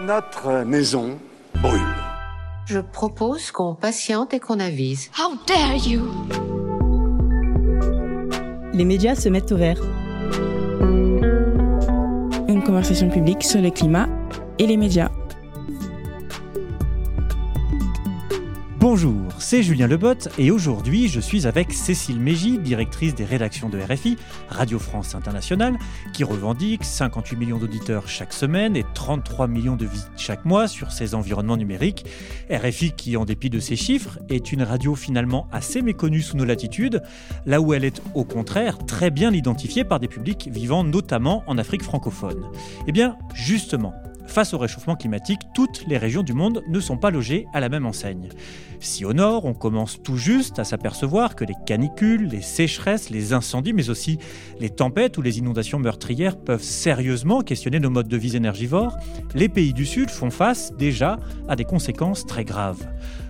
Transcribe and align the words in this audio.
Notre 0.00 0.64
maison 0.64 1.18
brûle. 1.60 1.80
Je 2.64 2.80
propose 2.80 3.50
qu'on 3.52 3.74
patiente 3.74 4.32
et 4.32 4.40
qu'on 4.40 4.58
avise. 4.58 5.10
How 5.18 5.34
dare 5.46 5.76
you? 5.86 6.00
Les 8.72 8.84
médias 8.84 9.14
se 9.14 9.28
mettent 9.28 9.52
au 9.52 9.56
vert. 9.56 9.78
Une 12.48 12.62
conversation 12.64 13.10
publique 13.10 13.44
sur 13.44 13.60
le 13.60 13.70
climat 13.70 14.08
et 14.58 14.66
les 14.66 14.78
médias. 14.78 15.10
Bonjour, 18.82 19.28
c'est 19.38 19.62
Julien 19.62 19.86
Lebotte 19.86 20.28
et 20.38 20.50
aujourd'hui 20.50 21.06
je 21.06 21.20
suis 21.20 21.46
avec 21.46 21.72
Cécile 21.72 22.18
Mégy, 22.18 22.58
directrice 22.58 23.14
des 23.14 23.24
rédactions 23.24 23.68
de 23.68 23.78
RFI, 23.78 24.16
Radio 24.48 24.80
France 24.80 25.14
Internationale, 25.14 25.78
qui 26.12 26.24
revendique 26.24 26.82
58 26.82 27.36
millions 27.36 27.58
d'auditeurs 27.58 28.08
chaque 28.08 28.32
semaine 28.32 28.74
et 28.74 28.84
33 28.92 29.46
millions 29.46 29.76
de 29.76 29.86
visites 29.86 30.10
chaque 30.16 30.44
mois 30.44 30.66
sur 30.66 30.90
ses 30.90 31.14
environnements 31.14 31.56
numériques. 31.56 32.06
RFI 32.50 32.90
qui, 32.90 33.16
en 33.16 33.24
dépit 33.24 33.50
de 33.50 33.60
ces 33.60 33.76
chiffres, 33.76 34.18
est 34.28 34.50
une 34.50 34.64
radio 34.64 34.96
finalement 34.96 35.46
assez 35.52 35.80
méconnue 35.80 36.20
sous 36.20 36.36
nos 36.36 36.44
latitudes, 36.44 37.04
là 37.46 37.60
où 37.60 37.74
elle 37.74 37.84
est 37.84 38.02
au 38.16 38.24
contraire 38.24 38.78
très 38.78 39.12
bien 39.12 39.32
identifiée 39.32 39.84
par 39.84 40.00
des 40.00 40.08
publics 40.08 40.48
vivant 40.52 40.82
notamment 40.82 41.44
en 41.46 41.56
Afrique 41.56 41.84
francophone. 41.84 42.50
Eh 42.88 42.92
bien, 42.92 43.16
justement, 43.32 43.94
Face 44.26 44.54
au 44.54 44.58
réchauffement 44.58 44.96
climatique, 44.96 45.40
toutes 45.54 45.84
les 45.86 45.98
régions 45.98 46.22
du 46.22 46.32
monde 46.32 46.62
ne 46.68 46.80
sont 46.80 46.96
pas 46.96 47.10
logées 47.10 47.46
à 47.52 47.60
la 47.60 47.68
même 47.68 47.86
enseigne. 47.86 48.28
Si 48.80 49.04
au 49.04 49.12
nord, 49.12 49.44
on 49.44 49.54
commence 49.54 50.02
tout 50.02 50.16
juste 50.16 50.58
à 50.58 50.64
s'apercevoir 50.64 51.36
que 51.36 51.44
les 51.44 51.54
canicules, 51.66 52.28
les 52.28 52.42
sécheresses, 52.42 53.10
les 53.10 53.32
incendies, 53.32 53.72
mais 53.72 53.90
aussi 53.90 54.18
les 54.58 54.70
tempêtes 54.70 55.18
ou 55.18 55.22
les 55.22 55.38
inondations 55.38 55.78
meurtrières 55.78 56.36
peuvent 56.36 56.62
sérieusement 56.62 57.42
questionner 57.42 57.78
nos 57.78 57.90
modes 57.90 58.08
de 58.08 58.16
vie 58.16 58.36
énergivores, 58.36 58.96
les 59.34 59.48
pays 59.48 59.72
du 59.72 59.86
sud 59.86 60.10
font 60.10 60.30
face 60.30 60.72
déjà 60.76 61.18
à 61.48 61.56
des 61.56 61.64
conséquences 61.64 62.26
très 62.26 62.44
graves. 62.44 62.84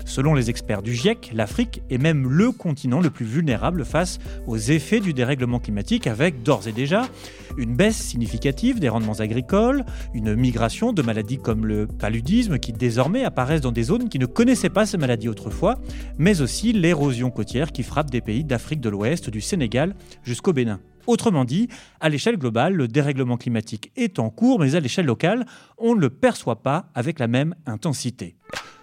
Selon 0.04 0.34
les 0.34 0.50
experts 0.50 0.82
du 0.82 0.94
GIEC, 0.94 1.30
l'Afrique 1.34 1.82
est 1.90 1.98
même 1.98 2.28
le 2.28 2.52
continent 2.52 3.00
le 3.00 3.10
plus 3.10 3.24
vulnérable 3.24 3.84
face 3.84 4.18
aux 4.46 4.56
effets 4.56 5.00
du 5.00 5.12
dérèglement 5.12 5.58
climatique 5.58 6.06
avec 6.06 6.42
d'ores 6.42 6.68
et 6.68 6.72
déjà 6.72 7.08
une 7.56 7.74
baisse 7.74 7.96
significative 7.96 8.80
des 8.80 8.88
rendements 8.88 9.20
agricoles, 9.20 9.84
une 10.14 10.34
migration 10.34 10.92
de 10.92 11.02
maladies 11.02 11.38
comme 11.38 11.66
le 11.66 11.86
paludisme 11.86 12.58
qui 12.58 12.72
désormais 12.72 13.24
apparaissent 13.24 13.60
dans 13.60 13.72
des 13.72 13.84
zones 13.84 14.08
qui 14.08 14.18
ne 14.18 14.26
connaissaient 14.26 14.70
pas 14.70 14.86
ces 14.86 14.98
maladies 14.98 15.28
autrefois, 15.28 15.78
mais 16.18 16.40
aussi 16.40 16.72
l'érosion 16.72 17.30
côtière 17.30 17.72
qui 17.72 17.82
frappe 17.82 18.10
des 18.10 18.20
pays 18.20 18.44
d'Afrique 18.44 18.80
de 18.80 18.88
l'Ouest, 18.88 19.30
du 19.30 19.40
Sénégal 19.40 19.94
jusqu'au 20.22 20.52
Bénin. 20.52 20.80
Autrement 21.06 21.44
dit, 21.44 21.68
à 22.00 22.08
l'échelle 22.08 22.36
globale, 22.36 22.74
le 22.74 22.86
dérèglement 22.86 23.36
climatique 23.36 23.90
est 23.96 24.18
en 24.18 24.30
cours, 24.30 24.60
mais 24.60 24.76
à 24.76 24.80
l'échelle 24.80 25.06
locale, 25.06 25.46
on 25.78 25.94
ne 25.94 26.00
le 26.00 26.10
perçoit 26.10 26.62
pas 26.62 26.90
avec 26.94 27.18
la 27.18 27.26
même 27.26 27.54
intensité. 27.66 28.36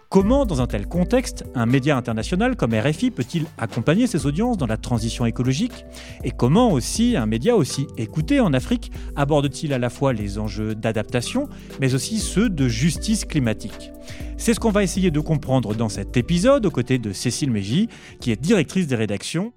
Comment, 0.10 0.48
dans 0.48 0.60
un 0.60 0.66
tel 0.66 0.88
contexte, 0.88 1.46
un 1.54 1.68
média 1.68 1.96
international 1.96 2.56
comme 2.56 2.74
RFI 2.74 3.12
peut-il 3.12 3.46
accompagner 3.60 4.08
ses 4.08 4.26
audiences 4.26 4.58
dans 4.58 4.66
la 4.66 4.76
transition 4.76 5.28
écologique? 5.28 5.86
Et 6.24 6.32
comment 6.32 6.72
aussi 6.72 7.16
un 7.16 7.28
média 7.28 7.56
aussi 7.56 7.86
écouté 7.96 8.40
en 8.40 8.52
Afrique 8.52 8.92
aborde-t-il 9.16 9.72
à 9.72 9.78
la 9.78 9.92
fois 9.92 10.12
les 10.14 10.40
enjeux 10.40 10.74
d'adaptation, 10.74 11.48
mais 11.80 11.94
aussi 11.94 12.18
ceux 12.18 12.50
de 12.50 12.68
justice 12.68 13.24
climatique? 13.24 13.92
C'est 14.36 14.56
ce 14.56 14.60
qu'on 14.60 14.72
va 14.72 14.82
essayer 14.82 15.12
de 15.12 15.20
comprendre 15.20 15.76
dans 15.76 15.90
cet 15.90 16.18
épisode 16.18 16.66
aux 16.66 16.72
côtés 16.72 16.98
de 16.98 17.14
Cécile 17.14 17.52
Mégy, 17.52 17.88
qui 18.20 18.32
est 18.32 18.42
directrice 18.42 18.88
des 18.88 18.96
rédactions 18.96 19.54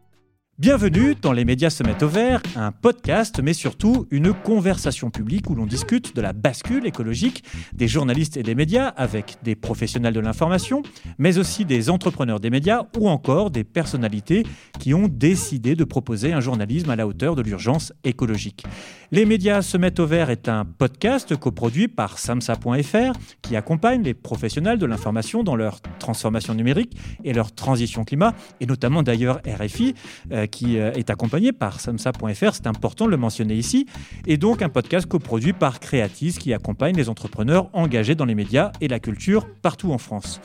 Bienvenue 0.58 1.14
dans 1.14 1.32
Les 1.32 1.46
médias 1.46 1.70
se 1.70 1.82
mettent 1.82 2.02
au 2.02 2.08
vert, 2.08 2.42
un 2.56 2.72
podcast, 2.72 3.40
mais 3.42 3.54
surtout 3.54 4.06
une 4.10 4.34
conversation 4.34 5.10
publique 5.10 5.48
où 5.48 5.54
l'on 5.54 5.64
discute 5.64 6.14
de 6.14 6.20
la 6.20 6.34
bascule 6.34 6.86
écologique 6.86 7.42
des 7.72 7.88
journalistes 7.88 8.36
et 8.36 8.42
des 8.42 8.54
médias 8.54 8.88
avec 8.88 9.38
des 9.42 9.54
professionnels 9.54 10.12
de 10.12 10.20
l'information, 10.20 10.82
mais 11.16 11.38
aussi 11.38 11.64
des 11.64 11.88
entrepreneurs 11.88 12.38
des 12.38 12.50
médias 12.50 12.82
ou 12.98 13.08
encore 13.08 13.50
des 13.50 13.64
personnalités 13.64 14.44
qui 14.78 14.92
ont 14.92 15.08
décidé 15.08 15.74
de 15.74 15.84
proposer 15.84 16.34
un 16.34 16.40
journalisme 16.40 16.90
à 16.90 16.96
la 16.96 17.06
hauteur 17.06 17.34
de 17.34 17.40
l'urgence 17.40 17.94
écologique. 18.04 18.64
Les 19.10 19.24
médias 19.24 19.62
se 19.62 19.78
mettent 19.78 20.00
au 20.00 20.06
vert 20.06 20.28
est 20.28 20.48
un 20.48 20.66
podcast 20.66 21.34
coproduit 21.36 21.88
par 21.88 22.18
samsa.fr 22.18 23.18
qui 23.40 23.56
accompagne 23.56 24.02
les 24.02 24.14
professionnels 24.14 24.78
de 24.78 24.86
l'information 24.86 25.42
dans 25.42 25.56
leur 25.56 25.80
transformation 25.98 26.54
numérique 26.54 26.96
et 27.24 27.32
leur 27.32 27.54
transition 27.54 28.04
climat, 28.04 28.34
et 28.60 28.66
notamment 28.66 29.02
d'ailleurs 29.02 29.40
RFI. 29.46 29.94
Euh, 30.30 30.41
qui 30.46 30.78
euh, 30.78 30.92
est 30.92 31.10
accompagné 31.10 31.52
par 31.52 31.80
samsa.fr, 31.80 32.54
c'est 32.54 32.66
important 32.66 33.06
de 33.06 33.10
le 33.10 33.16
mentionner 33.16 33.54
ici, 33.54 33.86
et 34.26 34.36
donc 34.36 34.62
un 34.62 34.68
podcast 34.68 35.06
coproduit 35.06 35.52
par 35.52 35.80
Creatis 35.80 36.34
qui 36.38 36.52
accompagne 36.52 36.96
les 36.96 37.08
entrepreneurs 37.08 37.68
engagés 37.72 38.14
dans 38.14 38.24
les 38.24 38.34
médias 38.34 38.72
et 38.80 38.88
la 38.88 39.00
culture 39.00 39.46
partout 39.62 39.92
en 39.92 39.98
France. 39.98 40.40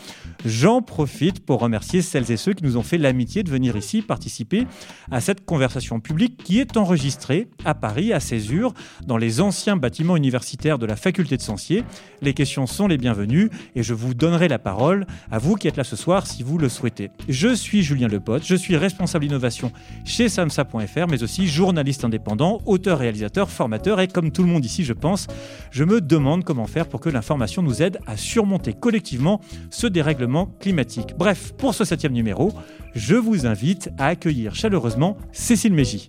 J'en 0.45 0.81
profite 0.81 1.45
pour 1.45 1.59
remercier 1.59 2.01
celles 2.01 2.31
et 2.31 2.37
ceux 2.37 2.53
qui 2.53 2.63
nous 2.63 2.77
ont 2.77 2.83
fait 2.83 2.97
l'amitié 2.97 3.43
de 3.43 3.49
venir 3.49 3.75
ici 3.75 4.01
participer 4.01 4.67
à 5.11 5.21
cette 5.21 5.45
conversation 5.45 5.99
publique 5.99 6.37
qui 6.43 6.59
est 6.59 6.77
enregistrée 6.77 7.47
à 7.65 7.73
Paris, 7.73 8.13
à 8.13 8.19
Césure, 8.19 8.73
dans 9.05 9.17
les 9.17 9.41
anciens 9.41 9.77
bâtiments 9.77 10.17
universitaires 10.17 10.79
de 10.79 10.85
la 10.85 10.95
faculté 10.95 11.37
de 11.37 11.41
Sancier. 11.41 11.83
Les 12.21 12.33
questions 12.33 12.67
sont 12.67 12.87
les 12.87 12.97
bienvenues 12.97 13.49
et 13.75 13.83
je 13.83 13.93
vous 13.93 14.13
donnerai 14.13 14.47
la 14.47 14.59
parole 14.59 15.05
à 15.31 15.39
vous 15.39 15.55
qui 15.55 15.67
êtes 15.67 15.77
là 15.77 15.83
ce 15.83 15.95
soir 15.95 16.27
si 16.27 16.43
vous 16.43 16.57
le 16.57 16.69
souhaitez. 16.69 17.09
Je 17.27 17.53
suis 17.53 17.83
Julien 17.83 18.07
Lepote, 18.07 18.45
je 18.45 18.55
suis 18.55 18.77
responsable 18.77 19.25
innovation 19.25 19.71
chez 20.05 20.29
samsa.fr, 20.29 21.07
mais 21.09 21.23
aussi 21.23 21.47
journaliste 21.47 22.03
indépendant, 22.03 22.61
auteur, 22.65 22.99
réalisateur, 22.99 23.49
formateur. 23.49 23.99
Et 23.99 24.07
comme 24.07 24.31
tout 24.31 24.43
le 24.43 24.49
monde 24.49 24.65
ici, 24.65 24.83
je 24.83 24.93
pense, 24.93 25.27
je 25.71 25.83
me 25.83 26.01
demande 26.01 26.43
comment 26.43 26.67
faire 26.67 26.87
pour 26.87 26.99
que 26.99 27.09
l'information 27.09 27.61
nous 27.61 27.81
aide 27.81 27.99
à 28.07 28.17
surmonter 28.17 28.73
collectivement 28.73 29.41
ce 29.69 29.87
dérèglement 29.87 30.47
climatique. 30.59 31.13
Bref, 31.17 31.53
pour 31.57 31.73
ce 31.73 31.85
septième 31.85 32.13
numéro, 32.13 32.53
je 32.95 33.15
vous 33.15 33.45
invite 33.45 33.89
à 33.97 34.07
accueillir 34.07 34.55
chaleureusement 34.55 35.17
Cécile 35.31 35.73
Mégy. 35.73 36.07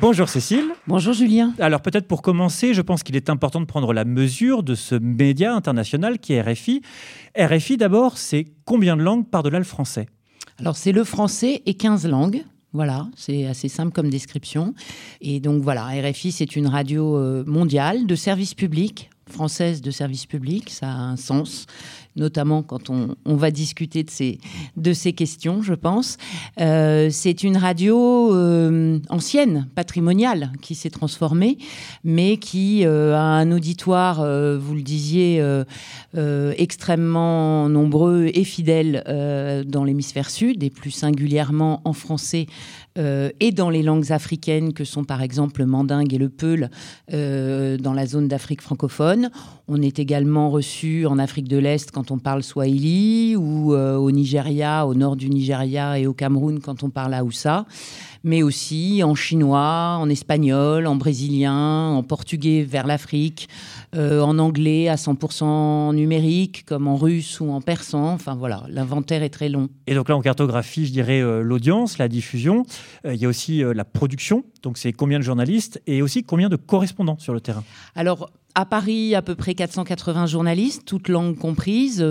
Bonjour 0.00 0.28
Cécile. 0.28 0.66
Bonjour 0.86 1.12
Julien. 1.12 1.54
Alors 1.58 1.80
peut-être 1.80 2.06
pour 2.06 2.22
commencer, 2.22 2.72
je 2.72 2.82
pense 2.82 3.02
qu'il 3.02 3.16
est 3.16 3.28
important 3.28 3.60
de 3.60 3.64
prendre 3.64 3.92
la 3.92 4.04
mesure 4.04 4.62
de 4.62 4.76
ce 4.76 4.94
média 4.94 5.52
international 5.52 6.20
qui 6.20 6.34
est 6.34 6.40
RFI. 6.40 6.82
RFI 7.36 7.76
d'abord, 7.78 8.16
c'est 8.16 8.46
combien 8.64 8.96
de 8.96 9.02
langues 9.02 9.26
par-delà 9.28 9.58
le 9.58 9.64
français? 9.64 10.06
Alors 10.58 10.76
c'est 10.76 10.92
le 10.92 11.04
français 11.04 11.62
et 11.66 11.74
15 11.74 12.06
langues. 12.06 12.44
Voilà, 12.74 13.08
c'est 13.16 13.46
assez 13.46 13.68
simple 13.68 13.92
comme 13.92 14.10
description. 14.10 14.74
Et 15.22 15.40
donc 15.40 15.62
voilà, 15.62 15.86
RFI, 15.86 16.32
c'est 16.32 16.54
une 16.54 16.66
radio 16.66 17.16
euh, 17.16 17.42
mondiale 17.46 18.06
de 18.06 18.14
service 18.14 18.54
public, 18.54 19.08
française 19.28 19.80
de 19.80 19.90
service 19.90 20.26
public, 20.26 20.68
ça 20.68 20.88
a 20.88 20.96
un 20.96 21.16
sens 21.16 21.66
notamment 22.18 22.62
quand 22.62 22.90
on, 22.90 23.16
va 23.24 23.50
discuter 23.50 24.04
de 24.04 24.92
ces, 24.92 25.12
questions, 25.12 25.62
je 25.62 25.74
pense. 25.74 26.16
Euh, 26.60 27.08
c'est 27.10 27.42
une 27.42 27.56
radio 27.56 28.34
euh, 28.34 28.98
ancienne, 29.08 29.68
patrimoniale, 29.74 30.52
qui 30.60 30.74
s'est 30.74 30.90
transformée, 30.90 31.58
mais 32.04 32.36
qui 32.36 32.84
euh, 32.84 33.14
a 33.14 33.20
un 33.20 33.52
auditoire, 33.52 34.16
vous 34.58 34.74
le 34.74 34.82
disiez, 34.82 35.42
extrêmement 36.14 37.68
nombreux 37.68 38.30
et 38.34 38.44
fidèle 38.44 39.04
dans 39.66 39.84
l'hémisphère 39.84 40.30
sud, 40.30 40.62
et 40.62 40.70
plus 40.70 40.90
singulièrement 40.90 41.80
en 41.84 41.92
français 41.92 42.46
et 42.98 43.52
dans 43.52 43.70
les 43.70 43.82
langues 43.82 44.12
africaines 44.12 44.72
que 44.72 44.84
sont 44.84 45.04
par 45.04 45.22
exemple 45.22 45.60
le 45.60 45.66
mandingue 45.66 46.12
et 46.12 46.18
le 46.18 46.28
peul 46.28 46.70
dans 47.10 47.92
la 47.94 48.06
zone 48.06 48.28
d'Afrique 48.28 48.62
francophone. 48.62 49.30
On 49.68 49.82
est 49.82 49.98
également 49.98 50.50
reçu 50.50 51.06
en 51.06 51.18
Afrique 51.18 51.48
de 51.48 51.58
l'Est 51.58 51.90
quand 51.90 52.10
on 52.10 52.18
parle 52.18 52.42
swahili 52.42 53.36
ou 53.36 53.74
euh, 53.74 53.96
au 53.96 54.10
Nigeria, 54.10 54.86
au 54.86 54.94
nord 54.94 55.16
du 55.16 55.28
Nigeria 55.28 55.98
et 55.98 56.06
au 56.06 56.14
Cameroun 56.14 56.60
quand 56.60 56.82
on 56.82 56.90
parle 56.90 57.14
Hausa, 57.22 57.66
mais 58.24 58.42
aussi 58.42 59.02
en 59.04 59.14
chinois, 59.14 59.96
en 59.98 60.08
espagnol, 60.08 60.86
en 60.86 60.96
brésilien, 60.96 61.88
en 61.88 62.02
portugais 62.02 62.62
vers 62.62 62.86
l'Afrique, 62.86 63.48
euh, 63.94 64.20
en 64.20 64.38
anglais 64.38 64.88
à 64.88 64.96
100% 64.96 65.94
numérique, 65.94 66.64
comme 66.66 66.88
en 66.88 66.96
russe 66.96 67.40
ou 67.40 67.50
en 67.50 67.60
persan. 67.60 68.12
Enfin 68.14 68.34
voilà, 68.34 68.64
l'inventaire 68.68 69.22
est 69.22 69.30
très 69.30 69.48
long. 69.48 69.68
Et 69.86 69.94
donc 69.94 70.08
là, 70.08 70.16
on 70.16 70.20
cartographie, 70.20 70.86
je 70.86 70.92
dirais, 70.92 71.20
euh, 71.20 71.42
l'audience, 71.42 71.98
la 71.98 72.08
diffusion. 72.08 72.64
il 73.04 73.16
y 73.16 73.24
a 73.24 73.28
aussi 73.28 73.62
la 73.62 73.84
production, 73.84 74.44
donc 74.62 74.78
c'est 74.78 74.92
combien 74.92 75.18
de 75.18 75.24
journalistes 75.24 75.80
et 75.86 76.02
aussi 76.02 76.22
combien 76.22 76.48
de 76.48 76.56
correspondants 76.56 77.18
sur 77.18 77.34
le 77.34 77.40
terrain? 77.40 77.64
Alors, 77.94 78.30
à 78.54 78.66
Paris, 78.66 79.14
à 79.14 79.22
peu 79.22 79.34
près 79.34 79.54
480 79.54 80.26
journalistes, 80.26 80.82
toutes 80.84 81.08
langues 81.08 81.36
comprises. 81.36 82.04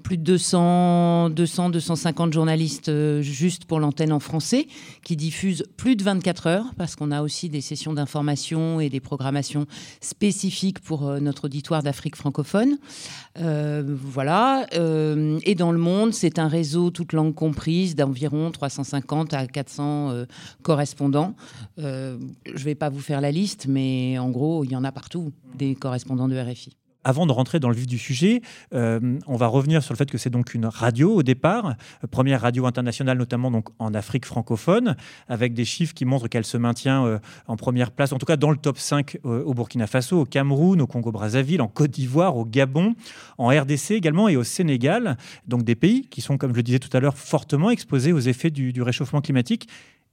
Euh, 0.00 0.10
plus 0.10 0.18
de 0.18 0.22
200, 0.22 1.30
200 1.30 1.70
250 1.70 2.32
journalistes 2.32 2.90
juste 3.20 3.64
pour 3.64 3.80
l'antenne 3.80 4.12
en 4.12 4.20
français, 4.20 4.66
qui 5.04 5.16
diffusent 5.16 5.64
plus 5.76 5.96
de 5.96 6.02
24 6.02 6.46
heures, 6.46 6.66
parce 6.76 6.96
qu'on 6.96 7.10
a 7.10 7.22
aussi 7.22 7.48
des 7.48 7.60
sessions 7.60 7.92
d'information 7.92 8.80
et 8.80 8.88
des 8.88 9.00
programmations 9.00 9.66
spécifiques 10.00 10.80
pour 10.80 11.02
notre 11.20 11.44
auditoire 11.44 11.82
d'Afrique 11.82 12.16
francophone. 12.16 12.78
voilà. 13.36 14.66
et 14.72 15.54
dans 15.54 15.72
le 15.72 15.78
monde, 15.78 16.12
c'est 16.12 16.38
un 16.38 16.48
réseau, 16.48 16.90
toutes 16.90 17.12
langues 17.12 17.34
comprises, 17.34 17.94
d'environ 17.94 18.50
350 18.50 19.34
à 19.34 19.46
400 19.46 20.24
correspondants. 20.62 21.34
je 21.78 22.16
ne 22.46 22.58
vais 22.58 22.74
pas 22.74 22.88
vous 22.88 23.00
faire 23.00 23.20
la 23.20 23.30
liste, 23.30 23.66
mais 23.68 24.18
en 24.18 24.30
gros, 24.30 24.64
il 24.64 24.72
y 24.72 24.76
en 24.76 24.84
a 24.84 24.92
partout, 24.92 25.32
des 25.54 25.74
correspondants 25.74 26.28
de 26.28 26.38
RFI. 26.38 26.79
Avant 27.02 27.26
de 27.26 27.32
rentrer 27.32 27.60
dans 27.60 27.70
le 27.70 27.74
vif 27.74 27.86
du 27.86 27.96
sujet, 27.96 28.42
euh, 28.74 29.18
on 29.26 29.36
va 29.36 29.46
revenir 29.46 29.82
sur 29.82 29.94
le 29.94 29.96
fait 29.96 30.10
que 30.10 30.18
c'est 30.18 30.28
donc 30.28 30.52
une 30.52 30.66
radio 30.66 31.14
au 31.14 31.22
départ, 31.22 31.74
première 32.10 32.42
radio 32.42 32.66
internationale 32.66 33.16
notamment 33.16 33.50
donc 33.50 33.68
en 33.78 33.94
Afrique 33.94 34.26
francophone, 34.26 34.96
avec 35.26 35.54
des 35.54 35.64
chiffres 35.64 35.94
qui 35.94 36.04
montrent 36.04 36.28
qu'elle 36.28 36.44
se 36.44 36.58
maintient 36.58 37.06
euh, 37.06 37.18
en 37.46 37.56
première 37.56 37.90
place, 37.90 38.12
en 38.12 38.18
tout 38.18 38.26
cas 38.26 38.36
dans 38.36 38.50
le 38.50 38.58
top 38.58 38.78
5 38.78 39.18
euh, 39.24 39.42
au 39.44 39.54
Burkina 39.54 39.86
Faso, 39.86 40.20
au 40.20 40.24
Cameroun, 40.26 40.82
au 40.82 40.86
Congo-Brazzaville, 40.86 41.62
en 41.62 41.68
Côte 41.68 41.90
d'Ivoire, 41.90 42.36
au 42.36 42.44
Gabon, 42.44 42.94
en 43.38 43.48
RDC 43.48 43.92
également 43.92 44.28
et 44.28 44.36
au 44.36 44.44
Sénégal, 44.44 45.16
donc 45.46 45.62
des 45.62 45.76
pays 45.76 46.02
qui 46.02 46.20
sont, 46.20 46.36
comme 46.36 46.50
je 46.50 46.56
le 46.56 46.62
disais 46.62 46.80
tout 46.80 46.94
à 46.94 47.00
l'heure, 47.00 47.16
fortement 47.16 47.70
exposés 47.70 48.12
aux 48.12 48.20
effets 48.20 48.50
du, 48.50 48.74
du 48.74 48.82
réchauffement 48.82 49.22
climatique. 49.22 49.68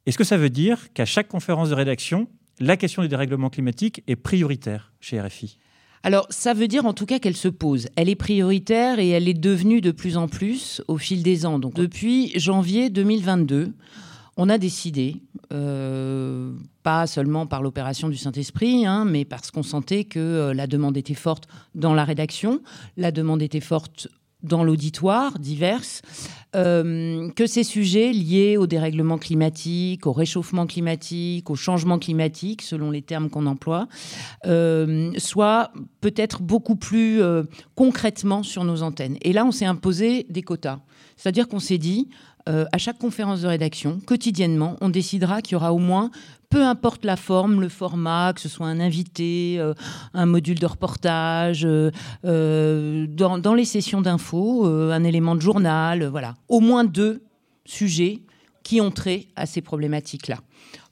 Est-ce 0.06 0.18
que 0.18 0.24
ça 0.24 0.38
veut 0.38 0.50
dire 0.50 0.94
qu'à 0.94 1.06
chaque 1.06 1.28
conférence 1.28 1.70
de 1.70 1.76
rédaction, 1.76 2.30
la 2.62 2.78
question 2.78 3.02
du 3.02 3.10
dérèglement 3.10 3.50
climatique 3.50 4.04
est 4.08 4.16
prioritaire 4.16 4.94
chez 5.02 5.20
RFI 5.20 5.60
alors, 6.04 6.28
ça 6.30 6.54
veut 6.54 6.68
dire 6.68 6.86
en 6.86 6.94
tout 6.94 7.06
cas 7.06 7.20
qu'elle 7.20 7.36
se 7.36 7.48
pose. 7.48 7.88
Elle 7.96 8.10
est 8.10 8.16
prioritaire 8.16 9.00
et 9.00 9.10
elle 9.10 9.28
est 9.28 9.34
devenue 9.34 9.82
de 9.82 9.92
plus 9.92 10.16
en 10.18 10.28
plus 10.28 10.82
au 10.88 10.98
fil 10.98 11.24
des 11.24 11.46
ans. 11.46 11.60
Donc, 11.60 11.74
depuis 11.76 12.32
janvier 12.40 12.90
2022, 12.90 13.74
on 14.38 14.50
a 14.50 14.60
décidé, 14.60 15.18
euh, 15.52 16.54
pas 16.84 17.08
seulement 17.08 17.48
par 17.48 17.64
l'opération 17.64 18.08
du 18.08 18.18
Saint-Esprit, 18.18 18.86
hein, 18.86 19.04
mais 19.04 19.26
parce 19.26 19.50
qu'on 19.50 19.64
sentait 19.64 20.04
que 20.04 20.20
euh, 20.20 20.54
la 20.54 20.68
demande 20.68 20.96
était 20.96 21.16
forte 21.16 21.48
dans 21.74 21.96
la 21.96 22.06
rédaction, 22.06 22.62
la 22.98 23.12
demande 23.12 23.42
était 23.42 23.60
forte 23.60 24.08
dans 24.44 24.64
l'auditoire 24.64 25.40
diverses, 25.40 26.02
euh, 26.56 27.30
que 27.32 27.46
ces 27.46 27.64
sujets 27.64 28.12
liés 28.14 28.56
au 28.58 28.68
dérèglement 28.68 29.18
climatique, 29.18 30.08
au 30.08 30.14
réchauffement 30.14 30.66
climatique, 30.66 31.50
au 31.50 31.56
changement 31.56 32.00
climatique, 32.00 32.62
selon 32.62 32.92
les 32.92 33.02
termes 33.02 33.30
qu'on 33.30 33.48
emploie, 33.48 33.88
euh, 34.46 35.12
soient 35.18 35.72
peut-être 36.02 36.42
beaucoup 36.42 36.76
plus 36.76 37.22
euh, 37.22 37.44
concrètement 37.76 38.44
sur 38.44 38.64
nos 38.64 38.82
antennes. 38.84 39.18
Et 39.22 39.34
là, 39.34 39.46
on 39.46 39.52
s'est 39.52 39.66
imposé 39.66 40.26
des 40.30 40.44
quotas. 40.44 40.80
C'est-à-dire 41.18 41.48
qu'on 41.48 41.60
s'est 41.60 41.80
dit, 41.80 42.10
à 42.48 42.78
chaque 42.78 42.98
conférence 42.98 43.42
de 43.42 43.48
rédaction, 43.48 44.00
quotidiennement, 44.06 44.78
on 44.80 44.90
décidera 44.90 45.42
qu'il 45.42 45.54
y 45.54 45.56
aura 45.56 45.74
au 45.74 45.80
moins 45.80 46.12
peu 46.50 46.64
importe 46.64 47.06
la 47.06 47.16
forme, 47.16 47.62
le 47.62 47.70
format, 47.70 48.34
que 48.34 48.42
ce 48.42 48.50
soit 48.50 48.68
un 48.68 48.80
invité, 48.80 49.58
euh, 49.60 49.74
un 50.14 50.26
module 50.26 50.60
de 50.60 50.66
reportage, 50.66 51.66
euh, 51.66 51.92
euh, 52.26 53.06
dans, 53.08 53.54
les 53.54 53.66
sessions 53.66 54.02
d'infos, 54.02 54.66
un 54.66 55.04
élément 55.04 55.36
de 55.36 55.42
journal, 55.42 56.06
voilà. 56.06 56.36
Au 56.48 56.60
moins 56.60 56.84
deux 56.84 57.24
sujets 57.66 58.22
qui 58.64 58.82
ont 58.82 58.92
trait 58.92 59.28
à 59.36 59.46
ces 59.46 59.62
problématiques-là 59.62 60.38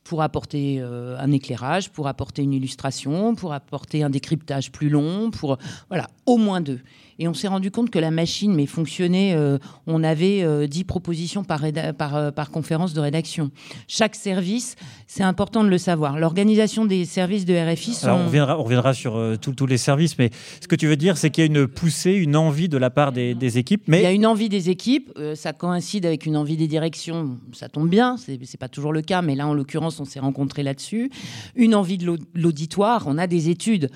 pour 0.04 0.22
apporter 0.22 0.80
un 0.82 1.32
éclairage, 1.32 1.90
pour 1.90 2.08
apporter 2.08 2.44
une 2.44 2.54
illustration, 2.54 3.34
pour 3.36 3.54
apporter 3.54 4.04
un 4.04 4.10
décryptage 4.10 4.72
plus 4.72 4.90
long, 4.90 5.32
pour 5.32 5.58
voilà, 5.90 6.08
au 6.26 6.38
moins 6.38 6.62
deux. 6.62 6.80
Et 7.18 7.28
on 7.30 7.34
s'est 7.34 7.48
rendu 7.48 7.72
compte 7.72 7.90
que 7.90 8.00
la 8.00 8.12
machine, 8.12 8.54
mais 8.54 8.66
fonctionnait, 8.66 9.34
euh, 9.36 9.58
on 9.88 10.04
avait 10.04 10.68
10 10.68 10.82
euh, 10.82 10.84
propositions 10.86 11.46
par, 11.46 11.64
par, 11.98 12.16
euh, 12.16 12.32
par, 12.32 12.52
conférence 12.52 12.94
de 12.94 13.00
rédaction. 13.00 13.52
Chaque 13.88 14.16
service, 14.16 14.76
c'est 15.08 15.24
important 15.24 15.64
de 15.64 15.70
le 15.70 15.78
savoir. 15.78 16.20
L'organisation 16.20 16.86
des 16.86 17.06
services 17.06 17.46
de 17.46 17.54
RFI 17.54 17.94
sont... 17.94 18.10
on, 18.10 18.26
reviendra, 18.26 18.60
on 18.60 18.64
reviendra 18.64 18.94
sur 18.94 19.38
tous 19.40 19.66
les 19.66 19.78
services, 19.78 20.18
mais 20.18 20.30
ce 20.62 20.68
que 20.68 20.76
tu 20.76 20.88
veux 20.88 20.98
dire, 20.98 21.16
c'est 21.18 21.30
qu'il 21.30 21.44
y 21.44 21.48
a 21.48 21.48
une 21.48 21.68
poussée, 21.68 22.12
une 22.12 22.36
envie 22.36 22.68
de 22.68 22.78
la 22.78 22.90
part 22.90 23.14
des, 23.14 23.58
équipes. 23.58 23.84
Mais... 23.88 24.00
Il 24.00 24.04
y 24.04 24.08
a 24.08 24.12
une 24.12 24.26
envie 24.26 24.50
des 24.50 24.70
équipes, 24.70 25.18
ça 25.36 25.54
coïncide 25.54 26.06
avec 26.06 26.26
une 26.26 26.36
envie 26.36 26.58
des 26.58 26.68
directions, 26.68 27.38
ça 27.54 27.70
tombe 27.70 27.90
bien, 27.90 28.18
c'est 28.18 28.58
pas 28.60 28.68
toujours 28.68 28.92
le 28.92 29.02
cas, 29.02 29.22
mais 29.22 29.36
là, 29.36 29.48
en 29.48 29.54
l'occurrence, 29.54 30.00
on 30.00 30.06
s'est 30.06 30.20
rencontrés 30.20 30.64
là-dessus. 30.64 31.12
Une 31.56 31.76
envie 31.76 31.98
de 31.98 32.18
l'auditoire, 32.34 33.04
on 33.08 33.18
a 33.18 33.28
des 33.28 33.50
études 33.50 33.90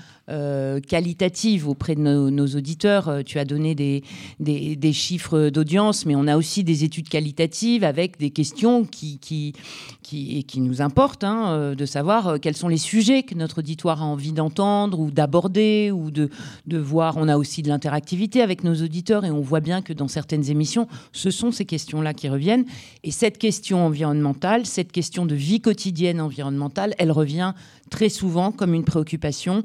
qualitatives 0.88 1.68
auprès 1.68 1.96
de 1.96 2.02
nos 2.02 2.48
auditeurs 2.48 3.09
euh, 3.10 3.24
tu 3.24 3.40
as 3.40 3.46
donné 3.46 3.76
des, 3.76 4.04
des, 4.40 4.94
chiffres 4.94 5.50
d'audience, 5.50 6.06
mais 6.06 6.16
on 6.16 6.28
a 6.28 6.38
aussi 6.38 6.64
des 6.64 6.84
études 6.84 7.10
qualitatives 7.10 7.84
avec 7.84 8.18
des 8.18 8.30
questions 8.30 8.86
qui, 8.86 9.20
qui, 9.20 9.54
qui, 10.02 10.44
qui 10.44 10.62
nous 10.62 10.82
importent, 10.82 11.24
hein, 11.24 11.50
euh, 11.50 11.76
de 11.76 11.86
savoir 11.86 12.28
euh, 12.28 12.38
quels 12.38 12.56
sont 12.56 12.68
les 12.68 12.78
sujets 12.78 13.24
que 13.24 13.36
notre 13.36 13.60
auditoire 13.60 14.02
a 14.02 14.06
envie 14.06 14.32
d'entendre 14.32 15.00
ou 15.00 15.12
d'aborder 15.12 15.92
ou 15.92 16.12
de, 16.12 16.30
de 16.68 16.78
voir. 16.78 17.18
On 17.18 17.28
a 17.28 17.38
aussi 17.38 17.62
de 17.62 17.70
l'interactivité 17.70 18.42
avec 18.42 18.64
nos 18.64 18.76
auditeurs 18.76 19.26
et 19.26 19.32
on 19.32 19.42
voit 19.42 19.60
bien 19.60 19.82
que 19.82 19.94
dans 19.94 20.08
certaines 20.08 20.50
émissions, 20.50 20.88
ce 21.12 21.32
sont 21.32 21.52
ces 21.52 21.66
questions-là 21.66 22.14
qui 22.14 22.30
reviennent. 22.30 22.66
Et 23.04 23.12
cette 23.12 23.38
question 23.38 23.86
environnementale, 23.86 24.66
cette 24.66 24.92
question 24.92 25.26
de 25.26 25.36
vie 25.36 25.62
quotidienne 25.62 26.22
environnementale, 26.22 26.94
elle 26.98 27.12
revient 27.12 27.54
très 27.90 28.10
souvent 28.10 28.52
comme 28.52 28.74
une 28.74 28.86
préoccupation 28.86 29.64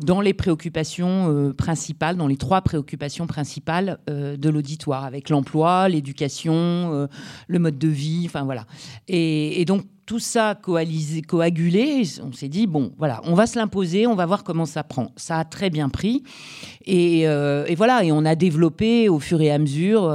dans 0.00 0.20
les 0.20 0.34
préoccupations 0.34 1.30
euh, 1.30 1.52
principales, 1.52 2.16
dans 2.16 2.26
les 2.26 2.36
trois 2.36 2.62
préoccupations 2.62 3.26
principales 3.26 3.98
euh, 4.08 4.36
de 4.36 4.48
l'auditoire, 4.48 5.04
avec 5.04 5.28
l'emploi, 5.28 5.88
l'éducation, 5.88 6.54
euh, 6.54 7.06
le 7.48 7.58
mode 7.58 7.78
de 7.78 7.88
vie, 7.88 8.24
enfin 8.26 8.44
voilà. 8.44 8.66
Et, 9.08 9.64
donc 9.66 9.84
tout 10.10 10.18
ça 10.18 10.56
coalisé, 10.56 11.22
coagulé, 11.22 12.02
on 12.20 12.32
s'est 12.32 12.48
dit 12.48 12.66
bon, 12.66 12.90
voilà, 12.98 13.20
on 13.26 13.34
va 13.34 13.46
se 13.46 13.56
l'imposer, 13.56 14.08
on 14.08 14.16
va 14.16 14.26
voir 14.26 14.42
comment 14.42 14.66
ça 14.66 14.82
prend. 14.82 15.12
Ça 15.14 15.38
a 15.38 15.44
très 15.44 15.70
bien 15.70 15.88
pris, 15.88 16.24
et, 16.84 17.20
et 17.20 17.74
voilà, 17.76 18.02
et 18.02 18.10
on 18.10 18.24
a 18.24 18.34
développé 18.34 19.08
au 19.08 19.20
fur 19.20 19.40
et 19.40 19.52
à 19.52 19.58
mesure 19.58 20.10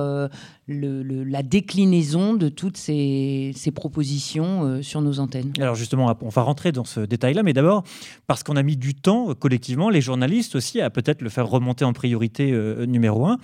la 0.68 1.44
déclinaison 1.44 2.34
de 2.34 2.50
toutes 2.50 2.78
ces, 2.78 3.54
propositions 3.76 4.64
euh, 4.64 4.82
sur 4.82 5.02
nos 5.02 5.20
antennes. 5.20 5.52
Alors 5.60 5.76
justement, 5.76 6.16
on 6.22 6.30
va 6.30 6.42
rentrer 6.42 6.72
dans 6.72 6.86
ce 6.86 7.02
détail-là, 7.02 7.44
mais 7.44 7.54
d'abord, 7.54 7.84
parce 8.26 8.42
qu'on 8.42 8.56
a 8.56 8.64
mis 8.64 8.78
du 8.78 8.96
temps 8.96 9.30
euh, 9.30 9.34
collectivement, 9.34 9.90
les 9.90 10.02
journalistes 10.02 10.56
aussi, 10.56 10.82
à 10.82 10.90
peut-être 10.90 11.22
le 11.22 11.30
faire 11.30 11.48
remonter 11.48 11.86
en 11.86 11.94
priorité 11.94 12.52
euh, 12.52 12.86
numéro 12.86 13.28
un. 13.28 13.38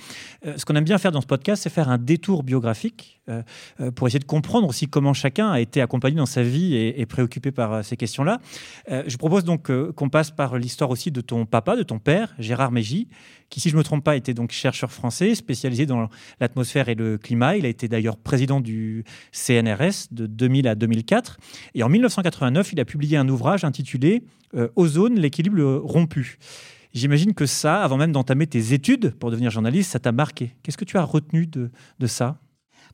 ce 0.44 0.66
qu'on 0.66 0.76
aime 0.76 0.84
bien 0.84 0.98
faire 0.98 1.12
dans 1.12 1.22
ce 1.22 1.28
podcast, 1.28 1.64
c'est 1.64 1.70
faire 1.70 1.90
un 1.90 1.98
détour 1.98 2.44
biographique 2.44 3.21
pour 3.96 4.08
essayer 4.08 4.20
de 4.20 4.26
comprendre 4.26 4.68
aussi 4.68 4.88
comment 4.88 5.14
chacun 5.14 5.52
a 5.52 5.60
été 5.60 5.82
accompagné 5.82 6.18
dans 6.18 6.26
sa 6.26 6.44
vie 6.44 6.76
et, 6.76 7.06
préoccupé 7.06 7.52
par 7.52 7.84
ces 7.84 7.96
questions-là. 7.96 8.40
je 8.90 9.18
propose 9.18 9.44
donc 9.44 9.72
qu'on 9.94 10.10
passe 10.10 10.32
par 10.32 10.58
l'histoire 10.58 10.90
aussi 10.90 11.12
de 11.12 11.22
ton 11.22 11.46
papa, 11.46 11.76
de 11.76 11.84
ton 11.84 12.00
père, 12.00 12.34
Gérard 12.40 12.72
Mégy, 12.72 13.08
qui, 13.52 13.60
si 13.60 13.70
je 13.70 13.76
ne 13.76 13.80
me 13.80 13.84
trompe 13.84 14.04
pas, 14.04 14.16
était 14.16 14.34
donc 14.34 14.52
chercheur 14.52 14.92
français 14.92 15.36
spécialisé 15.36 15.86
dans 15.86 16.10
l'atmosphère 16.40 16.90
et 16.90 16.96
le 16.96 17.18
climat. 17.18 17.58
Il 17.58 17.66
a 17.66 17.70
été 17.70 17.88
d'ailleurs 17.88 18.18
président 18.18 18.62
du 18.62 19.04
CNRS 19.32 20.08
de 20.12 20.26
2000 20.26 20.68
à 20.68 20.76
2004. 20.76 21.38
Et 21.76 21.84
en 21.84 21.90
1989, 21.90 22.74
il 22.74 22.80
a 22.80 22.86
publié 22.86 23.18
un 23.18 23.28
ouvrage 23.30 23.64
intitulé 23.64 24.24
euh, 24.56 24.70
Ozone, 24.76 25.20
l'équilibre 25.20 25.78
rompu. 25.84 26.40
J'imagine 26.94 27.34
que 27.34 27.46
ça, 27.46 27.84
avant 27.84 27.98
même 27.98 28.12
d'entamer 28.12 28.48
tes 28.48 28.74
études 28.74 29.14
pour 29.20 29.32
devenir 29.32 29.52
journaliste, 29.52 29.92
ça 29.92 30.00
t'a 30.00 30.12
marqué. 30.12 30.56
Qu'est-ce 30.64 30.78
que 30.78 30.86
tu 30.86 30.98
as 30.98 31.04
retenu 31.04 31.46
de 31.48 31.70
ça? 32.08 32.38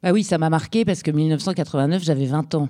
Bah 0.03 0.11
oui, 0.11 0.23
ça 0.23 0.37
m'a 0.37 0.49
marqué 0.49 0.85
parce 0.85 1.03
que 1.03 1.11
1989, 1.11 2.03
j'avais 2.03 2.25
20 2.25 2.55
ans. 2.55 2.69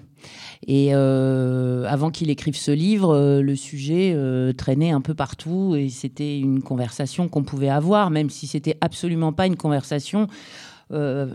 Et 0.65 0.89
euh, 0.93 1.85
avant 1.87 2.09
qu'il 2.09 2.29
écrive 2.29 2.55
ce 2.55 2.71
livre, 2.71 3.13
euh, 3.13 3.41
le 3.41 3.55
sujet 3.55 4.13
euh, 4.15 4.53
traînait 4.53 4.91
un 4.91 5.01
peu 5.01 5.13
partout 5.13 5.75
et 5.75 5.89
c'était 5.89 6.39
une 6.39 6.61
conversation 6.61 7.27
qu'on 7.27 7.43
pouvait 7.43 7.69
avoir, 7.69 8.09
même 8.09 8.29
si 8.29 8.47
c'était 8.47 8.77
absolument 8.81 9.33
pas 9.33 9.45
une 9.45 9.57
conversation. 9.57 10.27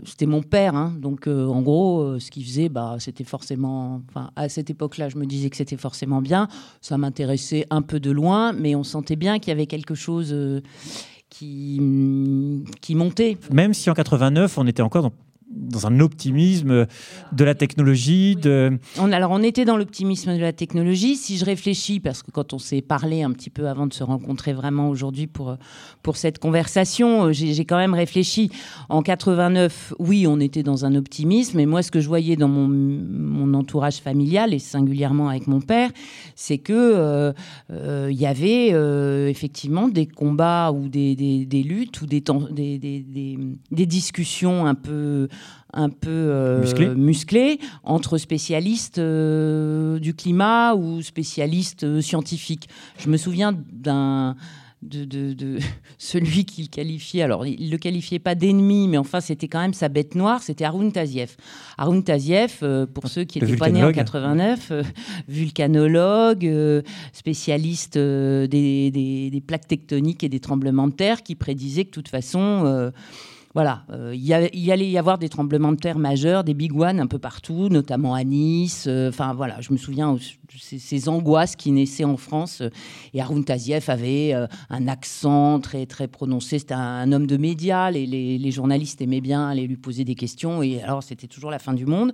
c'était 0.03 0.25
mon 0.25 0.41
père, 0.41 0.75
hein. 0.75 0.95
donc 0.97 1.27
en 1.27 1.61
gros, 1.61 2.19
ce 2.19 2.31
qu'il 2.31 2.43
faisait, 2.43 2.69
bah, 2.69 2.95
c'était 2.97 3.23
forcément. 3.23 4.01
Enfin, 4.09 4.31
à 4.35 4.49
cette 4.49 4.71
époque-là, 4.71 5.09
je 5.09 5.17
me 5.17 5.27
disais 5.27 5.51
que 5.51 5.57
c'était 5.57 5.77
forcément 5.77 6.23
bien. 6.23 6.47
Ça 6.81 6.97
m'intéressait 6.97 7.67
un 7.69 7.83
peu 7.83 7.99
de 7.99 8.09
loin, 8.09 8.51
mais 8.51 8.73
on 8.73 8.83
sentait 8.83 9.15
bien 9.15 9.37
qu'il 9.37 9.49
y 9.49 9.51
avait 9.51 9.67
quelque 9.67 9.93
chose 9.93 10.35
qui, 11.29 11.79
qui 12.81 12.95
montait. 12.95 13.37
Même 13.51 13.75
si 13.75 13.91
en 13.91 13.93
89, 13.93 14.57
on 14.57 14.65
était 14.65 14.81
encore 14.81 15.03
dans 15.03 15.11
dans 15.55 15.87
un 15.87 15.99
optimisme 15.99 16.87
de 17.31 17.43
la 17.43 17.55
technologie. 17.55 18.35
De... 18.35 18.77
On, 18.99 19.11
alors, 19.11 19.31
on 19.31 19.43
était 19.43 19.65
dans 19.65 19.77
l'optimisme 19.77 20.35
de 20.35 20.41
la 20.41 20.53
technologie. 20.53 21.15
Si 21.15 21.37
je 21.37 21.45
réfléchis, 21.45 21.99
parce 21.99 22.23
que 22.23 22.31
quand 22.31 22.53
on 22.53 22.59
s'est 22.59 22.81
parlé 22.81 23.23
un 23.23 23.31
petit 23.31 23.49
peu 23.49 23.67
avant 23.67 23.87
de 23.87 23.93
se 23.93 24.03
rencontrer 24.03 24.53
vraiment 24.53 24.89
aujourd'hui 24.89 25.27
pour, 25.27 25.57
pour 26.01 26.17
cette 26.17 26.39
conversation, 26.39 27.31
j'ai 27.31 27.65
quand 27.65 27.77
même 27.77 27.93
réfléchi. 27.93 28.51
En 28.89 29.01
89, 29.01 29.93
oui, 29.99 30.25
on 30.27 30.39
était 30.39 30.63
dans 30.63 30.85
un 30.85 30.95
optimisme. 30.95 31.59
Et 31.59 31.65
moi, 31.65 31.81
ce 31.81 31.91
que 31.91 31.99
je 31.99 32.07
voyais 32.07 32.35
dans 32.35 32.47
mon, 32.47 32.67
mon 32.67 33.53
entourage 33.53 33.97
familial, 33.97 34.53
et 34.53 34.59
singulièrement 34.59 35.29
avec 35.29 35.47
mon 35.47 35.61
père, 35.61 35.91
c'est 36.35 36.57
que 36.57 36.73
euh, 36.73 37.33
euh, 37.71 38.09
il 38.11 38.19
y 38.19 38.25
avait 38.25 38.69
euh, 38.73 39.27
effectivement 39.27 39.87
des 39.87 40.07
combats 40.07 40.71
ou 40.71 40.87
des, 40.87 41.15
des, 41.15 41.63
luttes 41.63 42.01
ou 42.01 42.07
des, 42.07 42.21
des, 42.51 42.77
des, 42.77 43.37
des, 43.71 43.85
discussions 43.85 44.65
un 44.65 44.75
peu 44.75 45.27
un 45.73 45.89
peu 45.89 46.61
musclées. 46.95 47.59
entre 47.83 48.17
spécialistes 48.17 48.99
du 48.99 50.13
climat 50.13 50.75
ou 50.75 51.01
spécialistes 51.01 52.01
scientifiques. 52.01 52.69
Je 52.97 53.09
me 53.09 53.17
souviens 53.17 53.53
d'un 53.71 54.35
de, 54.83 55.57
celui 55.97 56.45
qu'il 56.45 56.69
qualifiait, 56.69 57.23
alors 57.23 57.45
il 57.45 57.65
ne 57.67 57.71
le 57.71 57.77
qualifiait 57.77 58.19
pas 58.19 58.35
d'ennemi, 58.35 58.87
mais 58.87 58.97
enfin 58.97 59.21
c'était 59.21 59.47
quand 59.47 59.61
même 59.61 59.73
sa 59.73 59.89
bête 59.89 60.15
noire, 60.15 60.41
c'était 60.41 60.65
Arun 60.65 60.89
Taziev. 60.89 61.35
Arun 61.77 62.01
Taziev, 62.01 62.59
euh, 62.63 62.85
pour 62.85 63.07
ceux 63.07 63.23
qui 63.23 63.39
étaient 63.39 63.55
pas 63.55 63.69
nés 63.69 63.83
en 63.83 63.91
89, 63.91 64.69
euh, 64.71 64.83
vulcanologue, 65.27 66.45
euh, 66.45 66.81
spécialiste 67.13 67.97
des, 67.97 68.91
des, 68.91 69.43
plaques 69.45 69.67
tectoniques 69.67 70.23
et 70.23 70.29
des 70.29 70.39
tremblements 70.39 70.87
de 70.87 70.93
terre, 70.93 71.23
qui 71.23 71.35
prédisait 71.35 71.85
que 71.85 71.89
de 71.89 71.93
toute 71.93 72.07
façon 72.07 72.91
voilà, 73.53 73.83
euh, 73.91 74.15
il, 74.15 74.71
allait 74.71 74.89
y 74.89 74.97
avoir 74.97 75.19
des 75.19 75.29
tremblements 75.29 75.71
de 75.71 75.77
terre 75.77 75.99
majeurs, 75.99 76.43
des 76.43 76.55
big 76.55 76.75
ones 76.75 76.99
un 76.99 77.05
peu 77.05 77.19
partout, 77.19 77.69
notamment 77.69 78.15
à 78.15 78.23
Nice. 78.23 78.85
Euh, 78.87 79.09
enfin 79.09 79.35
voilà, 79.35 79.61
je 79.61 79.71
me 79.71 79.77
souviens 79.77 80.13
de 80.13 80.19
ces, 80.57 81.07
angoisses 81.07 81.55
qui 81.55 81.71
naissaient 81.71 82.03
en 82.03 82.17
France. 82.17 82.63
et 83.13 83.21
Haroun 83.21 83.43
Tazieff 83.43 83.89
avait 83.89 84.33
euh, 84.33 84.47
un 84.71 84.87
accent 84.87 85.59
très 85.59 85.85
très 85.85 86.07
prononcé. 86.07 86.57
C'était 86.57 86.73
un, 86.73 87.11
homme 87.11 87.27
de 87.27 87.37
médias. 87.37 87.91
Les, 87.91 88.51
journalistes 88.51 89.01
aimaient 89.01 89.21
bien 89.21 89.47
aller 89.47 89.67
lui 89.67 89.77
poser 89.77 90.03
des 90.03 90.15
questions. 90.15 90.63
Et 90.63 90.81
alors 90.81 91.03
c'était 91.03 91.27
toujours 91.27 91.51
la 91.51 91.59
fin 91.59 91.73
du 91.73 91.85
monde. 91.85 92.11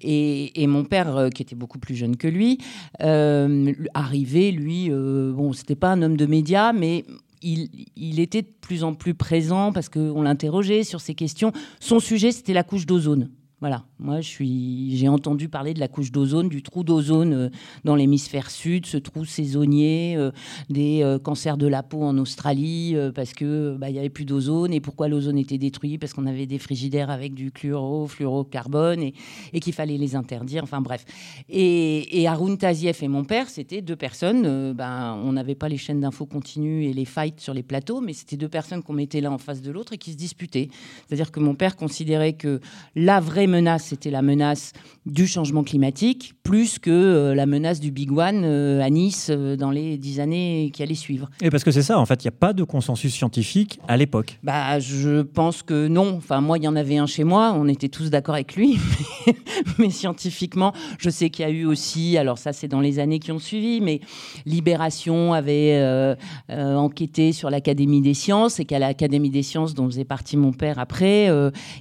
Et, 0.00 0.62
et 0.62 0.66
mon 0.66 0.84
père, 0.84 1.28
qui 1.34 1.42
était 1.42 1.56
beaucoup 1.56 1.78
plus 1.78 1.96
jeune 1.96 2.16
que 2.16 2.28
lui, 2.28 2.58
arrivait 2.98 4.52
lui. 4.52 4.88
bon, 4.90 5.52
c'était 5.52 5.76
pas 5.76 5.92
un 5.92 6.00
homme 6.00 6.16
de 6.16 6.26
médias, 6.26 6.72
mais 6.72 7.04
il, 7.42 8.20
était 8.20 8.42
de 8.42 8.48
plus 8.60 8.84
en 8.84 8.94
plus 8.94 9.14
présent 9.14 9.72
parce 9.72 9.88
qu'on 9.88 10.22
l'interrogeait 10.22 10.84
sur 10.84 11.00
ces 11.00 11.14
questions. 11.14 11.52
Son 11.80 12.00
sujet, 12.00 12.32
c'était 12.32 12.52
la 12.52 12.62
couche 12.62 12.86
d'ozone. 12.86 13.30
Voilà, 13.60 13.82
moi 13.98 14.20
j'ai 14.20 15.08
entendu 15.08 15.48
parler 15.48 15.74
de 15.74 15.80
la 15.80 15.88
couche 15.88 16.12
d'ozone, 16.12 16.48
du 16.48 16.62
trou 16.62 16.84
d'ozone 16.84 17.32
euh, 17.32 17.48
dans 17.82 17.96
l'hémisphère 17.96 18.52
sud, 18.52 18.86
ce 18.86 18.96
trou 18.96 19.24
saisonnier, 19.24 20.14
euh, 20.16 20.30
des 20.70 21.02
euh, 21.02 21.18
cancers 21.18 21.56
de 21.56 21.66
la 21.66 21.82
peau 21.82 22.04
en 22.04 22.16
Australie 22.18 22.94
parce 23.16 23.32
que 23.32 23.76
bah, 23.76 23.90
il 23.90 23.96
y 23.96 23.98
avait 23.98 24.10
plus 24.10 24.24
d'ozone 24.24 24.72
et 24.72 24.78
pourquoi 24.78 25.08
l'ozone 25.08 25.38
était 25.38 25.58
détruit? 25.58 25.98
Parce 25.98 26.12
qu'on 26.12 26.26
avait 26.26 26.46
des 26.46 26.60
frigidaires 26.60 27.10
avec 27.10 27.34
du 27.34 27.50
fluoro, 27.52 28.06
fluorocarbone 28.06 29.02
et, 29.02 29.14
et 29.52 29.58
qu'il 29.58 29.72
fallait 29.72 29.98
les 29.98 30.14
interdire. 30.14 30.62
Enfin 30.62 30.80
bref. 30.80 31.04
Et, 31.48 32.20
et 32.20 32.28
Arun 32.28 32.54
Tazieff 32.54 33.02
et 33.02 33.08
mon 33.08 33.24
père, 33.24 33.48
c'était 33.48 33.82
deux 33.82 33.96
personnes. 33.96 34.72
ben, 34.72 35.20
on 35.24 35.32
n'avait 35.32 35.56
pas 35.56 35.68
les 35.68 35.78
chaînes 35.78 36.00
d'infos 36.00 36.26
continues 36.26 36.84
et 36.84 36.92
les 36.92 37.04
fights 37.04 37.40
sur 37.40 37.54
les 37.54 37.64
plateaux, 37.64 38.00
mais 38.00 38.12
c'était 38.12 38.36
deux 38.36 38.48
personnes 38.48 38.84
qu'on 38.84 38.92
mettait 38.92 39.20
là 39.20 39.32
en 39.32 39.38
face 39.38 39.62
de 39.62 39.72
l'autre 39.72 39.94
et 39.94 39.98
qui 39.98 40.12
se 40.12 40.16
disputaient. 40.16 40.68
C'est-à-dire 41.08 41.32
que 41.32 41.40
mon 41.40 41.56
père 41.56 41.74
considérait 41.74 42.34
que 42.34 42.60
la 42.94 43.18
vraie 43.18 43.47
menace, 43.48 43.86
c'était 43.86 44.10
la 44.10 44.22
menace 44.22 44.72
du 45.08 45.26
changement 45.26 45.64
climatique, 45.64 46.34
plus 46.42 46.78
que 46.78 46.90
euh, 46.90 47.34
la 47.34 47.46
menace 47.46 47.80
du 47.80 47.90
Big 47.90 48.12
One 48.12 48.42
euh, 48.44 48.82
à 48.82 48.90
Nice 48.90 49.28
euh, 49.30 49.56
dans 49.56 49.70
les 49.70 49.96
dix 49.98 50.20
années 50.20 50.70
qui 50.72 50.82
allaient 50.82 50.94
suivre. 50.94 51.28
Et 51.40 51.50
parce 51.50 51.64
que 51.64 51.70
c'est 51.70 51.82
ça, 51.82 51.98
en 51.98 52.06
fait, 52.06 52.24
il 52.24 52.26
n'y 52.26 52.34
a 52.34 52.38
pas 52.38 52.52
de 52.52 52.62
consensus 52.62 53.12
scientifique 53.12 53.80
à 53.88 53.96
l'époque. 53.96 54.38
Bah, 54.42 54.78
je 54.78 55.22
pense 55.22 55.62
que 55.62 55.88
non. 55.88 56.14
Enfin, 56.16 56.40
moi, 56.40 56.58
il 56.58 56.64
y 56.64 56.68
en 56.68 56.76
avait 56.76 56.98
un 56.98 57.06
chez 57.06 57.24
moi, 57.24 57.54
on 57.56 57.68
était 57.68 57.88
tous 57.88 58.10
d'accord 58.10 58.34
avec 58.34 58.54
lui, 58.54 58.78
mais, 59.78 59.90
scientifiquement, 59.90 60.72
je 60.98 61.10
sais 61.10 61.30
qu'il 61.30 61.44
y 61.44 61.48
a 61.48 61.50
eu 61.50 61.64
aussi, 61.64 62.16
alors 62.18 62.38
ça, 62.38 62.52
c'est 62.52 62.68
dans 62.68 62.80
les 62.80 62.98
années 62.98 63.18
qui 63.18 63.32
ont 63.32 63.38
suivi, 63.38 63.80
mais 63.80 64.00
Libération 64.46 65.32
avait 65.32 66.16
enquêté 66.48 67.32
sur 67.32 67.50
l'Académie 67.50 68.00
des 68.00 68.14
sciences 68.14 68.60
et 68.60 68.64
qu'à 68.64 68.78
l'Académie 68.78 69.30
des 69.30 69.42
sciences, 69.42 69.74
dont 69.74 69.86
faisait 69.86 70.04
partie 70.04 70.36
mon 70.36 70.52
père 70.52 70.78
après, 70.78 71.28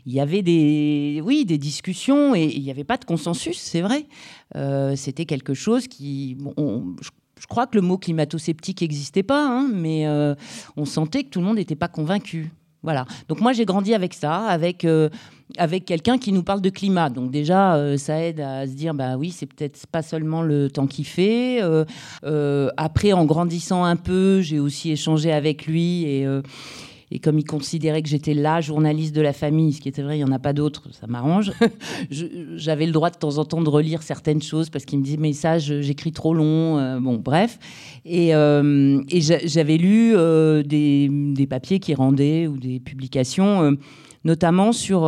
il 0.05 0.13
y 0.13 0.19
avait 0.19 0.41
des, 0.41 1.21
oui, 1.23 1.45
des 1.45 1.56
discussions 1.57 2.35
et 2.35 2.45
il 2.45 2.61
n'y 2.63 2.71
avait 2.71 2.83
pas 2.83 2.97
de 2.97 3.05
consensus, 3.05 3.57
c'est 3.57 3.81
vrai. 3.81 4.05
Euh, 4.55 4.95
c'était 4.95 5.25
quelque 5.25 5.53
chose 5.53 5.87
qui. 5.87 6.37
je, 6.39 7.47
crois 7.47 7.67
que 7.67 7.75
le 7.75 7.81
mot 7.81 7.97
climato-sceptique 7.97 8.81
n'existait 8.81 9.23
pas, 9.23 9.47
hein, 9.47 9.69
mais 9.73 10.07
euh, 10.07 10.35
on 10.75 10.85
sentait 10.85 11.23
que 11.23 11.29
tout 11.29 11.39
le 11.39 11.45
monde 11.45 11.57
n'était 11.57 11.75
pas 11.75 11.87
convaincu. 11.87 12.51
Voilà. 12.83 13.05
Donc 13.27 13.41
moi 13.41 13.53
j'ai 13.53 13.65
grandi 13.65 13.93
avec 13.93 14.13
ça, 14.13 14.45
avec 14.45 14.85
euh, 14.85 15.09
avec 15.57 15.85
quelqu'un 15.85 16.17
qui 16.17 16.31
nous 16.31 16.43
parle 16.43 16.61
de 16.61 16.69
climat. 16.69 17.09
Donc 17.09 17.31
déjà 17.31 17.97
ça 17.97 18.21
aide 18.21 18.39
à 18.39 18.67
se 18.67 18.73
dire 18.73 18.93
bah 18.93 19.17
oui 19.17 19.31
c'est 19.31 19.47
peut-être 19.47 19.87
pas 19.87 20.01
seulement 20.01 20.41
le 20.41 20.69
temps 20.69 20.87
qui 20.87 21.03
fait. 21.03 21.61
après 22.77 23.13
en 23.13 23.25
grandissant 23.25 23.83
un 23.83 23.95
peu 23.95 24.41
j'ai 24.41 24.59
aussi 24.59 24.91
échangé 24.91 25.31
avec 25.31 25.65
lui 25.65 26.03
et 26.03 26.25
et 27.09 27.19
comme 27.19 27.39
il 27.39 27.45
considérait 27.45 28.01
que 28.01 28.09
j'étais 28.09 28.33
la 28.33 28.59
journaliste 28.59 29.15
de 29.15 29.21
la 29.21 29.31
famille, 29.31 29.71
ce 29.71 29.79
qui 29.79 29.87
était 29.87 30.01
vrai, 30.01 30.17
il 30.17 30.23
n'y 30.23 30.29
en 30.29 30.33
a 30.33 30.39
pas 30.39 30.51
d'autres, 30.51 30.89
ça 30.91 31.07
m'arrange, 31.07 31.53
j'avais 32.09 32.85
le 32.85 32.91
droit 32.91 33.09
de 33.09 33.15
temps 33.15 33.37
en 33.37 33.45
temps 33.45 33.61
de 33.61 33.69
relire 33.69 34.03
certaines 34.03 34.41
choses 34.41 34.69
parce 34.69 34.83
qu'il 34.83 34.99
me 34.99 35.03
disait, 35.03 35.17
mais 35.17 35.31
ça, 35.31 35.57
j'écris 35.57 36.11
trop 36.11 36.33
long. 36.33 36.77
Euh, 36.77 36.99
bon, 36.99 37.15
bref. 37.15 37.59
Et, 38.05 38.35
euh, 38.35 39.01
et 39.09 39.21
j'avais 39.21 39.77
lu 39.77 40.13
euh, 40.15 40.63
des, 40.63 41.09
des, 41.09 41.47
papiers 41.47 41.79
qui 41.79 41.93
rendaient 41.93 42.47
ou 42.47 42.57
des 42.57 42.79
publications, 42.79 43.77
notamment 44.25 44.73
sur 44.73 45.05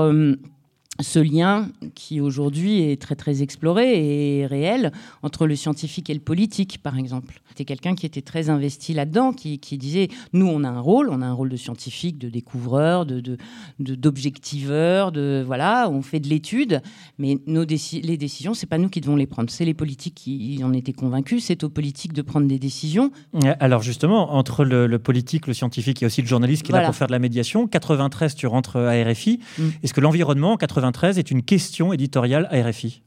ce 0.99 1.19
lien 1.19 1.69
qui 1.95 2.19
aujourd'hui 2.19 2.81
est 2.81 3.01
très 3.01 3.15
très 3.15 3.41
exploré 3.41 4.41
et 4.41 4.45
réel 4.45 4.91
entre 5.23 5.47
le 5.47 5.55
scientifique 5.55 6.09
et 6.09 6.13
le 6.13 6.19
politique, 6.19 6.79
par 6.81 6.97
exemple. 6.97 7.41
C'était 7.49 7.65
quelqu'un 7.65 7.95
qui 7.95 8.05
était 8.05 8.21
très 8.21 8.49
investi 8.49 8.93
là-dedans, 8.93 9.33
qui, 9.33 9.57
disait 9.77 10.09
nous 10.33 10.47
on 10.47 10.63
a 10.63 10.69
un 10.69 10.79
rôle, 10.79 11.09
on 11.09 11.21
a 11.21 11.25
un 11.25 11.33
rôle 11.33 11.49
de 11.49 11.55
scientifique, 11.55 12.17
de 12.17 12.29
découvreur, 12.29 13.05
de 13.05 13.37
d'objectiveur, 13.79 15.11
de, 15.11 15.43
voilà, 15.45 15.89
on 15.89 16.01
fait 16.01 16.19
de 16.19 16.27
l'étude, 16.27 16.81
mais 17.17 17.37
nos 17.47 17.63
les 17.63 18.17
décisions 18.17 18.53
c'est 18.53 18.67
pas 18.67 18.77
nous 18.77 18.89
qui 18.89 19.01
devons 19.01 19.15
les 19.15 19.27
prendre, 19.27 19.49
c'est 19.49 19.65
les 19.65 19.73
politiques 19.73 20.15
qui 20.15 20.59
en 20.63 20.73
étaient 20.73 20.93
convaincus, 20.93 21.43
c'est 21.45 21.63
aux 21.63 21.69
politiques 21.69 22.13
de 22.13 22.21
prendre 22.21 22.47
des 22.47 22.59
décisions. 22.59 23.11
Alors 23.59 23.81
justement 23.81 24.33
entre 24.33 24.65
le, 24.65 24.99
politique, 24.99 25.47
le 25.47 25.53
scientifique 25.53 26.03
et 26.03 26.05
aussi 26.05 26.21
le 26.21 26.27
journaliste 26.27 26.63
qui 26.63 26.71
est 26.71 26.75
là 26.75 26.85
pour 26.85 26.95
faire 26.95 27.07
de 27.07 27.13
la 27.13 27.19
médiation, 27.19 27.67
93 27.67 28.35
tu 28.35 28.47
rentres 28.47 28.77
à 28.77 28.91
RFI, 29.03 29.39
mm. 29.57 29.63
est-ce 29.83 29.93
que 29.93 30.01
l'environnement 30.01 30.57
93 30.57 30.83
est 31.03 31.31
une 31.31 31.43
question 31.43 31.93
éditoriale 31.93 32.47
à 32.51 32.61
RFI 32.61 33.01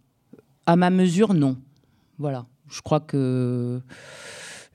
À 0.67 0.77
ma 0.77 0.91
mesure, 0.91 1.35
non. 1.35 1.57
Voilà. 2.19 2.47
Je 2.71 2.81
crois 2.81 3.01
que 3.01 3.81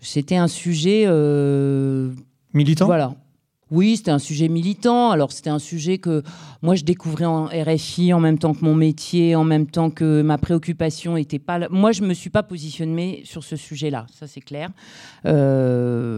c'était 0.02 0.38
un 0.38 0.48
sujet. 0.48 1.06
Euh, 1.08 2.12
Militant? 2.54 2.86
Voilà. 2.86 3.16
Oui, 3.70 3.98
c'était 3.98 4.12
un 4.12 4.20
sujet 4.20 4.48
militant. 4.48 5.12
Alors, 5.12 5.32
c'était 5.32 5.50
un 5.50 5.60
sujet 5.60 5.98
que 5.98 6.24
moi, 6.62 6.76
je 6.76 6.86
découvrais 6.86 7.26
en 7.26 7.48
RFI 7.48 8.14
en 8.14 8.20
même 8.20 8.38
temps 8.38 8.54
que 8.54 8.64
mon 8.64 8.76
métier, 8.76 9.36
en 9.36 9.44
même 9.44 9.68
temps 9.68 9.90
que 9.90 10.22
ma 10.22 10.38
préoccupation 10.38 11.18
était 11.18 11.40
pas. 11.40 11.68
Moi, 11.70 11.92
je 11.92 12.04
me 12.04 12.14
suis 12.14 12.30
pas 12.30 12.44
positionnée 12.44 13.24
sur 13.26 13.44
ce 13.44 13.58
sujet-là, 13.58 14.06
ça 14.14 14.26
c'est 14.26 14.42
clair. 14.42 14.70
Euh, 15.26 16.16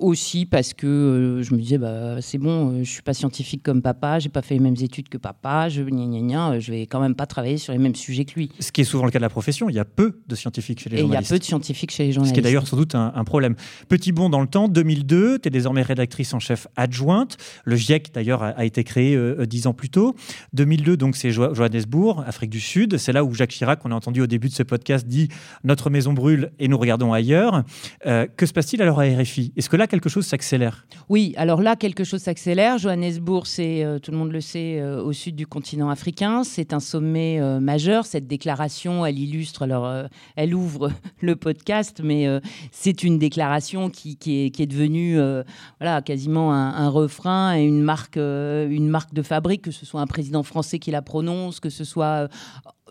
aussi 0.00 0.46
parce 0.46 0.74
que 0.74 0.86
euh, 0.86 1.42
je 1.42 1.54
me 1.54 1.60
disais, 1.60 1.78
bah, 1.78 2.20
c'est 2.20 2.38
bon, 2.38 2.72
euh, 2.72 2.84
je 2.84 2.90
suis 2.90 3.02
pas 3.02 3.14
scientifique 3.14 3.62
comme 3.62 3.82
papa, 3.82 4.18
j'ai 4.18 4.28
pas 4.28 4.42
fait 4.42 4.54
les 4.54 4.60
mêmes 4.60 4.76
études 4.80 5.08
que 5.08 5.18
papa, 5.18 5.68
je 5.68 5.82
gna, 5.82 6.58
je 6.58 6.72
vais 6.72 6.82
quand 6.82 7.00
même 7.00 7.14
pas 7.14 7.26
travailler 7.26 7.58
sur 7.58 7.72
les 7.72 7.78
mêmes 7.78 7.94
sujets 7.94 8.24
que 8.24 8.34
lui. 8.34 8.50
Ce 8.58 8.72
qui 8.72 8.80
est 8.80 8.84
souvent 8.84 9.04
le 9.04 9.10
cas 9.10 9.18
de 9.18 9.22
la 9.22 9.28
profession. 9.28 9.68
Il 9.68 9.74
y 9.74 9.78
a 9.78 9.84
peu 9.84 10.20
de 10.26 10.34
scientifiques 10.34 10.80
chez 10.80 10.90
les 10.90 10.98
journalistes. 10.98 11.20
Il 11.20 11.32
y 11.32 11.34
a 11.34 11.36
peu 11.36 11.38
de 11.38 11.44
scientifiques 11.44 11.90
chez 11.90 12.06
les 12.06 12.12
journalistes. 12.12 12.34
Ce 12.34 12.40
qui 12.40 12.40
est 12.40 12.42
d'ailleurs 12.48 12.66
sans 12.66 12.76
doute 12.76 12.94
un, 12.94 13.12
un, 13.14 13.24
problème. 13.24 13.54
Petit 13.88 14.12
bond 14.12 14.30
dans 14.30 14.40
le 14.40 14.46
temps, 14.46 14.68
2002, 14.68 15.38
tu 15.38 15.48
es 15.48 15.50
désormais 15.50 15.82
rédactrice 15.82 16.32
en 16.34 16.40
chef 16.40 16.66
adjointe. 16.76 17.36
Le 17.64 17.76
GIEC, 17.76 18.12
d'ailleurs, 18.14 18.42
a, 18.42 18.64
été 18.64 18.84
créé 18.84 19.14
euh, 19.14 19.46
dix 19.46 19.66
ans 19.66 19.74
plus 19.74 19.90
tôt. 19.90 20.14
2002, 20.52 20.96
donc, 20.96 21.16
c'est 21.16 21.30
Johannesburg, 21.30 22.24
Afrique 22.26 22.50
du 22.50 22.60
Sud. 22.60 22.96
C'est 22.96 23.12
là 23.12 23.24
où 23.24 23.34
Jacques 23.34 23.50
Chirac, 23.50 23.80
on 23.84 23.92
a 23.92 23.94
entendu 23.94 24.20
au 24.22 24.26
début 24.26 24.48
de 24.48 24.54
ce 24.54 24.62
podcast, 24.62 25.06
dit 25.06 25.28
Notre 25.64 25.90
maison 25.90 26.12
brûle 26.12 26.52
et 26.58 26.68
nous 26.68 26.78
regardons 26.78 27.12
ailleurs. 27.12 27.64
Euh, 28.06 28.26
que 28.36 28.46
se 28.46 28.52
passe-t-il 28.52 28.80
alors 28.82 29.00
à 29.00 29.04
RFI 29.04 29.52
Est-ce 29.56 29.68
que 29.68 29.76
là, 29.76 29.86
quelque 29.90 30.08
chose 30.08 30.24
s'accélère. 30.24 30.86
Oui, 31.10 31.34
alors 31.36 31.60
là, 31.60 31.76
quelque 31.76 32.04
chose 32.04 32.22
s'accélère. 32.22 32.78
Johannesburg, 32.78 33.46
c'est, 33.46 33.84
euh, 33.84 33.98
tout 33.98 34.12
le 34.12 34.16
monde 34.16 34.32
le 34.32 34.40
sait, 34.40 34.80
euh, 34.80 35.02
au 35.02 35.12
sud 35.12 35.36
du 35.36 35.46
continent 35.46 35.90
africain. 35.90 36.44
C'est 36.44 36.72
un 36.72 36.80
sommet 36.80 37.38
euh, 37.40 37.60
majeur. 37.60 38.06
Cette 38.06 38.26
déclaration, 38.26 39.04
elle 39.04 39.18
illustre, 39.18 39.62
alors 39.62 39.92
elle 40.36 40.54
ouvre 40.54 40.90
le 41.20 41.36
podcast, 41.36 42.00
mais 42.02 42.26
c'est 42.70 43.02
une 43.02 43.18
déclaration 43.18 43.90
qui, 43.90 44.16
est, 44.26 44.66
devenue 44.66 45.18
voilà, 45.80 46.00
quasiment 46.00 46.54
un, 46.54 46.74
un, 46.74 46.88
refrain 46.88 47.56
et 47.56 47.62
une 47.64 47.82
marque, 47.82 48.16
une 48.16 48.88
marque 48.88 49.12
de 49.12 49.22
fabrique, 49.22 49.62
que 49.62 49.70
ce 49.72 49.84
soit 49.84 50.00
un 50.00 50.06
président 50.06 50.44
français 50.44 50.78
qui 50.78 50.92
la 50.92 51.02
prononce, 51.02 51.58
que 51.58 51.70
ce 51.70 51.82
soit 51.82 52.28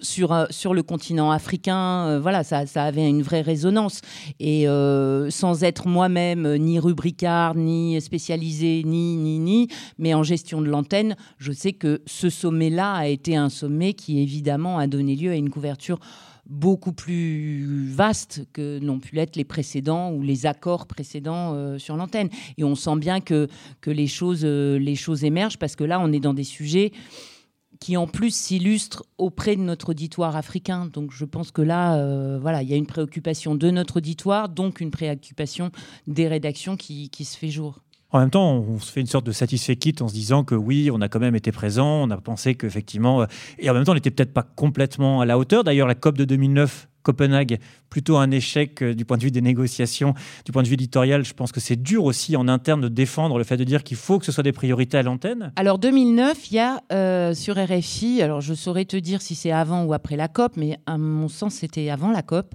sur, 0.01 0.31
euh, 0.31 0.45
sur 0.49 0.73
le 0.73 0.83
continent 0.83 1.31
africain, 1.31 2.07
euh, 2.07 2.19
voilà, 2.19 2.43
ça, 2.43 2.65
ça, 2.65 2.83
avait 2.83 3.07
une 3.07 3.21
vraie 3.21 3.41
résonance. 3.41 4.01
Et 4.39 4.67
euh, 4.67 5.29
sans 5.29 5.63
être 5.63 5.87
moi-même 5.87 6.55
ni 6.57 6.79
rubricard, 6.79 7.55
ni 7.55 7.99
spécialisé, 8.01 8.83
ni, 8.85 9.15
ni, 9.15 9.39
ni, 9.39 9.67
mais 9.97 10.13
en 10.13 10.23
gestion 10.23 10.61
de 10.61 10.67
l'antenne, 10.67 11.15
je 11.37 11.51
sais 11.51 11.73
que 11.73 12.01
ce 12.05 12.29
sommet-là 12.29 12.93
a 12.93 13.07
été 13.07 13.35
un 13.35 13.49
sommet 13.49 13.93
qui, 13.93 14.21
évidemment, 14.21 14.77
a 14.77 14.87
donné 14.87 15.15
lieu 15.15 15.31
à 15.31 15.35
une 15.35 15.49
couverture 15.49 15.99
beaucoup 16.45 16.93
plus 16.93 17.91
vaste 17.91 18.47
que 18.53 18.79
n'ont 18.79 18.99
pu 18.99 19.15
l'être 19.15 19.35
les 19.35 19.43
précédents 19.43 20.11
ou 20.11 20.23
les 20.23 20.47
accords 20.47 20.87
précédents 20.87 21.77
sur 21.77 21.95
l'antenne. 21.95 22.29
Et 22.57 22.63
on 22.63 22.73
sent 22.73 22.95
bien 22.95 23.19
que, 23.19 23.47
les 23.85 24.07
choses 24.07 24.43
émergent 25.23 25.59
parce 25.59 25.75
que 25.75 25.83
là, 25.83 25.99
on 25.99 26.11
est 26.11 26.19
dans 26.19 26.33
des 26.33 26.43
sujets 26.43 26.91
qui 27.79 27.95
en 27.95 28.07
plus 28.07 28.33
s'illustre 28.35 29.05
auprès 29.17 29.55
de 29.55 29.61
notre 29.61 29.89
auditoire 29.89 30.35
africain. 30.35 30.89
Donc 30.91 31.11
je 31.11 31.25
pense 31.25 31.51
que 31.51 31.61
là, 31.61 31.95
euh, 31.95 32.37
voilà, 32.41 32.61
il 32.61 32.69
y 32.69 32.73
a 32.73 32.77
une 32.77 32.85
préoccupation 32.85 33.55
de 33.55 33.69
notre 33.71 33.97
auditoire, 33.97 34.49
donc 34.49 34.81
une 34.81 34.91
préoccupation 34.91 35.71
des 36.07 36.27
rédactions 36.27 36.75
qui, 36.75 37.09
se 37.23 37.37
fait 37.37 37.49
jour. 37.49 37.79
En 38.11 38.19
même 38.19 38.31
temps, 38.31 38.55
on 38.55 38.79
se 38.79 38.91
fait 38.91 39.01
une 39.01 39.07
sorte 39.07 39.25
de 39.25 39.31
satisfait 39.31 39.75
kit 39.75 39.95
en 40.01 40.07
se 40.07 40.13
disant 40.13 40.43
que 40.43 40.55
oui, 40.55 40.89
on 40.91 40.99
a 40.99 41.07
quand 41.09 41.19
même 41.19 41.35
été 41.35 41.51
présent, 41.51 42.03
on 42.03 42.09
a 42.09 42.17
pensé 42.17 42.55
qu'effectivement, 42.55 43.21
euh, 43.21 43.25
et 43.59 43.69
en 43.69 43.73
même 43.73 43.83
temps, 43.83 43.91
on 43.91 43.95
n'était 43.95 44.11
peut-être 44.11 44.33
pas 44.33 44.43
complètement 44.43 45.21
à 45.21 45.25
la 45.25 45.37
hauteur. 45.37 45.63
D'ailleurs, 45.63 45.87
la 45.87 45.95
COP 45.95 46.17
de 46.17 46.25
2009 46.25 46.89
Copenhague, 47.09 47.57
plutôt 47.89 48.17
un 48.17 48.29
échec 48.29 48.83
euh, 48.83 48.93
du 48.93 49.03
point 49.03 49.17
de 49.17 49.23
vue 49.23 49.31
des 49.31 49.41
négociations, 49.41 50.13
du 50.45 50.51
point 50.51 50.61
de 50.61 50.67
vue 50.67 50.75
éditorial. 50.75 51.25
Je 51.25 51.33
pense 51.33 51.51
que 51.51 51.59
c'est 51.59 51.75
dur 51.75 52.03
aussi 52.03 52.35
en 52.35 52.47
interne 52.47 52.81
de 52.81 52.87
défendre 52.87 53.39
le 53.39 53.43
fait 53.43 53.57
de 53.57 53.63
dire 53.63 53.83
qu'il 53.83 53.97
faut 53.97 54.19
que 54.19 54.25
ce 54.25 54.31
soit 54.31 54.43
des 54.43 54.51
priorités 54.51 54.97
à 54.97 55.01
l'antenne. 55.01 55.51
Alors 55.55 55.79
2009, 55.79 56.51
il 56.51 56.53
y 56.53 56.59
a 56.59 56.83
euh, 56.93 57.33
sur 57.33 57.55
RFI, 57.55 58.21
alors 58.21 58.41
je 58.41 58.53
saurais 58.53 58.85
te 58.85 58.95
dire 58.95 59.23
si 59.23 59.33
c'est 59.33 59.51
avant 59.51 59.85
ou 59.85 59.93
après 59.93 60.17
la 60.17 60.27
COP, 60.27 60.55
mais 60.55 60.77
à 60.85 60.99
mon 60.99 61.29
sens 61.29 61.55
c'était 61.55 61.89
avant 61.89 62.11
la 62.11 62.21
COP. 62.21 62.53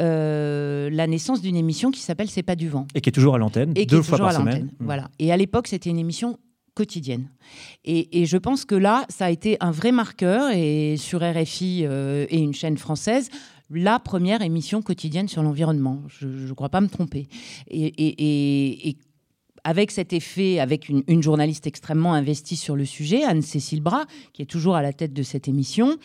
Euh, 0.00 0.88
la 0.90 1.06
naissance 1.06 1.42
d'une 1.42 1.56
émission 1.56 1.90
qui 1.90 2.00
s'appelle 2.00 2.30
C'est 2.30 2.42
pas 2.42 2.56
du 2.56 2.70
vent. 2.70 2.86
Et 2.94 3.02
qui 3.02 3.10
est 3.10 3.12
toujours 3.12 3.34
à 3.34 3.38
l'antenne, 3.38 3.74
deux 3.74 4.02
fois 4.02 4.16
par 4.16 4.32
semaine. 4.32 4.64
Mmh. 4.64 4.84
Voilà. 4.86 5.10
Et 5.18 5.30
à 5.30 5.36
l'époque, 5.36 5.68
c'était 5.68 5.90
une 5.90 5.98
émission 5.98 6.38
quotidienne. 6.74 7.28
Et, 7.84 8.26
je 8.26 8.36
pense 8.36 8.64
que 8.64 8.74
là, 8.74 9.04
ça 9.08 9.26
a 9.26 9.30
été 9.30 9.56
un 9.60 9.70
vrai 9.70 9.92
marqueur, 9.92 10.50
et 10.52 10.96
sur 10.96 11.20
RFI 11.20 11.84
et 11.84 12.38
une 12.38 12.54
chaîne 12.54 12.76
française, 12.76 13.28
la 13.70 13.98
première 13.98 14.42
émission 14.42 14.82
quotidienne 14.82 15.28
sur 15.28 15.42
l'environnement. 15.42 16.02
Je 16.08 16.26
ne 16.26 16.52
crois 16.52 16.68
pas 16.68 16.80
me 16.80 16.88
tromper. 16.88 17.28
Et, 17.68 18.96
avec 19.64 19.90
cet 19.90 20.12
effet, 20.12 20.60
avec 20.60 20.90
une, 20.90 21.22
journaliste 21.22 21.66
extrêmement 21.66 22.12
investie 22.12 22.56
sur 22.56 22.76
le 22.76 22.84
sujet, 22.84 23.24
Anne-Cécile 23.24 23.80
Bras, 23.80 24.04
qui 24.34 24.42
est 24.42 24.46
toujours 24.46 24.76
à 24.76 24.82
la 24.82 24.92
tête 24.92 25.14
de 25.14 25.22
cette 25.22 25.48
émission, 25.48 25.96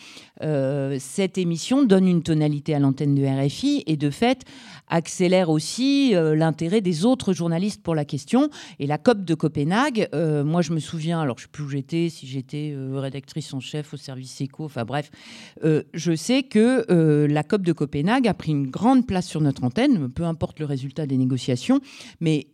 euh, 0.42 0.96
cette 0.98 1.36
émission 1.36 1.84
donne 1.84 2.08
une 2.08 2.22
tonalité 2.22 2.74
à 2.74 2.78
l'antenne 2.78 3.14
de 3.14 3.22
RFI 3.22 3.84
et 3.86 3.98
de 3.98 4.08
fait 4.08 4.44
accélère 4.88 5.50
aussi 5.50 6.14
euh, 6.14 6.34
l'intérêt 6.34 6.80
des 6.80 7.04
autres 7.04 7.34
journalistes 7.34 7.82
pour 7.82 7.94
la 7.94 8.06
question. 8.06 8.48
Et 8.78 8.86
la 8.86 8.96
COP 8.96 9.24
de 9.24 9.34
Copenhague, 9.34 10.08
euh, 10.14 10.42
moi 10.42 10.62
je 10.62 10.72
me 10.72 10.80
souviens, 10.80 11.20
alors 11.20 11.38
je 11.38 11.42
ne 11.42 11.46
sais 11.46 11.52
plus 11.52 11.64
où 11.64 11.68
j'étais, 11.68 12.08
si 12.08 12.26
j'étais 12.26 12.74
rédactrice 12.94 13.52
en 13.52 13.60
chef 13.60 13.92
au 13.92 13.98
service 13.98 14.40
éco, 14.40 14.64
enfin 14.64 14.84
bref, 14.84 15.10
je 15.62 16.14
sais 16.16 16.42
que 16.42 17.26
la 17.26 17.42
COP 17.42 17.62
de 17.62 17.72
Copenhague 17.72 18.26
a 18.26 18.34
pris 18.34 18.52
une 18.52 18.68
grande 18.68 19.06
place 19.06 19.26
sur 19.26 19.40
notre 19.40 19.64
antenne, 19.64 20.08
peu 20.10 20.24
importe 20.24 20.60
le 20.60 20.66
résultat 20.66 21.06
des 21.06 21.16
négociations, 21.16 21.80
mais 22.20 22.46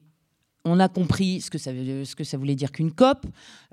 on 0.66 0.80
a 0.80 0.88
compris 0.88 1.40
ce 1.40 1.50
que 1.50 1.58
ça, 1.58 2.36
voulait 2.36 2.54
dire 2.54 2.72
qu'une 2.72 2.92
COP. 2.92 3.24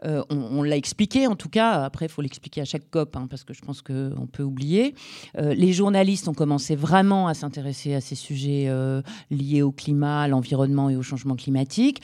Euh, 0.06 0.24
on, 0.30 0.64
l'a 0.64 0.78
expliqué, 0.78 1.28
en 1.28 1.36
tout 1.36 1.50
cas. 1.50 1.84
Après, 1.84 2.06
il 2.06 2.10
faut 2.10 2.22
l'expliquer 2.22 2.62
à 2.62 2.66
chaque 2.66 2.90
COP, 2.90 3.16
hein, 3.16 3.28
parce 3.30 3.44
que 3.44 3.54
je 3.54 3.62
pense 3.62 3.82
qu'on 3.82 4.28
peut 4.32 4.44
oublier. 4.44 4.94
Euh, 5.38 5.54
les 5.54 5.74
journalistes 5.74 6.28
ont 6.28 6.34
commencé 6.34 6.76
vraiment 6.76 7.28
à 7.28 7.34
s'intéresser 7.34 7.96
à 7.96 8.02
ces 8.02 8.16
sujets 8.16 8.66
euh, 8.68 9.02
liés 9.32 9.62
au 9.62 9.72
climat, 9.72 10.22
à 10.22 10.28
l'environnement 10.28 10.90
et 10.90 10.96
au 10.96 11.02
changement 11.02 11.36
climatique. 11.36 12.02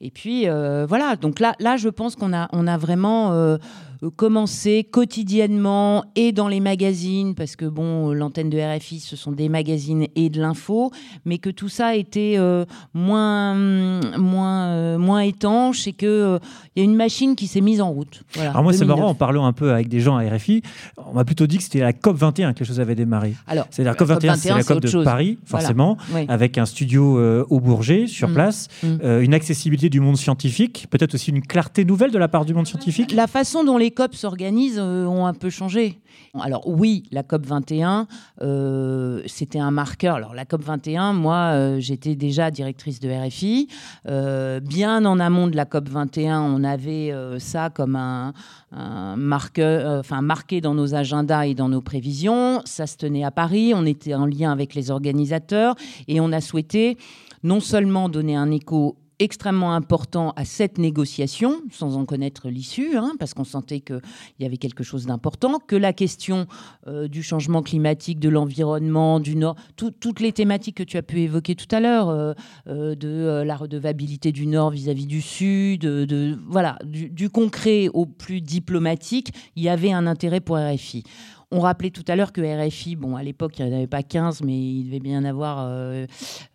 Et 0.00 0.10
puis, 0.10 0.46
voilà. 0.46 1.16
Donc 1.16 1.38
là, 1.38 1.54
là, 1.60 1.76
je 1.76 1.88
pense 1.88 2.16
qu'on 2.16 2.32
a, 2.32 2.48
on 2.52 2.66
a 2.66 2.76
vraiment 2.76 3.58
commencer 4.10 4.84
quotidiennement 4.90 6.04
et 6.16 6.32
dans 6.32 6.48
les 6.48 6.58
magazines, 6.58 7.36
parce 7.36 7.54
que 7.54 7.64
bon, 7.66 8.12
l'antenne 8.12 8.50
de 8.50 8.58
RFI, 8.58 8.98
ce 8.98 9.14
sont 9.14 9.30
des 9.30 9.48
magazines 9.48 10.08
et 10.16 10.28
de 10.28 10.40
l'info, 10.40 10.90
mais 11.24 11.38
que 11.38 11.50
tout 11.50 11.68
ça 11.68 11.94
était 11.94 12.34
euh, 12.36 12.64
moins, 12.94 13.54
moins, 14.18 14.66
euh, 14.70 14.98
moins 14.98 15.20
étanche 15.20 15.86
et 15.86 15.92
qu'il 15.92 16.08
euh, 16.08 16.38
il 16.74 16.80
y 16.80 16.82
a 16.82 16.84
une 16.84 16.96
machine 16.96 17.36
qui 17.36 17.46
s'est 17.46 17.60
mise 17.60 17.80
en 17.80 17.90
route. 17.90 18.22
Alors 18.40 18.64
moi, 18.64 18.72
c'est 18.72 18.84
marrant, 18.84 19.08
en 19.08 19.14
parlant 19.14 19.46
un 19.46 19.52
peu 19.52 19.72
avec 19.72 19.88
des 19.88 20.00
gens 20.00 20.16
à 20.16 20.28
RFI, 20.28 20.62
on 21.06 21.12
m'a 21.14 21.24
plutôt 21.24 21.46
dit 21.46 21.58
que 21.58 21.62
c'était 21.62 21.80
la 21.80 21.92
COP 21.92 22.16
21 22.16 22.54
que 22.54 22.60
les 22.60 22.64
choses 22.64 22.80
avaient 22.80 22.94
démarré. 22.96 23.34
Alors, 23.46 23.66
c'est 23.70 23.84
la 23.84 23.94
COP 23.94 24.08
21, 24.08 24.34
c'est 24.36 24.48
la 24.48 24.64
COP 24.64 24.80
de 24.80 25.04
Paris, 25.04 25.38
forcément, 25.44 25.96
avec 26.28 26.58
un 26.58 26.66
studio 26.66 27.44
au 27.44 27.60
Bourget 27.60 28.08
sur 28.08 28.28
mm. 28.30 28.34
place, 28.34 28.68
mm. 28.82 29.20
une 29.20 29.34
accessibilité 29.34 29.90
du 29.90 30.00
monde 30.00 30.16
scientifique, 30.16 30.86
peut-être 30.90 31.14
aussi 31.14 31.30
une 31.30 31.42
clarté 31.42 31.84
nouvelle 31.84 32.10
de 32.10 32.18
la 32.18 32.28
part 32.28 32.44
du 32.44 32.54
monde 32.54 32.66
scientifique. 32.66 33.12
La 33.12 33.26
façon 33.26 33.62
dont 33.62 33.78
les 33.78 33.91
COP 33.92 34.14
s'organisent 34.14 34.80
euh, 34.80 35.06
ont 35.06 35.26
un 35.26 35.34
peu 35.34 35.50
changé. 35.50 36.00
Alors 36.40 36.66
oui, 36.66 37.04
la 37.10 37.22
COP 37.22 37.46
21, 37.46 38.06
euh, 38.40 39.22
c'était 39.26 39.58
un 39.58 39.70
marqueur. 39.70 40.16
Alors 40.16 40.34
la 40.34 40.44
COP 40.44 40.62
21, 40.62 41.12
moi, 41.12 41.52
euh, 41.52 41.80
j'étais 41.80 42.16
déjà 42.16 42.50
directrice 42.50 43.00
de 43.00 43.10
RFI. 43.10 43.68
bien 44.62 45.04
en 45.04 45.20
amont 45.20 45.46
de 45.46 45.56
la 45.56 45.64
COP 45.64 45.88
21, 45.88 46.40
on 46.40 46.64
avait 46.64 47.12
ça 47.38 47.70
comme 47.70 47.96
un, 47.96 48.32
marqueur, 49.16 50.00
enfin 50.00 50.22
marqué 50.22 50.60
dans 50.60 50.74
nos 50.74 50.94
agendas 50.94 51.46
et 51.46 51.54
dans 51.54 51.68
nos 51.68 51.82
prévisions. 51.82 52.62
Ça 52.64 52.86
se 52.86 52.96
tenait 52.96 53.24
à 53.24 53.30
Paris. 53.30 53.72
On 53.74 53.84
était 53.86 54.14
en 54.14 54.26
lien 54.26 54.50
avec 54.50 54.74
les 54.74 54.90
organisateurs 54.90 55.74
et 56.08 56.20
on 56.20 56.32
a 56.32 56.40
souhaité 56.40 56.96
non 57.42 57.60
seulement 57.60 58.08
donner 58.08 58.36
un 58.36 58.50
écho 58.50 58.96
extrêmement 59.18 59.74
important 59.74 60.32
à 60.36 60.44
cette 60.44 60.78
négociation, 60.78 61.60
sans 61.70 61.96
en 61.96 62.04
connaître 62.04 62.48
l'issue, 62.48 62.96
hein, 62.96 63.12
parce 63.18 63.34
qu'on 63.34 63.44
sentait 63.44 63.80
qu'il 63.80 64.00
y 64.40 64.44
avait 64.44 64.56
quelque 64.56 64.82
chose 64.82 65.06
d'important, 65.06 65.58
que 65.58 65.76
la 65.76 65.92
question 65.92 66.46
euh, 66.86 67.08
du 67.08 67.22
changement 67.22 67.62
climatique, 67.62 68.18
de 68.18 68.28
l'environnement, 68.28 69.20
du 69.20 69.36
Nord, 69.36 69.56
toutes 69.76 70.20
les 70.20 70.32
thématiques 70.32 70.76
que 70.76 70.82
tu 70.82 70.96
as 70.96 71.02
pu 71.02 71.20
évoquer 71.20 71.54
tout 71.54 71.72
à 71.74 71.80
l'heure, 71.80 72.08
euh, 72.08 72.32
euh, 72.68 72.94
de 72.94 73.42
la 73.44 73.56
redevabilité 73.56 74.32
du 74.32 74.46
Nord 74.46 74.70
vis-à-vis 74.70 75.06
du 75.06 75.20
Sud, 75.20 75.82
de, 75.82 76.38
voilà, 76.48 76.78
du, 76.84 77.30
concret 77.30 77.88
au 77.92 78.06
plus 78.06 78.40
diplomatique, 78.40 79.32
il 79.56 79.62
y 79.62 79.68
avait 79.68 79.92
un 79.92 80.06
intérêt 80.06 80.40
pour 80.40 80.56
RFI. 80.56 81.04
On 81.50 81.60
rappelait 81.60 81.90
tout 81.90 82.04
à 82.08 82.16
l'heure 82.16 82.32
que 82.32 82.40
RFI, 82.40 82.96
bon, 82.96 83.14
à 83.14 83.22
l'époque, 83.22 83.58
il 83.58 83.66
n'y 83.66 83.72
en 83.72 83.76
avait 83.76 83.86
pas 83.86 84.02
15, 84.02 84.42
mais 84.42 84.58
il 84.58 84.84
devait 84.84 85.00
bien 85.00 85.22
avoir 85.24 85.70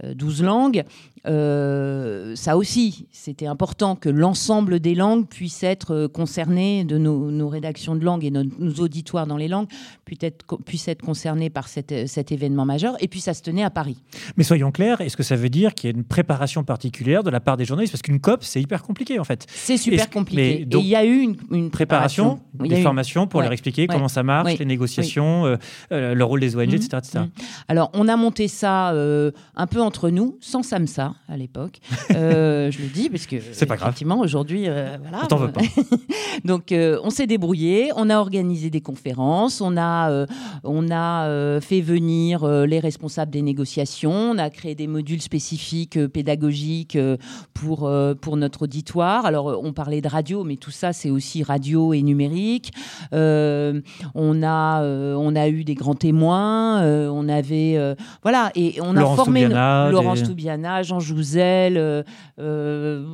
12 0.04 0.42
langues. 0.42 0.84
Euh, 1.28 2.36
ça 2.36 2.58
aussi, 2.58 3.08
c'était 3.12 3.48
important 3.48 3.96
que 3.96 4.10
l'ensemble 4.10 4.80
des 4.80 4.96
langues 4.96 5.28
puissent 5.28 5.64
être 5.64 5.94
euh, 5.94 6.08
concernées, 6.08 6.84
de 6.86 6.98
nos, 6.98 7.50
rédactions 7.50 7.96
de 7.96 8.04
langue 8.04 8.24
et 8.24 8.32
nos, 8.32 8.44
auditoires 8.80 9.28
dans 9.28 9.38
les 9.38 9.48
langues 9.48 9.68
puissent 10.06 10.24
être, 10.24 10.46
puissent 10.66 10.88
être 10.88 11.02
concernés 11.02 11.50
par 11.50 11.68
cet 11.68 12.32
événement 12.32 12.66
majeur. 12.66 12.96
Et 13.00 13.08
puis 13.08 13.20
ça 13.20 13.34
se 13.34 13.42
tenait 13.42 13.64
à 13.64 13.70
Paris. 13.70 13.98
Mais 14.38 14.44
soyons 14.44 14.72
clairs, 14.72 15.02
est-ce 15.02 15.18
que 15.18 15.24
ça 15.24 15.36
veut 15.36 15.50
dire 15.50 15.74
qu'il 15.74 15.90
y 15.90 15.94
a 15.94 15.98
une 15.98 16.04
préparation 16.04 16.64
particulière 16.64 17.24
de 17.24 17.30
la 17.30 17.40
part 17.40 17.58
des 17.58 17.66
journalistes? 17.66 17.94
Parce 17.94 18.02
qu'une 18.02 18.20
COP, 18.20 18.44
c'est 18.44 18.62
hyper 18.62 18.84
compliqué 18.84 19.20
en 19.20 19.24
fait. 19.24 19.46
C'est 19.50 19.78
super 19.78 20.10
compliqué. 20.10 20.62
et 20.62 20.68
il 20.78 20.88
y 20.88 20.96
a 20.96 21.06
eu 21.06 21.36
une, 21.52 21.70
préparation, 21.70 22.40
des 22.54 22.82
formations 22.82 23.28
pour 23.28 23.42
leur 23.42 23.52
expliquer 23.52 23.88
comment 23.88 24.08
ça 24.08 24.24
marche, 24.24 24.58
les 24.58 24.66
négociations, 24.66 25.58
euh, 25.92 26.14
le 26.14 26.24
rôle 26.24 26.40
des 26.40 26.56
ONG, 26.56 26.74
etc., 26.74 26.90
mmh. 26.94 26.98
etc. 26.98 27.20
Mmh. 27.20 27.30
Alors 27.68 27.92
on 27.94 28.08
a 28.08 28.16
monté 28.16 28.48
ça 28.48 28.90
un 28.90 29.68
peu 29.68 29.82
entre 29.82 30.10
nous, 30.10 30.38
sans 30.42 30.64
SAMSA 30.64 31.17
à 31.30 31.38
l'époque. 31.38 31.80
Euh, 32.12 32.72
je 32.72 32.82
le 32.82 32.88
dis 32.88 33.10
parce 33.10 33.26
que 33.26 33.36
c'est 33.52 33.66
pas 33.66 33.76
grave. 33.76 33.90
Effectivement, 33.90 34.20
aujourd'hui, 34.20 34.66
euh, 34.68 34.98
voilà. 35.02 35.24
On 35.24 35.28
t'en 35.28 35.38
veut 35.38 35.52
pas. 35.52 35.62
Donc, 36.46 36.72
euh, 36.72 37.00
on 37.04 37.10
s'est 37.10 37.28
débrouillé. 37.28 37.92
On 37.96 38.10
a 38.10 38.18
organisé 38.18 38.70
des 38.70 38.82
conférences. 38.82 39.62
On 39.62 39.78
a, 39.78 40.26
on 40.64 40.90
a 40.92 41.60
fait 41.62 41.82
venir 41.82 42.48
les 42.48 42.80
responsables 42.80 43.32
des 43.32 43.42
négociations. 43.42 44.12
On 44.12 44.38
a 44.38 44.50
créé 44.50 44.76
des 44.76 44.88
modules 44.88 45.22
spécifiques 45.22 46.00
pédagogiques 46.08 46.98
pour 47.54 47.92
pour 48.22 48.38
notre 48.38 48.64
auditoire. 48.64 49.26
Alors, 49.26 49.60
on 49.64 49.74
parlait 49.74 50.02
de 50.02 50.08
radio, 50.08 50.44
mais 50.44 50.56
tout 50.56 50.72
ça, 50.72 50.94
c'est 50.94 51.10
aussi 51.10 51.44
radio 51.44 51.94
et 51.94 52.02
numérique. 52.02 52.72
on 53.12 54.44
a 54.44 54.82
on 54.84 55.36
a 55.36 55.50
eu 55.50 55.64
des 55.64 55.76
grands 55.76 55.96
témoins. 55.96 56.82
on 56.84 57.30
avait 57.30 57.96
voilà 58.24 58.52
et 58.56 58.80
on 58.82 58.96
a 58.96 59.02
formé 59.16 59.48
Laurence 59.48 60.24
Toubiana, 60.24 60.84
Jean 60.84 60.97
Jean 61.00 61.16
Jouzel, 61.16 62.04
euh, 62.40 63.06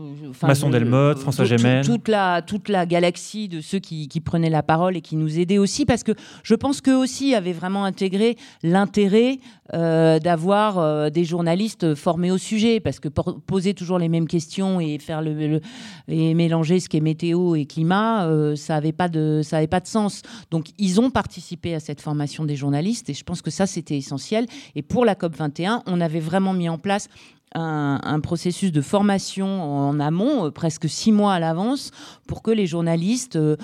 Masson 0.41 0.69
Delmotte, 0.69 1.19
François 1.19 1.46
Gémen. 1.46 1.84
Toute 1.84 2.08
la, 2.08 2.41
toute 2.41 2.69
la 2.69 2.86
galaxie 2.86 3.48
de 3.48 3.62
ceux 3.62 3.80
qui, 3.80 4.08
qui, 4.08 4.22
prenaient 4.22 4.50
la 4.50 4.63
parole 4.63 4.98
et 4.98 5.02
qui 5.02 5.15
nous 5.15 5.39
aidaient 5.39 5.58
aussi, 5.58 5.86
parce 5.86 6.04
que 6.04 6.13
je 6.43 6.56
pense 6.56 6.82
qu'eux 6.82 6.96
aussi 6.96 7.36
avaient 7.36 7.54
vraiment 7.54 7.86
intégré 7.86 8.38
l'intérêt 8.62 9.39
d'avoir 9.72 11.10
des 11.10 11.24
journalistes 11.24 11.96
formés 11.96 12.30
au 12.30 12.38
sujet, 12.38 12.80
parce 12.80 13.00
que 13.00 13.08
poser 13.08 13.74
toujours 13.74 13.98
les 13.98 14.10
mêmes 14.10 14.28
questions 14.28 14.80
et 14.80 15.00
faire 15.00 15.22
le, 15.22 15.62
et 16.08 16.34
mélanger 16.34 16.80
ce 16.80 16.89
qui 16.89 16.98
est 16.98 17.02
météo 17.02 17.56
et 17.56 17.65
climat, 17.65 18.30
ça 18.56 18.76
n'avait 18.76 18.91
pas 18.91 19.08
de 19.08 19.41
ça 19.43 19.58
avait 19.58 19.67
pas 19.67 19.80
de 19.80 19.88
sens. 19.88 20.22
Donc 20.52 20.67
ils 20.78 21.00
ont 21.00 21.10
participé 21.10 21.76
à 21.76 21.80
cette 21.80 22.02
formation 22.02 22.46
des 22.46 22.56
journalistes 22.56 23.10
et 23.10 23.13
je 23.13 23.24
pense 23.24 23.41
que 23.41 23.52
ça 23.52 23.65
c'était 23.65 23.98
essentiel. 23.98 24.46
Et 24.76 24.82
pour 24.82 25.06
la 25.06 25.15
COP 25.15 25.36
21, 25.36 25.84
on 25.86 26.02
avait 26.02 26.19
vraiment 26.19 26.54
mis 26.54 26.69
en 26.69 26.78
place 26.78 27.10
un, 27.56 28.20
processus 28.22 28.72
de 28.72 28.82
formation 28.82 29.63
en 29.63 30.00
amont, 30.00 30.46
euh, 30.46 30.52
presque 30.52 30.89
six 30.89 31.12
mois 31.12 31.34
à 31.34 31.39
l'avance, 31.39 31.92
pour 32.28 32.42
que 32.42 32.52
les 32.52 32.68
journalistes 32.68 33.36
euh, 33.36 33.58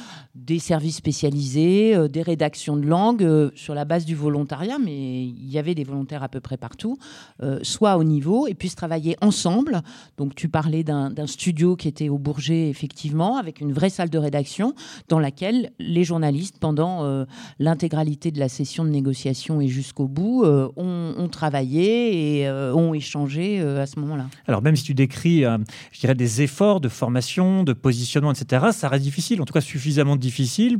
des 0.45 0.59
services 0.59 0.97
spécialisés, 0.97 1.95
euh, 1.95 2.07
des 2.07 2.21
rédactions 2.21 2.77
de 2.77 2.85
langue, 2.85 3.49
sur 3.55 3.73
la 3.73 3.85
base 3.85 4.05
du 4.05 4.15
volontariat, 4.15 4.77
mais 4.79 5.23
il 5.23 5.49
y 5.49 5.57
avait 5.57 5.75
des 5.75 5.83
volontaires 5.83 6.23
à 6.23 6.29
peu 6.29 6.39
près 6.39 6.57
partout, 6.57 6.97
soient 7.61 7.97
au 7.97 8.03
niveau 8.03 8.47
et 8.47 8.53
puissent 8.53 8.75
travailler 8.75 9.15
ensemble. 9.21 9.81
Donc 10.17 10.35
tu 10.35 10.49
parlais 10.49 10.83
d'un 10.83 11.27
studio 11.27 11.75
qui 11.75 11.87
était 11.87 12.09
au 12.09 12.17
Bourget, 12.17 12.69
effectivement, 12.69 13.37
avec 13.37 13.61
une 13.61 13.73
vraie 13.73 13.89
salle 13.89 14.09
de 14.09 14.17
rédaction 14.17 14.73
dans 15.07 15.19
laquelle 15.19 15.71
les 15.79 16.03
journalistes, 16.03 16.57
pendant 16.59 17.25
l'intégralité 17.59 18.31
de 18.31 18.39
la 18.39 18.49
session 18.49 18.83
de 18.83 18.89
négociation 18.89 19.61
et 19.61 19.67
jusqu'au 19.67 20.07
bout, 20.07 20.45
ont, 20.45 21.29
travaillé 21.31 22.41
et 22.41 22.49
ont 22.49 22.93
échangé 22.93 23.59
à 23.61 23.85
ce 23.85 23.99
moment-là. 23.99 24.27
Alors 24.47 24.61
même 24.61 24.75
si 24.75 24.83
tu 24.83 24.93
décris, 24.93 25.45
euh, 25.45 25.57
je 25.91 25.99
dirais, 25.99 26.15
des 26.15 26.41
efforts 26.41 26.81
de 26.81 26.89
formation, 26.89 27.63
de 27.63 27.73
positionnement, 27.73 28.31
etc., 28.31 28.67
ça 28.71 28.89
reste 28.89 29.03
difficile, 29.03 29.41
en 29.41 29.45
tout 29.45 29.53
cas 29.53 29.61
suffisamment 29.61 30.15
difficile 30.15 30.28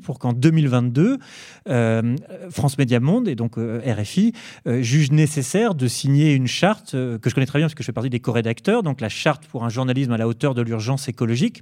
pour 0.01 0.19
qu'en 0.19 0.33
2022, 0.33 1.17
euh, 1.69 2.15
France 2.49 2.77
Média 2.77 2.99
Monde 2.99 3.27
et 3.27 3.35
donc 3.35 3.57
euh, 3.57 3.81
RFI 3.85 4.33
jugent 4.65 5.11
nécessaire 5.11 5.75
de 5.75 5.87
signer 5.87 6.33
une 6.33 6.47
charte 6.47 6.91
que 6.91 7.29
je 7.29 7.33
connais 7.33 7.45
très 7.45 7.59
bien 7.59 7.67
parce 7.67 7.75
que 7.75 7.83
je 7.83 7.85
fais 7.85 7.93
partie 7.93 8.09
des 8.09 8.19
co-rédacteurs, 8.19 8.83
donc 8.83 9.01
la 9.01 9.09
charte 9.09 9.45
pour 9.47 9.63
un 9.63 9.69
journalisme 9.69 10.11
à 10.11 10.17
la 10.17 10.27
hauteur 10.27 10.53
de 10.53 10.61
l'urgence 10.61 11.07
écologique. 11.07 11.61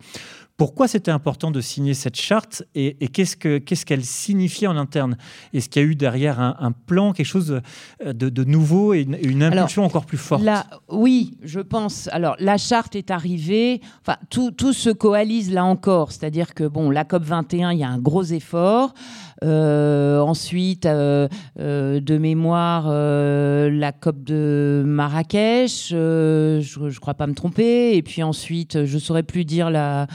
Pourquoi 0.58 0.88
c'était 0.88 1.12
important 1.12 1.52
de 1.52 1.62
signer 1.62 1.94
cette 1.94 2.16
charte 2.16 2.64
et, 2.74 2.96
qu'est-ce 3.10 3.86
qu'elle 3.86 4.04
signifiait 4.04 4.68
en 4.68 4.76
interne? 4.76 5.16
Est-ce 5.54 5.70
qu'il 5.70 5.84
y 5.84 5.86
a 5.86 5.88
eu 5.88 5.94
derrière 5.96 6.40
un, 6.40 6.72
plan, 6.72 7.14
quelque 7.14 7.28
chose 7.28 7.62
de, 8.04 8.44
nouveau 8.44 8.96
et 8.96 9.02
une, 9.02 9.44
impulsion 9.44 9.86
encore 9.86 10.08
plus 10.08 10.18
forte? 10.18 10.44
Oui, 10.90 11.38
je 11.44 11.60
pense. 11.60 12.10
Alors 12.12 12.36
la 12.40 12.58
charte 12.58 12.96
est 12.96 13.12
arrivée, 13.12 13.82
enfin 14.02 14.18
tout, 14.32 14.50
tout 14.50 14.74
se 14.74 14.90
coalise 14.90 15.54
là 15.54 15.64
encore, 15.64 16.12
c'est-à-dire 16.12 16.56
que 16.56 16.64
bon, 16.64 16.90
la 16.90 17.06
COP 17.06 17.24
21, 17.24 17.74
il 17.74 17.80
y 17.80 17.84
a 17.84 17.90
un 17.90 18.00
gros 18.00 18.24
effort. 18.24 18.96
Euh, 19.44 20.20
ensuite, 20.20 20.88
euh, 20.88 21.28
euh, 21.60 22.00
de 22.00 22.18
mémoire, 22.18 22.90
la 22.90 23.92
COP 23.92 24.24
de 24.24 24.84
Marrakech, 24.88 25.90
je 25.90 26.58
ne 26.58 27.00
crois 27.00 27.14
pas 27.14 27.28
me 27.28 27.36
tromper. 27.36 27.96
Et 27.96 28.02
puis 28.02 28.24
ensuite, 28.24 28.86
je 28.86 28.96
ne 28.96 29.00
saurais 29.00 29.22
plus 29.22 29.46
dire 29.46 29.70
la 29.70 30.08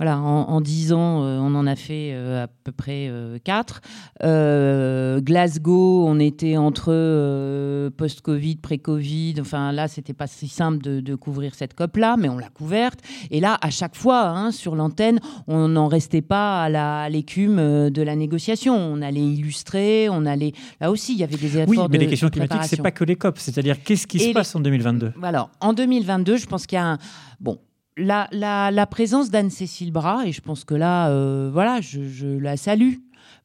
voilà, 0.00 0.18
en, 0.18 0.62
dix 0.62 0.94
ans, 0.94 1.24
euh, 1.24 1.38
on 1.40 1.54
en 1.54 1.66
a 1.66 1.76
fait 1.76 2.12
euh, 2.14 2.44
à 2.44 2.46
peu 2.46 2.72
près 2.72 3.08
euh, 3.10 3.36
quatre. 3.44 3.82
Glasgow, 4.22 6.06
on 6.08 6.18
était 6.18 6.56
entre 6.56 7.90
post-Covid, 7.98 8.56
pré-Covid. 8.56 9.34
Enfin, 9.42 9.72
là, 9.72 9.88
c'était 9.88 10.14
pas 10.14 10.26
si 10.26 10.48
simple 10.48 10.78
de, 10.78 11.14
couvrir 11.16 11.54
cette 11.54 11.74
COP-là, 11.74 12.16
mais 12.18 12.30
on 12.30 12.38
l'a 12.38 12.48
couverte. 12.48 13.00
Et 13.30 13.40
là, 13.40 13.58
à 13.60 13.68
chaque 13.68 13.94
fois, 13.94 14.26
hein, 14.28 14.52
sur 14.52 14.74
l'antenne, 14.74 15.20
on 15.46 15.68
n'en 15.68 15.88
restait 15.88 16.22
pas 16.22 16.64
à 16.64 17.08
l'écume 17.10 17.90
de 17.90 18.02
la 18.02 18.16
négociation. 18.16 18.74
On 18.74 19.02
allait 19.02 19.20
illustrer, 19.20 20.08
on 20.08 20.24
allait. 20.24 20.54
Là 20.80 20.90
aussi, 20.90 21.12
il 21.12 21.18
y 21.18 21.24
avait 21.24 21.36
des 21.36 21.58
efforts. 21.58 21.68
Oui, 21.68 21.78
mais 21.90 21.98
les 21.98 22.06
questions 22.06 22.30
climatiques, 22.30 22.64
c'est 22.64 22.80
pas 22.80 22.90
que 22.90 23.04
les 23.04 23.16
COP. 23.16 23.36
C'est-à-dire, 23.36 23.82
qu'est-ce 23.82 24.06
qui 24.06 24.18
se 24.18 24.32
passe 24.32 24.56
en 24.56 24.60
2022 24.60 25.12
Alors, 25.22 25.50
en 25.60 25.74
2022, 25.74 26.38
je 26.38 26.46
pense 26.46 26.66
qu'il 26.66 26.76
y 26.76 26.78
a 26.78 26.86
un. 26.86 26.98
Bon, 27.38 27.58
la, 28.00 28.86
présence 28.86 29.30
d'Anne-Cécile 29.30 29.92
Bras, 29.92 30.26
et 30.26 30.32
je 30.32 30.40
pense 30.40 30.64
que 30.64 30.74
là, 30.74 31.08
euh, 31.10 31.50
voilà, 31.52 31.80
je, 31.80 32.38
la 32.38 32.56
salue, 32.56 32.94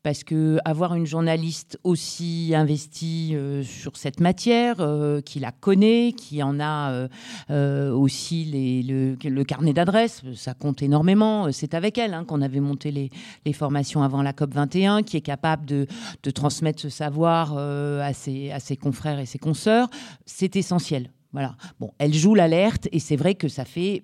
parce 0.03 0.23
que 0.23 0.59
avoir 0.65 0.93
une 0.93 1.05
journaliste 1.05 1.79
aussi 1.83 2.53
investie 2.55 3.31
euh, 3.35 3.63
sur 3.63 3.97
cette 3.97 4.19
matière, 4.19 4.75
euh, 4.79 5.19
qui 5.21 5.39
la 5.39 5.51
connaît, 5.51 6.13
qui 6.15 6.43
en 6.43 6.59
a 6.59 7.07
aussi 7.49 8.83
le, 8.87 9.43
carnet 9.43 9.73
d'adresses, 9.73 10.21
ça 10.35 10.53
compte 10.53 10.81
énormément. 10.81 11.51
C'est 11.51 11.73
avec 11.73 11.97
elle 11.97 12.13
hein, 12.13 12.23
qu'on 12.23 12.41
avait 12.41 12.59
monté 12.59 12.91
les, 12.91 13.53
formations 13.53 14.03
avant 14.03 14.21
la 14.21 14.33
COP 14.33 14.53
21, 14.53 15.03
qui 15.03 15.17
est 15.17 15.21
capable 15.21 15.65
de, 15.65 15.87
transmettre 16.31 16.81
ce 16.81 16.89
savoir 16.89 17.57
à 17.57 18.13
ses, 18.13 18.51
à 18.51 18.59
ses 18.59 18.77
confrères 18.77 19.19
et 19.19 19.25
ses 19.25 19.39
consoeurs. 19.39 19.89
C'est 20.25 20.55
essentiel. 20.55 21.09
Voilà. 21.35 21.57
Bon, 21.81 21.91
elle 21.97 22.13
joue 22.13 22.33
l'alerte 22.33 22.87
et 22.93 22.99
c'est 22.99 23.17
vrai 23.17 23.35
que 23.35 23.49
ça 23.49 23.65
fait 23.65 24.03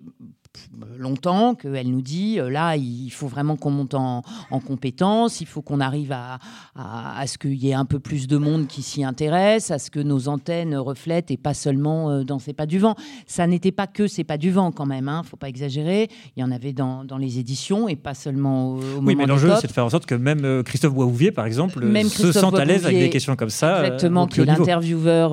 longtemps 0.98 1.56
qu'elle 1.56 1.90
nous 1.90 2.02
dit 2.02 2.40
euh, 2.40 2.50
là, 2.50 2.76
il 2.76 3.10
faut 3.10 3.28
vraiment 3.28 3.56
qu'on 3.56 3.72
monte 3.72 3.94
en, 3.94 4.22
en 4.50 4.60
compétences, 4.60 5.42
il 5.42 5.48
faut 5.48 5.62
qu'on 5.62 5.80
arrive 5.80 6.12
à, 6.12 6.40
à, 6.76 7.26
ce 7.28 7.38
qu'il 7.38 7.56
y 7.56 7.70
ait 7.70 7.74
un 7.74 7.86
peu 7.86 8.00
plus 8.00 8.28
de 8.28 8.38
monde 8.38 8.68
qui 8.68 8.82
s'y 8.82 9.04
intéresse, 9.04 9.72
à 9.72 9.80
ce 9.80 9.90
que 9.90 10.00
nos 10.00 10.28
antennes 10.28 10.76
reflètent 10.76 11.32
et 11.32 11.38
pas 11.38 11.54
seulement 11.54 12.10
euh, 12.10 12.24
dans 12.24 12.40
C'est 12.40 12.54
pas 12.54 12.66
du 12.66 12.80
vent. 12.80 12.96
Ça 13.28 13.48
n'était 13.48 13.72
pas 13.72 13.88
que 13.88 14.08
C'est 14.08 14.24
pas 14.24 14.38
du 14.38 14.52
vent 14.52 14.72
quand 14.72 14.86
même, 14.86 15.08
hein, 15.08 15.24
faut 15.24 15.38
pas 15.38 15.50
exagérer. 15.50 16.10
Il 16.36 16.42
y 16.42 16.44
en 16.44 16.52
avait 16.52 16.74
dans, 16.74 17.04
dans 17.04 17.18
les 17.18 17.40
éditions 17.40 17.88
et 17.88 17.96
pas 17.96 18.14
seulement 18.14 18.72
au, 18.72 18.78
au 18.78 19.02
Oui, 19.02 19.16
mais 19.16 19.26
l'enjeu, 19.26 19.54
c'est 19.60 19.68
de 19.68 19.72
faire 19.74 19.86
en 19.86 19.90
sorte 19.90 20.06
que 20.06 20.16
même 20.16 20.44
euh, 20.46 20.64
Christophe 20.64 20.94
Boisouvier, 20.94 21.32
par 21.32 21.46
exemple, 21.46 21.86
se 22.10 22.32
sente 22.32 22.56
à 22.56 22.66
l'aise 22.66 22.86
avec 22.86 23.00
des 23.00 23.10
questions 23.10 23.36
comme 23.36 23.50
ça. 23.50 23.86
Exactement, 23.86 24.28
qui 24.28 24.42
est 24.42 24.46
l'intervieweur 24.46 25.32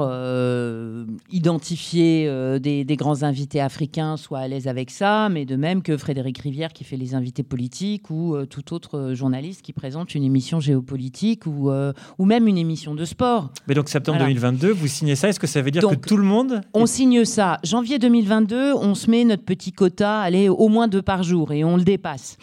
identifié 1.31 2.29
des, 2.61 2.85
des 2.85 2.97
grands 2.97 3.23
invités 3.23 3.61
africains, 3.61 4.17
soit 4.17 4.39
à 4.39 4.49
l'aise 4.49 4.69
avec 4.69 4.91
ça 4.91 5.08
mais 5.31 5.45
de 5.45 5.57
même 5.57 5.83
que 5.83 5.97
Frédéric 5.97 6.39
Rivière 6.39 6.73
qui 6.73 6.85
fait 6.85 6.97
les 6.97 7.15
invités 7.15 7.43
politiques 7.43 8.11
ou 8.11 8.35
euh, 8.35 8.47
tout 8.47 8.75
autre 8.75 8.99
euh, 8.99 9.15
journaliste 9.15 9.63
qui 9.63 9.73
présente 9.73 10.15
une 10.15 10.25
émission 10.25 10.61
géopolitique 10.61 11.47
ou, 11.47 11.71
euh, 11.71 11.93
ou 12.19 12.25
même 12.25 12.47
une 12.47 12.59
émission 12.59 12.95
de 12.95 13.05
sport. 13.05 13.51
Mais 13.67 13.75
donc 13.75 13.89
septembre 13.89 14.19
2022, 14.19 14.71
vous 14.71 14.87
signez 14.87 15.17
ça, 15.17 15.29
est-ce 15.29 15.41
que 15.41 15.47
ça 15.47 15.63
veut 15.63 15.71
dire 15.71 15.83
que 15.83 15.95
tout 15.95 16.17
le 16.17 16.25
monde... 16.25 16.61
On 16.75 16.87
signe 16.87 17.25
ça. 17.25 17.59
Janvier 17.65 17.99
2022, 17.99 18.75
on 18.75 18.95
se 18.95 19.11
met 19.11 19.25
notre 19.25 19.45
petit 19.45 19.73
quota, 19.73 20.21
allez, 20.21 20.49
au 20.49 20.69
moins 20.69 20.89
deux 20.89 21.03
par 21.03 21.23
jour 21.23 21.53
et 21.53 21.65
on 21.65 21.77
le 21.77 21.85
dépasse. 21.85 22.37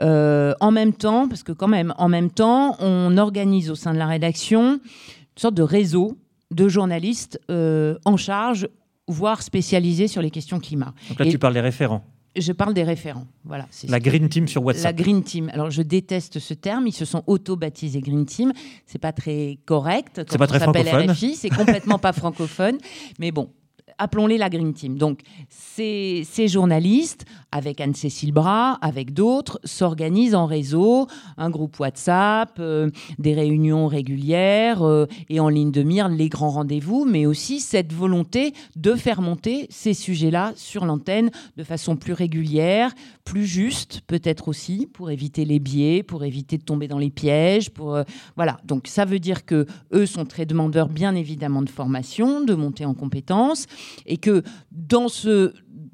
en 0.00 0.70
même 0.70 0.92
temps, 0.92 1.28
parce 1.28 1.42
que 1.42 1.52
quand 1.52 1.68
même, 1.68 1.92
en 1.98 2.08
même 2.08 2.30
temps, 2.30 2.76
on 2.80 3.16
organise 3.18 3.70
au 3.70 3.74
sein 3.74 3.92
de 3.92 3.98
la 3.98 4.06
rédaction 4.06 4.74
une 4.74 5.40
sorte 5.40 5.54
de 5.54 5.62
réseau 5.62 6.16
de 6.50 6.68
journalistes 6.68 7.40
en 7.48 8.16
charge 8.16 8.68
voire 9.08 9.42
spécialisés 9.42 10.08
sur 10.08 10.22
les 10.22 10.30
questions 10.30 10.60
climat. 10.60 10.94
Donc 11.08 11.18
là, 11.18 11.26
tu 11.26 11.38
parles 11.38 11.54
des 11.54 11.60
référents. 11.60 12.04
Je 12.36 12.52
parle 12.52 12.72
des 12.72 12.82
référents. 12.82 13.26
Voilà, 13.44 13.66
la 13.88 14.00
Green 14.00 14.28
Team 14.28 14.48
sur 14.48 14.64
WhatsApp. 14.64 14.96
La 14.96 15.02
Green 15.04 15.22
Team. 15.22 15.50
Alors 15.52 15.70
je 15.70 15.82
déteste 15.82 16.38
ce 16.38 16.54
terme. 16.54 16.86
Ils 16.86 16.92
se 16.92 17.04
sont 17.04 17.22
auto-baptisés 17.26 18.00
Green 18.00 18.24
Team. 18.24 18.52
C'est 18.86 19.00
pas 19.00 19.12
très 19.12 19.58
correct. 19.66 20.22
C'est 20.28 20.38
pas 20.38 20.46
très 20.46 20.60
francophone. 20.60 21.14
C'est 21.14 21.50
complètement 21.50 21.98
pas 21.98 22.12
francophone. 22.14 22.78
Mais 23.18 23.32
bon, 23.32 23.50
appelons-les 23.98 24.38
la 24.38 24.50
Green 24.50 24.72
Team. 24.72 24.98
Donc, 24.98 25.20
ces, 25.48 26.24
journalistes, 26.48 27.24
avec 27.50 27.80
Anne-Cécile 27.80 28.32
Bras, 28.32 28.78
avec 28.80 29.12
d'autres, 29.12 29.60
s'organisent 29.64 30.34
en 30.34 30.46
réseau, 30.46 31.06
un 31.36 31.50
groupe 31.50 31.78
WhatsApp, 31.78 32.56
euh, 32.58 32.90
des 33.18 33.34
réunions 33.34 33.86
régulières 33.86 34.82
euh, 34.82 35.06
et 35.28 35.40
en 35.40 35.48
ligne 35.48 35.70
de 35.70 35.82
mire 35.82 36.08
les 36.08 36.28
grands 36.28 36.50
rendez-vous, 36.50 37.04
mais 37.04 37.26
aussi 37.26 37.60
cette 37.60 37.92
volonté 37.92 38.54
de 38.76 38.94
faire 38.94 39.20
monter 39.20 39.66
ces 39.70 39.94
sujets-là 39.94 40.52
sur 40.56 40.84
l'antenne 40.84 41.30
de 41.56 41.64
façon 41.64 41.96
plus 41.96 42.12
régulière, 42.12 42.92
plus 43.24 43.46
juste, 43.46 44.00
peut-être 44.06 44.48
aussi, 44.48 44.88
pour 44.92 45.10
éviter 45.10 45.44
les 45.44 45.58
biais, 45.58 46.02
pour 46.02 46.24
éviter 46.24 46.58
de 46.58 46.64
tomber 46.64 46.88
dans 46.88 46.98
les 46.98 47.10
pièges. 47.10 47.70
Pour, 47.70 47.94
euh, 47.94 48.02
voilà. 48.36 48.58
Donc, 48.64 48.88
ça 48.88 49.04
veut 49.04 49.18
dire 49.18 49.44
que 49.44 49.66
eux 49.92 50.06
sont 50.06 50.24
très 50.24 50.46
demandeurs, 50.46 50.88
bien 50.88 51.14
évidemment, 51.14 51.62
de 51.62 51.70
formation, 51.70 52.42
de 52.42 52.54
monter 52.54 52.84
en 52.84 52.94
compétences 52.94 53.66
et 54.06 54.16
que 54.16 54.42
dans 54.70 55.08
ce 55.08 55.52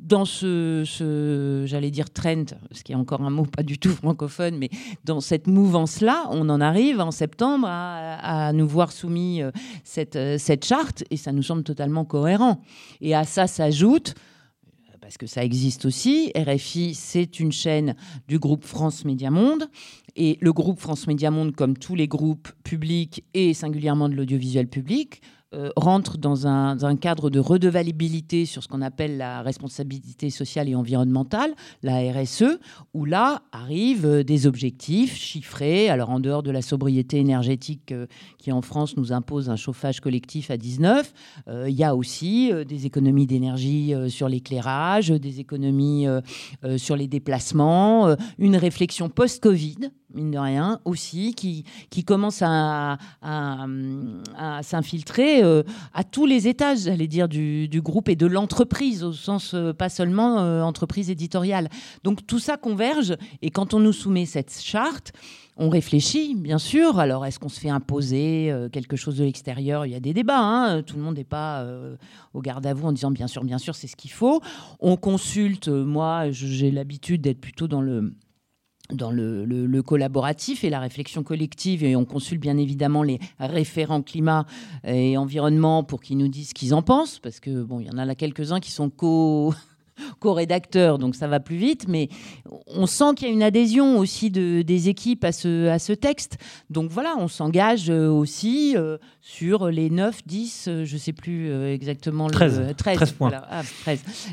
dans 0.08 0.24
ce, 0.24 1.64
j'allais 1.66 1.90
dire 1.90 2.10
trend, 2.10 2.44
ce 2.72 2.82
qui 2.82 2.92
est 2.92 2.96
encore 2.96 3.20
un 3.20 3.30
mot 3.30 3.44
pas 3.44 3.62
du 3.62 3.78
tout 3.78 3.90
francophone, 3.90 4.56
mais 4.56 4.70
dans 5.04 5.20
cette 5.20 5.46
mouvance-là, 5.46 6.24
on 6.30 6.48
en 6.48 6.62
arrive 6.62 7.00
en 7.00 7.10
septembre 7.10 7.66
à, 7.68 8.52
nous 8.54 8.66
voir 8.66 8.90
soumis 8.90 9.42
euh, 9.42 9.50
cette, 9.84 10.16
euh, 10.16 10.38
cette 10.38 10.64
charte, 10.64 11.04
et 11.10 11.18
ça 11.18 11.30
nous 11.30 11.42
semble 11.42 11.62
totalement 11.62 12.06
cohérent. 12.06 12.62
Et 13.02 13.14
à 13.14 13.24
ça 13.24 13.46
s'ajoute 13.46 14.14
parce 15.08 15.16
que 15.16 15.26
ça 15.26 15.42
existe 15.42 15.86
aussi. 15.86 16.30
RFI, 16.36 16.94
c'est 16.94 17.40
une 17.40 17.50
chaîne 17.50 17.94
du 18.28 18.38
groupe 18.38 18.66
France 18.66 19.06
Média 19.06 19.30
Monde. 19.30 19.64
Et 20.16 20.36
le 20.42 20.52
groupe 20.52 20.78
France 20.80 21.06
Média 21.06 21.30
Monde, 21.30 21.56
comme 21.56 21.78
tous 21.78 21.94
les 21.94 22.08
groupes 22.08 22.50
publics 22.62 23.24
et 23.32 23.54
singulièrement 23.54 24.10
de 24.10 24.14
l'audiovisuel 24.14 24.68
public, 24.68 25.22
euh, 25.54 25.70
rentre 25.76 26.18
dans 26.18 26.46
un, 26.46 26.96
cadre 26.96 27.30
de 27.30 27.40
redevabilité 27.40 28.44
sur 28.44 28.62
ce 28.62 28.68
qu'on 28.68 28.82
appelle 28.82 29.16
la 29.16 29.40
responsabilité 29.40 30.28
sociale 30.28 30.68
et 30.68 30.74
environnementale, 30.74 31.54
la 31.82 32.00
RSE, 32.12 32.58
où 32.92 33.06
là 33.06 33.40
arrivent 33.50 34.04
euh, 34.04 34.22
des 34.22 34.46
objectifs 34.46 35.16
chiffrés. 35.16 35.88
Alors 35.88 36.10
en 36.10 36.20
dehors 36.20 36.42
de 36.42 36.50
la 36.50 36.60
sobriété 36.60 37.16
énergétique 37.16 37.92
euh, 37.92 38.06
qui 38.36 38.52
en 38.52 38.60
France 38.60 38.98
nous 38.98 39.10
impose 39.10 39.48
un 39.48 39.56
chauffage 39.56 40.00
collectif 40.00 40.50
à 40.50 40.58
19, 40.58 41.14
il 41.66 41.74
y 41.74 41.84
a 41.84 41.96
aussi 41.96 42.52
des 42.66 42.86
économies 42.86 43.26
d'énergie 43.26 43.94
sur 44.08 44.28
l'éclairage, 44.28 45.08
des 45.08 45.40
économies 45.40 46.06
sur 46.76 46.96
les 46.96 47.08
déplacements, 47.08 48.14
une 48.38 48.56
réflexion 48.56 49.08
post-Covid 49.08 49.90
mine 50.14 50.30
de 50.30 50.38
rien, 50.38 50.80
aussi, 50.84 51.34
qui, 51.34 51.64
qui 51.90 52.04
commence 52.04 52.42
à, 52.42 52.98
s'infiltrer 54.62 55.42
euh, 55.42 55.62
à 55.92 56.04
tous 56.04 56.26
les 56.26 56.48
étages, 56.48 56.80
j'allais 56.80 57.06
dire, 57.06 57.28
du, 57.28 57.68
du, 57.68 57.80
groupe 57.80 58.08
et 58.08 58.16
de 58.16 58.26
l'entreprise, 58.26 59.04
au 59.04 59.12
sens 59.12 59.52
euh, 59.54 59.72
pas 59.72 59.88
seulement 59.88 60.40
euh, 60.40 60.62
entreprise 60.62 61.10
éditoriale. 61.10 61.68
Donc 62.04 62.26
tout 62.26 62.38
ça 62.38 62.56
converge, 62.56 63.16
et 63.42 63.50
quand 63.50 63.74
on 63.74 63.80
nous 63.80 63.92
soumet 63.92 64.26
cette 64.26 64.58
charte, 64.60 65.12
on 65.60 65.68
réfléchit, 65.68 66.36
bien 66.36 66.58
sûr. 66.58 67.00
Alors, 67.00 67.26
est-ce 67.26 67.40
qu'on 67.40 67.48
se 67.48 67.58
fait 67.58 67.68
imposer 67.68 68.54
quelque 68.72 68.94
chose 68.94 69.16
de 69.16 69.24
l'extérieur? 69.24 69.86
Il 69.86 69.90
y 69.90 69.96
a 69.96 70.00
des 70.00 70.14
débats. 70.14 70.38
Hein. 70.38 70.82
Tout 70.82 70.94
le 70.94 71.02
monde 71.02 71.16
n'est 71.16 71.24
pas 71.24 71.66
au 72.32 72.40
garde 72.40 72.64
à 72.64 72.74
vous 72.74 72.86
en 72.86 72.92
disant 72.92 73.10
bien 73.10 73.26
sûr, 73.26 73.42
bien 73.42 73.58
sûr, 73.58 73.74
c'est 73.74 73.88
ce 73.88 73.96
qu'il 73.96 74.12
faut. 74.12 74.40
On 74.78 74.96
consulte. 74.96 75.66
Moi, 75.66 76.30
j'ai 76.30 76.70
l'habitude 76.70 77.22
d'être 77.22 77.40
plutôt 77.40 77.66
dans 77.66 77.80
le 77.80 78.14
dans 78.92 79.10
le, 79.10 79.82
collaboratif 79.82 80.64
et 80.64 80.70
la 80.70 80.80
réflexion 80.80 81.22
collective. 81.22 81.84
Et 81.84 81.96
on 81.96 82.04
consulte 82.04 82.40
bien 82.40 82.56
évidemment 82.56 83.02
les 83.02 83.18
référents 83.38 84.02
climat 84.02 84.46
et 84.84 85.16
environnement 85.16 85.84
pour 85.84 86.00
qu'ils 86.00 86.18
nous 86.18 86.28
disent 86.28 86.50
ce 86.50 86.54
qu'ils 86.54 86.74
en 86.74 86.82
pensent 86.82 87.18
parce 87.18 87.40
que 87.40 87.62
bon 87.62 87.80
il 87.80 87.86
y 87.86 87.90
en 87.90 87.98
a 87.98 88.04
là 88.04 88.14
quelques-uns 88.14 88.60
qui 88.60 88.70
sont 88.70 88.90
co 88.90 89.54
co-rédacteur, 90.20 90.98
donc 90.98 91.14
ça 91.14 91.26
va 91.26 91.40
plus 91.40 91.56
vite, 91.56 91.86
mais 91.88 92.08
on 92.66 92.86
sent 92.86 93.14
qu'il 93.16 93.28
y 93.28 93.30
a 93.30 93.34
une 93.34 93.42
adhésion 93.42 93.98
aussi 93.98 94.30
de, 94.30 94.62
des 94.62 94.88
équipes 94.88 95.24
à 95.24 95.32
ce, 95.32 95.68
à 95.68 95.78
ce 95.78 95.92
texte. 95.92 96.38
Donc 96.70 96.90
voilà, 96.90 97.14
on 97.18 97.28
s'engage 97.28 97.90
euh, 97.90 98.08
aussi 98.08 98.74
euh, 98.76 98.98
sur 99.20 99.68
les 99.68 99.90
9, 99.90 100.20
10, 100.26 100.64
euh, 100.68 100.84
je 100.84 100.94
ne 100.94 100.98
sais 100.98 101.12
plus 101.12 101.52
exactement. 101.70 102.28
13, 102.28 102.60
le, 102.68 102.74
13, 102.74 103.12
points. 103.12 103.30
Ah, 103.50 103.62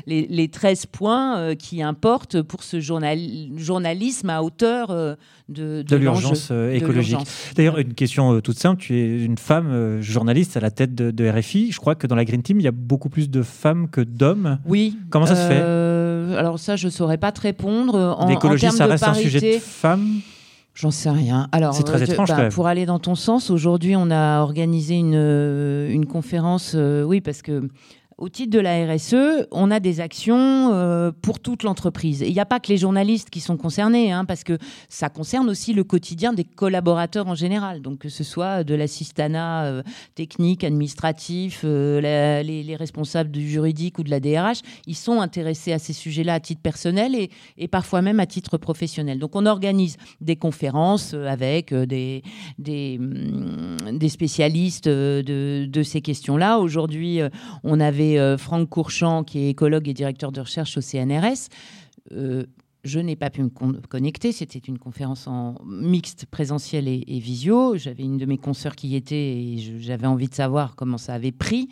les, 0.06 0.26
les, 0.28 0.48
13 0.48 0.86
points 0.86 1.54
qui 1.54 1.82
importent 1.82 2.42
pour 2.42 2.62
ce 2.62 2.80
journal, 2.80 3.18
journalisme 3.56 4.30
à 4.30 4.42
hauteur 4.42 4.88
de, 4.88 5.82
de, 5.82 5.96
l'urgence 5.96 6.50
écologique. 6.72 7.18
D'ailleurs, 7.54 7.78
une 7.78 7.94
question 7.94 8.40
toute 8.40 8.58
simple, 8.58 8.80
tu 8.80 8.96
es 8.98 9.24
une 9.24 9.38
femme 9.38 10.00
journaliste 10.00 10.56
à 10.56 10.60
la 10.60 10.70
tête 10.70 10.94
de, 10.94 11.10
de, 11.10 11.28
RFI. 11.28 11.72
Je 11.72 11.78
crois 11.78 11.94
que 11.94 12.06
dans 12.06 12.16
la 12.16 12.24
Green 12.24 12.42
Team, 12.42 12.60
il 12.60 12.64
y 12.64 12.68
a 12.68 12.72
beaucoup 12.72 13.08
plus 13.08 13.30
de 13.30 13.42
femmes 13.42 13.88
que 13.88 14.00
d'hommes. 14.00 14.58
Oui. 14.66 14.96
Comment 15.10 15.26
ça 15.26 15.36
se 15.36 15.48
fait 15.48 15.55
euh, 15.62 16.38
alors 16.38 16.58
ça, 16.58 16.76
je 16.76 16.86
ne 16.86 16.90
saurais 16.90 17.18
pas 17.18 17.32
te 17.32 17.40
répondre. 17.40 18.24
L'écologie, 18.28 18.70
ça 18.70 18.86
reste 18.86 19.04
un 19.04 19.14
sujet 19.14 19.56
de 19.56 19.60
femmes 19.60 20.20
J'en 20.74 20.90
sais 20.90 21.08
rien. 21.08 21.48
Alors, 21.52 21.72
c'est 21.72 21.84
très 21.84 22.02
euh, 22.02 22.04
étrange. 22.04 22.28
Bah, 22.28 22.50
pour 22.50 22.66
aller 22.66 22.84
dans 22.84 22.98
ton 22.98 23.14
sens, 23.14 23.50
aujourd'hui, 23.50 23.96
on 23.96 24.10
a 24.10 24.42
organisé 24.42 24.96
une, 24.96 25.14
euh, 25.14 25.90
une 25.90 26.04
conférence. 26.04 26.76
oui, 26.78 27.22
parce 27.22 27.40
que 27.40 27.70
au 28.18 28.30
titre 28.30 28.50
de 28.50 28.60
la 28.60 28.86
RSE, 28.86 29.46
on 29.50 29.70
a 29.70 29.78
des 29.78 30.00
actions 30.00 30.72
euh, 30.72 31.12
pour 31.20 31.38
toute 31.38 31.62
l'entreprise. 31.62 32.24
Il 32.26 32.32
n'y 32.32 32.40
a 32.40 32.46
pas 32.46 32.60
que 32.60 32.68
les 32.68 32.78
journalistes 32.78 33.28
qui 33.28 33.40
sont 33.40 33.58
concernés, 33.58 34.10
hein, 34.10 34.24
parce 34.24 34.42
que 34.42 34.56
ça 34.88 35.10
concerne 35.10 35.50
aussi 35.50 35.74
le 35.74 35.84
quotidien 35.84 36.32
des 36.32 36.44
collaborateurs 36.44 37.26
en 37.26 37.34
général. 37.34 37.82
Donc 37.82 37.98
que 37.98 38.08
ce 38.08 38.24
soit 38.24 38.64
de 38.64 38.74
l'assistanat 38.74 39.64
euh, 39.66 39.82
technique, 40.14 40.64
administratif, 40.64 41.60
euh, 41.64 42.00
les, 42.42 42.76
responsables 42.76 43.30
du 43.30 43.46
juridique 43.46 43.98
ou 43.98 44.02
de 44.02 44.10
la 44.10 44.20
DRH, 44.20 44.60
ils 44.86 44.96
sont 44.96 45.20
intéressés 45.20 45.72
à 45.72 45.78
ces 45.78 45.92
sujets-là 45.92 46.34
à 46.34 46.40
titre 46.40 46.62
personnel 46.62 47.14
et, 47.14 47.68
parfois 47.68 48.00
même 48.00 48.20
à 48.20 48.26
titre 48.26 48.56
professionnel. 48.56 49.18
Donc 49.18 49.34
on 49.34 49.44
organise 49.46 49.96
des 50.20 50.36
conférences 50.36 51.14
avec 51.14 51.72
hum, 51.72 51.86
des 52.58 53.00
spécialistes 54.08 54.88
de, 54.88 55.66
de 55.66 55.82
ces 55.82 56.00
questions-là. 56.00 56.58
Aujourd'hui, 56.58 57.20
on 57.62 57.80
avait 57.80 58.05
euh, 58.14 58.38
Franck 58.38 58.68
Courchamp, 58.68 59.24
qui 59.24 59.40
est 59.40 59.50
écologue 59.50 59.88
et 59.88 59.94
directeur 59.94 60.32
de 60.32 60.40
recherche 60.40 60.76
au 60.76 60.80
CNRS. 60.80 61.48
Euh, 62.12 62.44
je 62.84 63.00
n'ai 63.00 63.16
pas 63.16 63.30
pu 63.30 63.42
me 63.42 63.48
connecter. 63.88 64.32
C'était 64.32 64.60
une 64.60 64.78
conférence 64.78 65.26
en 65.26 65.56
mixte, 65.64 66.26
présentiel 66.26 66.86
et, 66.86 67.18
visio. 67.18 67.76
J'avais 67.76 68.04
une 68.04 68.16
de 68.16 68.26
mes 68.26 68.38
consoeurs 68.38 68.76
qui 68.76 68.88
y 68.88 68.96
était 68.96 69.16
et 69.16 69.80
j'avais 69.80 70.06
envie 70.06 70.28
de 70.28 70.34
savoir 70.34 70.76
comment 70.76 70.98
ça 70.98 71.14
avait 71.14 71.32
pris. 71.32 71.68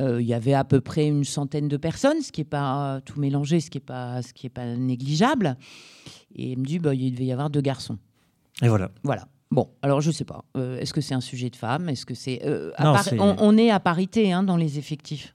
Euh, 0.00 0.22
il 0.22 0.26
y 0.26 0.34
avait 0.34 0.54
à 0.54 0.64
peu 0.64 0.80
près 0.80 1.06
une 1.06 1.24
centaine 1.24 1.68
de 1.68 1.76
personnes, 1.76 2.22
ce 2.22 2.32
qui 2.32 2.40
n'est 2.40 2.46
pas 2.46 3.00
tout 3.04 3.20
mélangé, 3.20 3.60
ce 3.60 3.68
qui 3.68 3.76
n'est 3.76 3.84
pas, 3.84 4.22
ce 4.22 4.32
qui 4.32 4.46
est 4.46 4.50
pas 4.50 4.74
négligeable. 4.76 5.56
Et 6.34 6.52
il 6.52 6.58
me 6.58 6.64
dit, 6.64 6.78
bah, 6.78 6.94
il 6.94 7.12
devait 7.12 7.26
y 7.26 7.32
avoir 7.32 7.50
deux 7.50 7.60
garçons. 7.60 7.98
Et 8.62 8.68
voilà. 8.68 8.90
Voilà. 9.02 9.28
Bon, 9.54 9.68
alors 9.82 10.00
je 10.00 10.08
ne 10.08 10.12
sais 10.12 10.24
pas. 10.24 10.44
Est-ce 10.54 10.92
que 10.92 11.00
c'est 11.00 11.14
un 11.14 11.20
sujet 11.20 11.48
de 11.48 11.56
femme 11.56 11.88
Est-ce 11.88 12.04
que 12.04 12.14
c'est 12.14 12.42
on, 13.18 13.56
est 13.56 13.70
à 13.70 13.80
parité 13.80 14.32
hein, 14.32 14.42
dans 14.42 14.56
les 14.56 14.78
effectifs 14.78 15.34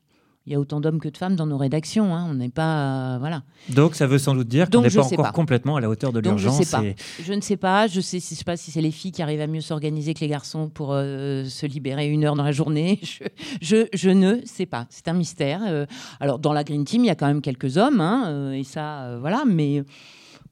il 0.49 0.53
y 0.53 0.55
a 0.55 0.59
autant 0.59 0.81
d'hommes 0.81 0.99
que 0.99 1.09
de 1.09 1.15
femmes 1.15 1.35
dans 1.35 1.45
nos 1.45 1.57
rédactions. 1.57 2.15
Hein. 2.15 2.25
On 2.27 2.33
n'est 2.33 2.49
pas. 2.49 3.13
Euh, 3.13 3.17
voilà. 3.19 3.43
Donc, 3.69 3.93
ça 3.93 4.07
veut 4.07 4.17
sans 4.17 4.33
doute 4.33 4.47
dire 4.47 4.67
qu'on 4.67 4.81
n'est 4.81 4.89
pas 4.89 5.05
encore 5.05 5.31
complètement 5.31 5.75
à 5.75 5.81
la 5.81 5.87
hauteur 5.87 6.11
de 6.11 6.19
l'urgence. 6.19 6.55
Je, 6.55 6.59
ne 6.59 7.41
sais 7.41 7.55
pas. 7.55 7.85
Je 7.85 7.97
ne 7.97 8.01
sais, 8.01 8.19
sais 8.19 8.43
pas 8.43 8.57
si 8.57 8.71
c'est 8.71 8.81
les 8.81 8.89
filles 8.89 9.11
qui 9.11 9.21
arrivent 9.21 9.41
à 9.41 9.47
mieux 9.47 9.61
s'organiser 9.61 10.15
que 10.15 10.21
les 10.21 10.27
garçons 10.27 10.67
pour 10.67 10.93
euh, 10.93 11.45
se 11.45 11.67
libérer 11.67 12.07
une 12.07 12.23
heure 12.25 12.33
dans 12.33 12.43
la 12.43 12.51
journée. 12.51 12.99
Je, 13.61 13.87
je, 13.93 14.09
ne 14.09 14.39
sais 14.45 14.65
pas. 14.65 14.87
C'est 14.89 15.07
un 15.07 15.13
mystère. 15.13 15.61
Euh. 15.67 15.85
alors, 16.19 16.39
dans 16.39 16.53
la 16.53 16.63
Green 16.63 16.83
Team, 16.83 17.03
il 17.03 17.07
y 17.07 17.11
a 17.11 17.15
quand 17.15 17.27
même 17.27 17.41
quelques 17.41 17.77
hommes. 17.77 18.01
Hein, 18.01 18.53
et 18.53 18.63
ça, 18.63 19.17
voilà. 19.19 19.43
Mais 19.45 19.83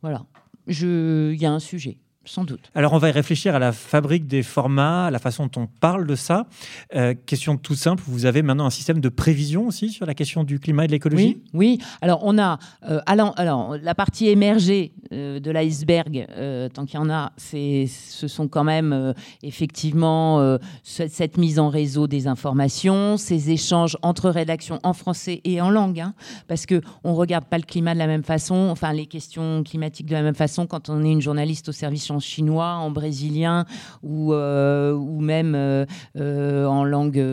voilà. 0.04 0.26
Il 0.68 1.42
y 1.42 1.46
a 1.46 1.52
un 1.52 1.60
sujet 1.60 1.98
sans 2.28 2.44
doute. 2.44 2.72
Alors 2.76 2.94
on 2.94 2.98
va 2.98 3.10
y 3.10 3.12
réfléchir 3.12 3.56
à 3.56 3.60
la 3.60 3.72
fabrique 3.72 4.28
des 4.28 4.44
formats, 4.44 5.08
à 5.08 5.12
la 5.12 5.20
façon 5.20 5.48
dont 5.48 5.62
on 5.62 5.68
parle 5.68 6.06
de 6.06 6.16
ça. 6.16 6.48
Euh, 6.96 7.14
question 7.26 7.58
toute 7.58 7.78
simple, 7.78 8.04
vous 8.08 8.26
avez 8.26 8.42
maintenant 8.42 8.66
un 8.66 8.72
système 8.72 9.00
de 9.00 9.10
prévision 9.10 9.68
aussi 9.68 9.90
sur 9.90 10.06
la 10.06 10.14
question 10.14 10.44
du 10.44 10.60
climat 10.60 10.86
et 10.86 10.88
de 10.88 10.92
l'écologie? 10.92 11.42
Oui, 11.54 11.80
oui, 11.80 11.86
alors 12.02 12.22
on 12.24 12.38
a 12.38 12.60
euh, 12.88 13.02
alors, 13.06 13.78
la 13.82 13.96
partie 13.96 14.28
émergée 14.28 14.94
euh, 15.14 15.40
de 15.40 15.52
l'iceberg, 15.52 16.28
tant 16.74 16.86
qu'il 16.86 17.00
y 17.00 17.04
en 17.04 17.10
a, 17.10 17.32
ce 17.38 18.28
sont 18.28 18.48
quand 18.48 18.64
même 18.64 19.14
effectivement 19.44 20.58
cette 20.84 21.38
mise 21.38 21.60
en 21.60 21.70
réseau 21.70 22.08
des 22.08 22.28
informations, 22.28 23.18
ces 23.18 23.52
échanges 23.52 23.98
entre 24.02 24.30
rédactions 24.30 24.80
en 24.84 24.94
français 24.94 25.42
et 25.44 25.62
en 25.62 25.70
langue, 25.70 26.00
hein, 26.00 26.14
parce 26.48 26.66
qu'on 26.66 26.82
ne 27.06 27.16
regarde 27.16 27.46
pas 27.46 27.58
le 27.58 27.64
climat 27.64 27.94
de 27.94 28.00
la 28.00 28.08
même 28.08 28.24
façon, 28.24 28.68
enfin 28.70 28.94
les 28.94 29.06
questions 29.06 29.64
climatiques 29.64 30.08
de 30.08 30.14
la 30.14 30.22
même 30.22 30.36
façon 30.36 30.68
quand 30.68 30.90
on 30.90 31.04
est 31.04 31.12
une 31.12 31.22
journaliste 31.22 31.70
au 31.70 31.72
service 31.72 32.06
en 32.18 32.20
chinois, 32.20 32.74
en 32.74 32.92
brésilien 32.92 33.66
ou, 34.04 34.34
euh, 34.34 34.98
même 35.20 35.54
euh, 35.56 35.86
euh, 36.18 36.66
en 36.66 36.84
langue 36.84 37.24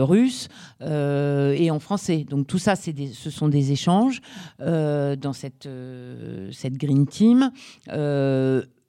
russe 0.00 0.48
et 0.80 1.70
en 1.70 1.78
français. 1.78 2.24
Donc 2.28 2.46
tout 2.46 2.58
ça, 2.58 2.74
ce 2.76 3.30
sont 3.30 3.48
des 3.48 3.72
échanges 3.72 4.20
dans 4.58 5.32
cette 5.32 5.68
Green 6.76 7.06
Team 7.06 7.50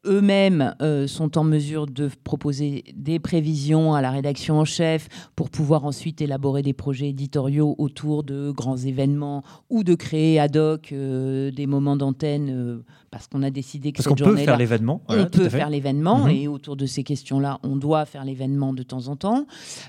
eux-mêmes 0.07 0.75
sont 1.07 1.35
en 1.37 1.43
mesure 1.43 1.87
de 1.87 2.11
proposer 2.23 2.83
des 2.95 3.17
prévisions 3.17 3.95
à 3.95 4.01
la 4.01 4.11
rédaction 4.11 4.59
en 4.59 4.65
chef 4.65 5.07
pour 5.35 5.49
pouvoir 5.49 5.83
ensuite 5.83 6.21
élaborer 6.21 6.61
des 6.61 6.73
projets 6.73 7.09
éditoriaux 7.09 7.73
autour 7.79 8.23
de 8.23 8.51
grands 8.51 8.77
événements 8.77 9.43
ou 9.71 9.83
de 9.83 9.95
créer 9.95 10.39
ad 10.39 10.57
hoc 10.57 10.93
des 10.93 11.65
moments 11.67 11.95
d'antenne 11.95 12.83
parce 13.15 13.28
qu'on 13.28 13.43
a 13.43 13.49
décidé 13.49 13.93
que 13.93 14.04
parce 14.04 14.10
cette 14.10 14.17
journée-là, 14.17 14.41
peut 14.41 14.45
faire 14.45 14.58
l'événement. 14.58 15.01
on 15.08 15.25
peut 15.28 15.47
faire 15.47 15.69
l'événement, 15.69 16.25
mhm. 16.25 16.32
et 16.32 16.47
autour 16.49 16.75
de 16.75 16.86
ces 16.86 17.06
questions-là, 17.06 17.60
on 17.63 17.78
doit 17.78 18.04
faire 18.04 18.25
l'événement 18.25 18.73
de 18.73 18.84
temps 18.84 19.08
en 19.08 19.15
temps. 19.15 19.45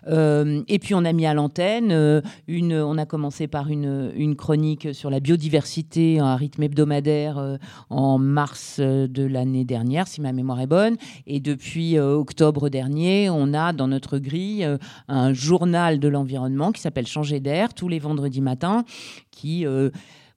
Euh, 0.07 0.63
et 0.69 0.79
puis 0.79 0.95
on 0.95 1.05
a 1.05 1.13
mis 1.13 1.27
à 1.27 1.35
l'antenne 1.35 1.91
euh, 1.91 2.21
une, 2.47 2.73
on 2.75 2.97
a 2.99 3.05
commencé 3.05 3.49
par 3.49 3.69
une, 3.69 4.13
une 4.15 4.37
chronique 4.37 4.95
sur 4.95 5.11
la 5.11 5.19
biodiversité, 5.19 6.21
un 6.21 6.37
rythme 6.37 6.63
hebdomadaire 6.63 7.39
euh, 7.39 7.57
en 7.91 8.19
mars 8.19 8.79
de 8.79 9.25
l'année 9.25 9.65
dernière, 9.65 10.07
si 10.07 10.21
ma 10.21 10.33
mémoire 10.33 10.61
est 10.61 10.69
bonne. 10.69 10.97
Et 11.27 11.41
depuis 11.41 11.99
octobre 11.99 12.69
dernier, 12.69 13.29
on 13.29 13.55
a 13.55 13.73
dans 13.73 13.89
notre 13.89 14.19
grille 14.19 14.65
un 15.09 15.33
journal 15.33 15.99
de 15.99 16.07
l'environnement 16.07 16.71
qui 16.71 16.81
s'appelle 16.81 17.09
Changer 17.09 17.41
d'air 17.41 17.75
tous 17.75 17.89
les 17.89 17.99
vendredis 17.99 18.41
matins, 18.41 18.85
qui 19.33 19.67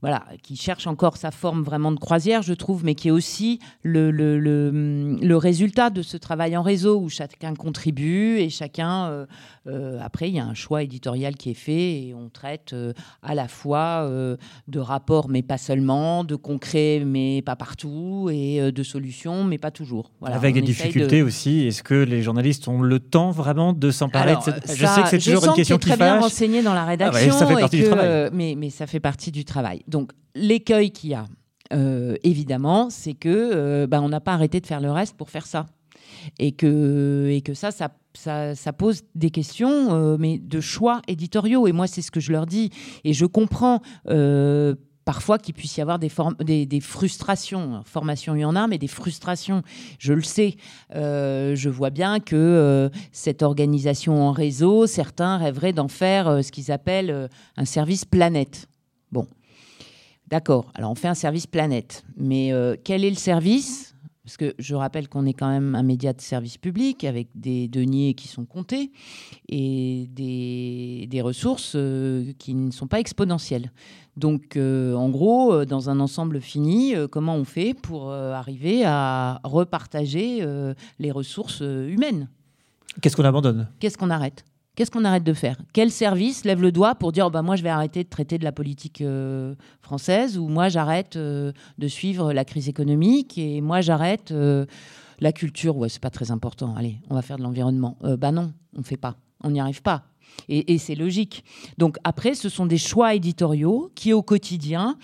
voilà, 0.01 0.23
qui 0.43 0.55
cherche 0.55 0.87
encore 0.87 1.17
sa 1.17 1.29
forme 1.29 1.61
vraiment 1.61 1.91
de 1.91 1.99
croisière, 1.99 2.41
je 2.41 2.53
trouve, 2.53 2.85
mais 2.85 2.95
qui 2.95 3.09
est 3.09 3.11
aussi 3.11 3.59
le, 3.83 4.11
le, 4.11 4.39
le, 4.39 5.37
résultat 5.37 5.89
de 5.89 6.01
ce 6.01 6.15
travail 6.15 6.55
en 6.55 6.61
réseau 6.61 6.99
où 6.99 7.09
chacun 7.09 7.53
contribue 7.53 8.37
et 8.37 8.49
chacun, 8.49 9.07
euh, 9.07 9.25
euh, 9.67 9.99
après, 10.01 10.29
il 10.29 10.35
y 10.35 10.39
a 10.39 10.45
un 10.45 10.53
choix 10.53 10.83
éditorial 10.83 11.35
qui 11.35 11.51
est 11.51 11.55
fait 11.55 12.01
et 12.01 12.13
on 12.13 12.29
traite 12.29 12.71
euh, 12.71 12.93
à 13.21 13.35
la 13.35 13.49
fois 13.49 14.09
de 14.67 14.79
rapports, 14.79 15.27
mais 15.27 15.41
pas 15.41 15.57
seulement, 15.57 16.23
de 16.23 16.35
concret, 16.35 17.03
mais 17.05 17.41
pas 17.41 17.55
partout, 17.55 18.29
et 18.31 18.71
de 18.71 18.83
solutions, 18.83 19.43
mais 19.43 19.57
pas 19.57 19.71
toujours. 19.71 20.11
Voilà, 20.21 20.37
Avec 20.37 20.53
des 20.53 20.61
difficultés 20.61 21.21
aussi, 21.21 21.67
est-ce 21.67 21.83
que 21.83 21.93
les 21.93 22.21
journalistes 22.21 22.67
ont 22.67 22.81
le 22.81 22.99
temps 22.99 23.31
vraiment 23.31 23.73
de 23.73 23.91
s'emparer 23.91 24.35
de 24.35 24.41
cette... 24.41 24.75
Je 24.75 24.85
sais 24.85 25.01
que 25.03 25.09
c'est 25.09 25.19
toujours 25.19 25.45
une 25.45 25.53
question 25.53 25.77
qui 25.77 25.89
très 25.89 25.97
bien 25.97 26.19
renseigné 26.19 26.61
dans 26.61 26.73
la 26.73 26.85
rédaction, 26.85 27.31
ah 27.33 27.37
ça 27.37 27.45
fait 27.45 27.59
partie 27.59 27.77
du 27.77 27.83
travail. 27.83 28.29
mais, 28.33 28.55
mais 28.57 28.69
ça 28.69 28.87
fait 28.87 28.99
partie 28.99 29.31
du 29.31 29.45
travail. 29.45 29.83
Donc 29.89 30.11
l'écueil 30.35 30.91
qu'il 30.91 31.09
y 31.09 31.13
a, 31.13 31.25
euh, 31.71 32.15
évidemment, 32.23 32.89
c'est 32.89 33.13
que 33.13 33.29
euh, 33.29 33.87
bah, 33.87 34.01
on 34.01 34.09
n'a 34.09 34.19
pas 34.19 34.33
arrêté 34.33 34.59
de 34.59 34.65
faire 34.65 34.81
le 34.81 34.91
reste 34.91 35.15
pour 35.15 35.29
faire 35.29 35.45
ça. 35.45 35.65
Et 36.39 36.51
que, 36.51 37.29
et 37.29 37.41
que 37.41 37.53
ça, 37.53 37.69
ça, 37.71 38.55
ça, 38.55 38.73
pose 38.73 39.03
des 39.15 39.29
questions, 39.29 39.93
euh, 39.93 40.17
mais 40.19 40.37
de 40.37 40.59
choix 40.59 41.01
éditoriaux. 41.07 41.67
Et 41.67 41.71
moi, 41.71 41.87
c'est 41.87 42.01
ce 42.01 42.11
que 42.11 42.19
je 42.19 42.31
leur 42.31 42.45
dis. 42.45 42.71
Et 43.03 43.13
je 43.13 43.25
comprends 43.25 43.81
parfois 45.05 45.39
qu'il 45.39 45.55
puisse 45.55 45.77
y 45.77 45.81
avoir 45.81 45.97
des, 45.97 46.11
des, 46.43 46.65
des, 46.65 46.79
frustrations. 46.81 47.81
Formation, 47.85 48.35
il 48.35 48.41
y 48.41 48.45
en 48.45 48.55
a, 48.55 48.67
mais 48.67 48.77
des 48.77 48.87
frustrations, 48.87 49.61
je 49.97 50.13
le 50.13 50.21
sais. 50.21 50.55
je 50.93 51.69
vois 51.69 51.89
bien 51.89 52.19
que 52.19 52.91
cette 53.11 53.41
organisation 53.41 54.21
en 54.21 54.31
réseau, 54.31 54.87
certains 54.87 55.37
rêveraient 55.37 55.73
d'en 55.73 55.87
faire 55.87 56.43
ce 56.43 56.51
qu'ils 56.51 56.71
appellent 56.71 57.29
un 57.55 57.65
service 57.65 58.05
planète. 58.05 58.67
Bon, 59.11 59.25
D'accord, 60.29 60.71
alors 60.75 60.91
on 60.91 60.95
fait 60.95 61.07
un 61.07 61.15
service 61.15 61.47
planète, 61.47 62.03
mais 62.15 62.53
euh, 62.53 62.75
quel 62.83 63.03
est 63.03 63.09
le 63.09 63.15
service? 63.15 63.95
Parce 64.23 64.37
que 64.37 64.53
je 64.59 64.75
rappelle 64.75 65.09
qu'on 65.09 65.25
est 65.25 65.33
quand 65.33 65.49
même 65.49 65.73
un 65.73 65.81
média 65.81 66.13
de 66.13 66.21
service 66.21 66.59
public 66.59 67.03
avec 67.03 67.29
des 67.33 67.67
deniers 67.67 68.13
qui 68.13 68.27
sont 68.27 68.45
comptés 68.45 68.91
et 69.47 70.07
des, 70.11 71.21
ressources 71.23 71.73
euh, 71.75 72.31
qui 72.37 72.53
ne 72.53 72.69
sont 72.69 72.85
pas 72.85 72.99
exponentielles. 72.99 73.71
Donc, 74.17 74.55
euh, 74.55 74.93
en 74.93 75.09
gros, 75.09 75.65
dans 75.65 75.89
un 75.89 75.99
ensemble 75.99 76.41
fini, 76.41 76.93
comment 77.11 77.35
on 77.35 77.43
fait 77.43 77.73
pour 77.73 78.11
arriver 78.11 78.83
à 78.85 79.41
repartager 79.43 80.45
les 80.99 81.11
ressources 81.11 81.61
humaines? 81.61 82.29
Qu'est-ce 83.01 83.15
qu'on 83.15 83.25
abandonne? 83.25 83.67
Qu'est-ce 83.79 83.97
qu'on 83.97 84.11
arrête? 84.11 84.45
Qu'est-ce 84.79 84.91
qu'on 84.91 85.03
arrête 85.03 85.25
de 85.25 85.33
faire? 85.33 85.57
Quel 85.73 85.91
service 85.91 86.45
lève 86.45 86.61
le 86.61 86.71
doigt 86.71 86.95
pour 86.95 87.11
dire 87.11 87.25
oh, 87.27 87.29
bah, 87.29 87.41
moi 87.41 87.57
je 87.57 87.63
vais 87.63 87.69
arrêter 87.69 88.05
de 88.05 88.07
traiter 88.07 88.37
de 88.37 88.45
la 88.45 88.53
politique 88.53 89.01
euh, 89.01 89.53
française 89.81 90.37
ou 90.37 90.47
moi 90.47 90.69
j'arrête 90.69 91.17
euh, 91.17 91.51
de 91.79 91.87
suivre 91.89 92.31
la 92.31 92.45
crise 92.45 92.69
économique 92.69 93.37
et 93.37 93.59
moi 93.59 93.81
j'arrête 93.81 94.31
euh, 94.31 94.65
la 95.19 95.33
culture? 95.33 95.75
Ouais, 95.75 95.89
c'est 95.89 96.01
pas 96.01 96.11
très 96.11 96.31
important. 96.31 96.77
Allez, 96.77 96.95
on 97.09 97.15
va 97.15 97.21
faire 97.21 97.35
de 97.35 97.43
l'environnement. 97.43 97.97
bah 98.01 98.31
non, 98.31 98.53
on 98.73 98.81
fait 98.81 98.95
pas. 98.95 99.17
On 99.43 99.49
n'y 99.49 99.59
arrive 99.59 99.81
pas. 99.81 100.03
Et, 100.47 100.77
c'est 100.77 100.95
logique. 100.95 101.43
Donc 101.77 101.97
après, 102.03 102.33
ce 102.33 102.49
sont 102.49 102.65
des 102.65 102.77
choix 102.77 103.13
éditoriaux 103.13 103.91
qui, 103.93 104.13
au 104.13 104.23
quotidien, 104.23 104.97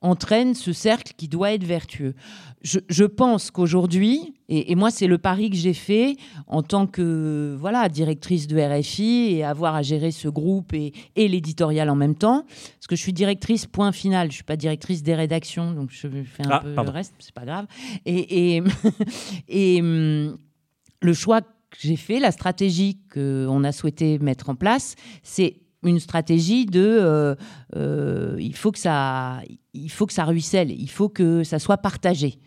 entraînent 0.00 0.54
ce 0.54 0.72
cercle 0.72 1.12
qui 1.16 1.28
doit 1.28 1.52
être 1.52 1.64
vertueux. 1.64 2.14
Je, 2.62 3.04
pense 3.04 3.50
qu'aujourd'hui, 3.50 4.34
et, 4.48 4.76
moi 4.76 4.92
c'est 4.92 5.08
le 5.08 5.18
pari 5.18 5.50
que 5.50 5.56
j'ai 5.56 5.74
fait 5.74 6.16
en 6.46 6.62
tant 6.62 6.86
que 6.86 7.56
voilà 7.58 7.88
directrice 7.88 8.46
de 8.46 8.56
RFI 8.56 9.34
et 9.34 9.44
avoir 9.44 9.74
à 9.74 9.82
gérer 9.82 10.12
ce 10.12 10.28
groupe 10.28 10.72
et, 10.72 10.92
l'éditorial 11.16 11.90
en 11.90 11.96
même 11.96 12.14
temps, 12.14 12.44
parce 12.46 12.86
que 12.88 12.94
je 12.94 13.02
suis 13.02 13.12
directrice 13.12 13.66
point 13.66 13.90
final, 13.90 14.30
je 14.30 14.36
suis 14.36 14.44
pas 14.44 14.56
directrice 14.56 15.02
des 15.02 15.14
rédactions, 15.14 15.72
donc 15.72 15.90
je 15.90 16.06
fais 16.06 16.46
un 16.46 16.50
ah, 16.50 16.60
peu 16.60 16.74
le 16.74 16.90
reste, 16.90 17.14
c'est 17.18 17.34
pas 17.34 17.44
grave. 17.44 17.66
Et, 18.06 18.56
et, 18.56 18.62
et 19.48 19.80
hum, 19.80 20.36
le 21.00 21.14
choix 21.14 21.40
j'ai 21.78 21.96
fait, 21.96 22.20
la 22.20 22.32
stratégie 22.32 22.98
qu'on 23.12 23.64
a 23.64 23.72
souhaité 23.72 24.18
mettre 24.18 24.50
en 24.50 24.54
place, 24.54 24.94
c'est 25.22 25.62
une 25.84 25.98
stratégie 25.98 26.66
de 26.66 26.80
euh, 26.80 27.34
euh, 27.76 28.36
il 28.38 28.54
faut 28.54 28.70
que 28.70 28.78
ça 28.78 29.40
il 29.74 29.90
faut 29.90 30.06
que 30.06 30.12
ça 30.12 30.24
ruisselle, 30.24 30.70
il 30.70 30.90
faut 30.90 31.08
que 31.08 31.44
ça 31.44 31.58
soit 31.58 31.78
partagé. 31.78 32.38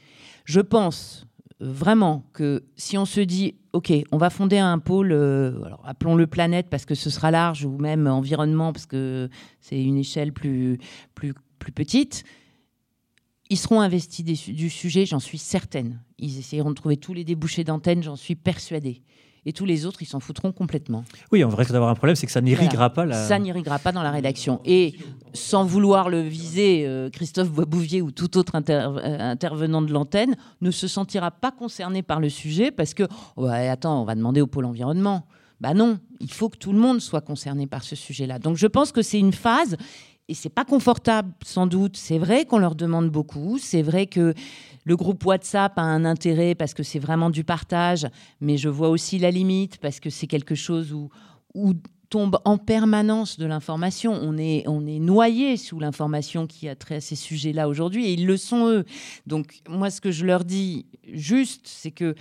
Je 0.45 0.61
pense 0.61 1.27
vraiment 1.59 2.25
que 2.33 2.63
si 2.75 2.97
on 2.97 3.05
se 3.05 3.21
dit 3.21 3.55
ok 3.73 3.91
on 4.11 4.17
va 4.17 4.29
fonder 4.29 4.57
un 4.57 4.79
pôle 4.79 5.11
euh, 5.11 5.59
appelons-le 5.85 6.27
planète 6.27 6.67
parce 6.69 6.85
que 6.85 6.95
ce 6.95 7.09
sera 7.09 7.31
large 7.31 7.65
ou 7.65 7.77
même 7.77 8.07
environnement 8.07 8.73
parce 8.73 8.85
que 8.85 9.29
c'est 9.61 9.81
une 9.81 9.97
échelle 9.97 10.33
plus 10.33 10.77
plus 11.13 11.33
plus 11.59 11.71
petite 11.71 12.23
ils 13.49 13.57
seront 13.57 13.81
investis 13.81 14.23
du 14.23 14.69
sujet, 14.69 15.05
j'en 15.05 15.19
suis 15.19 15.37
certaine. 15.37 16.01
Ils 16.17 16.39
essayeront 16.39 16.69
de 16.69 16.75
trouver 16.75 16.97
tous 16.97 17.13
les 17.13 17.23
débouchés 17.23 17.63
d'antenne, 17.63 18.01
j'en 18.03 18.15
suis 18.15 18.35
persuadée 18.35 19.01
et 19.45 19.53
tous 19.53 19.65
les 19.65 19.85
autres, 19.85 20.01
ils 20.01 20.07
s'en 20.07 20.19
foutront 20.19 20.51
complètement. 20.51 21.03
Oui, 21.31 21.43
en 21.43 21.49
vrai, 21.49 21.65
d'avoir 21.65 21.89
un 21.89 21.95
problème, 21.95 22.15
c'est 22.15 22.25
que 22.25 22.31
ça 22.31 22.41
n'irriguera 22.41 22.89
pas 22.89 23.05
la... 23.05 23.27
Ça 23.27 23.37
n'irriguera 23.37 23.77
pas 23.77 23.91
dans 23.91 24.01
la 24.01 24.09
rédaction. 24.09 24.59
Et 24.65 24.95
sans 25.33 25.63
vouloir 25.63 26.09
le 26.09 26.21
viser, 26.21 26.85
euh, 26.87 27.09
Christophe 27.11 27.51
Boisbouvier 27.51 28.01
ou 28.01 28.11
tout 28.11 28.37
autre 28.37 28.53
euh, 28.55 29.17
intervenant 29.19 29.83
de 29.83 29.93
l'antenne 29.93 30.35
ne 30.61 30.71
se 30.71 30.87
sentira 30.87 31.29
pas 31.29 31.51
concerné 31.51 32.01
par 32.01 32.19
le 32.19 32.29
sujet 32.29 32.71
parce 32.71 32.95
que, 32.95 33.03
ouais, 33.37 33.69
attends, 33.69 34.01
on 34.01 34.05
va 34.05 34.15
demander 34.15 34.41
au 34.41 34.47
pôle 34.47 34.65
environnement. 34.65 35.27
Bah 35.61 35.73
non, 35.73 35.99
il 36.19 36.31
faut 36.31 36.49
que 36.49 36.57
tout 36.57 36.73
le 36.73 36.79
monde 36.79 36.99
soit 36.99 37.21
concerné 37.21 37.67
par 37.67 37.83
ce 37.83 37.95
sujet-là. 37.95 38.39
Donc 38.39 38.57
je 38.57 38.67
pense 38.67 38.91
que 38.91 39.01
c'est 39.01 39.19
une 39.19 39.31
phase 39.31 39.77
et 40.27 40.33
c'est 40.33 40.49
pas 40.49 40.65
confortable 40.65 41.33
sans 41.43 41.67
doute. 41.67 41.97
C'est 41.97 42.17
vrai 42.17 42.45
qu'on 42.45 42.57
leur 42.57 42.75
demande 42.75 43.09
beaucoup. 43.09 43.57
C'est 43.59 43.81
vrai 43.81 44.07
que 44.07 44.33
le 44.83 44.95
groupe 44.95 45.23
WhatsApp 45.25 45.77
a 45.77 45.81
un 45.81 46.05
intérêt 46.05 46.55
parce 46.55 46.73
que 46.73 46.83
c'est 46.83 46.99
vraiment 46.99 47.29
du 47.29 47.43
partage, 47.43 48.07
mais 48.41 48.57
je 48.57 48.69
vois 48.69 48.89
aussi 48.89 49.19
la 49.19 49.31
limite 49.31 49.77
parce 49.77 49.99
que 49.99 50.09
c'est 50.09 50.27
quelque 50.27 50.55
chose 50.55 50.93
où, 50.93 51.09
tombe 52.07 52.37
en 52.45 52.59
permanence 52.59 53.39
de 53.39 53.47
l'information. 53.47 54.13
On 54.13 54.37
est, 54.37 54.63
on 54.67 54.85
est 54.85 54.99
noyé 54.99 55.57
sous 55.57 55.79
l'information 55.79 56.45
qui 56.45 56.69
a 56.69 56.75
trait 56.75 56.95
à 56.95 57.01
ces 57.01 57.15
sujets-là 57.15 57.67
aujourd'hui 57.67 58.05
et 58.05 58.13
ils 58.13 58.27
le 58.27 58.37
sont 58.37 58.67
eux. 58.67 58.85
Donc 59.25 59.61
moi, 59.67 59.89
ce 59.89 60.01
que 60.01 60.11
je 60.11 60.23
leur 60.23 60.45
dis 60.45 60.85
juste, 61.11 61.63
c'est 61.65 61.89
que 61.89 62.13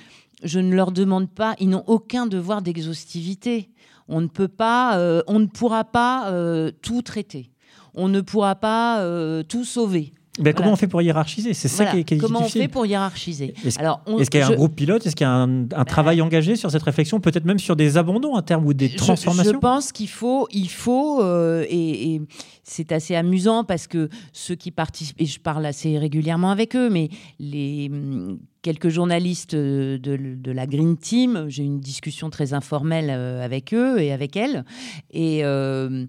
je 0.43 0.59
ne 0.59 0.75
leur 0.75 0.91
demande 0.91 1.31
pas, 1.31 1.55
ils 1.61 1.69
n'ont 1.69 1.85
aucun 1.87 2.27
devoir 2.27 2.63
d'exhaustivité. 2.63 3.71
On 4.09 4.23
ne 4.23 4.27
peut 4.27 4.49
pas, 4.49 4.99
euh, 4.99 5.23
on 5.27 5.39
ne 5.39 5.47
pourra 5.47 5.85
pas 5.85 6.31
euh, 6.31 6.71
tout 6.83 7.03
traiter. 7.03 7.51
On 7.95 8.09
ne 8.09 8.21
pourra 8.21 8.55
pas 8.57 9.01
euh, 9.01 9.43
tout 9.43 9.65
sauver. 9.65 10.13
Mais 10.41 10.53
comment 10.53 10.73
on 10.73 10.77
fait 10.77 10.89
pour 10.89 11.01
hiérarchiser? 11.01 11.55
C'est 11.55 11.69
ça 11.69 11.87
qui 11.87 11.99
est, 11.99 12.19
Comment 12.19 12.41
on 12.41 12.49
fait 12.49 12.67
pour 12.67 12.87
hiérarchiser? 12.87 13.55
Est-ce 13.65 14.31
qu'il 14.31 14.41
y 14.41 14.43
a 14.43 14.49
un 14.49 14.55
groupe 14.55 14.75
pilote? 14.75 15.07
Est-ce 15.07 15.15
qu'il 15.15 15.25
y 15.25 15.31
a 15.31 15.33
un, 15.33 15.47
bah, 15.47 15.85
travail 15.85 16.21
engagé 16.21 16.57
sur 16.57 16.71
cette 16.73 16.83
réflexion 16.83 17.21
Peut-être 17.21 17.45
même 17.45 17.61
sur 17.61 17.77
des 17.77 17.97
abandons 17.97 18.35
à 18.35 18.43
terme 18.43 18.67
ou 18.67 18.75
des 18.75 18.91
transformations? 18.91 19.53
Je, 19.53 19.59
pense 19.59 19.93
qu'il 19.93 20.09
faut, 20.09 20.49
il 20.51 20.69
faut 20.69 21.23
euh, 21.23 21.65
et, 21.71 22.21
c'est 22.65 22.91
assez 22.91 23.15
amusant 23.15 23.63
parce 23.63 23.87
que 23.87 24.09
ceux 24.33 24.57
qui 24.57 24.71
participent, 24.71 25.21
et 25.21 25.27
je 25.27 25.39
parle 25.39 25.67
assez 25.67 25.99
régulièrement 25.99 26.51
avec 26.51 26.75
eux, 26.75 26.91
mais 26.91 27.11
les 27.39 27.89
hum, 27.93 28.39
quelques 28.63 28.89
journalistes 28.89 29.55
de, 29.55 30.01
de, 30.01 30.51
la 30.51 30.67
Green 30.67 30.97
Team, 30.97 31.45
j'ai 31.49 31.63
une 31.63 31.79
discussion 31.79 32.31
très 32.31 32.55
informelle 32.55 33.11
euh, 33.11 33.45
avec 33.45 33.75
eux 33.75 34.01
et 34.01 34.11
avec 34.11 34.37
elles. 34.37 34.65
Et 35.13 35.45
euh, 35.45 36.07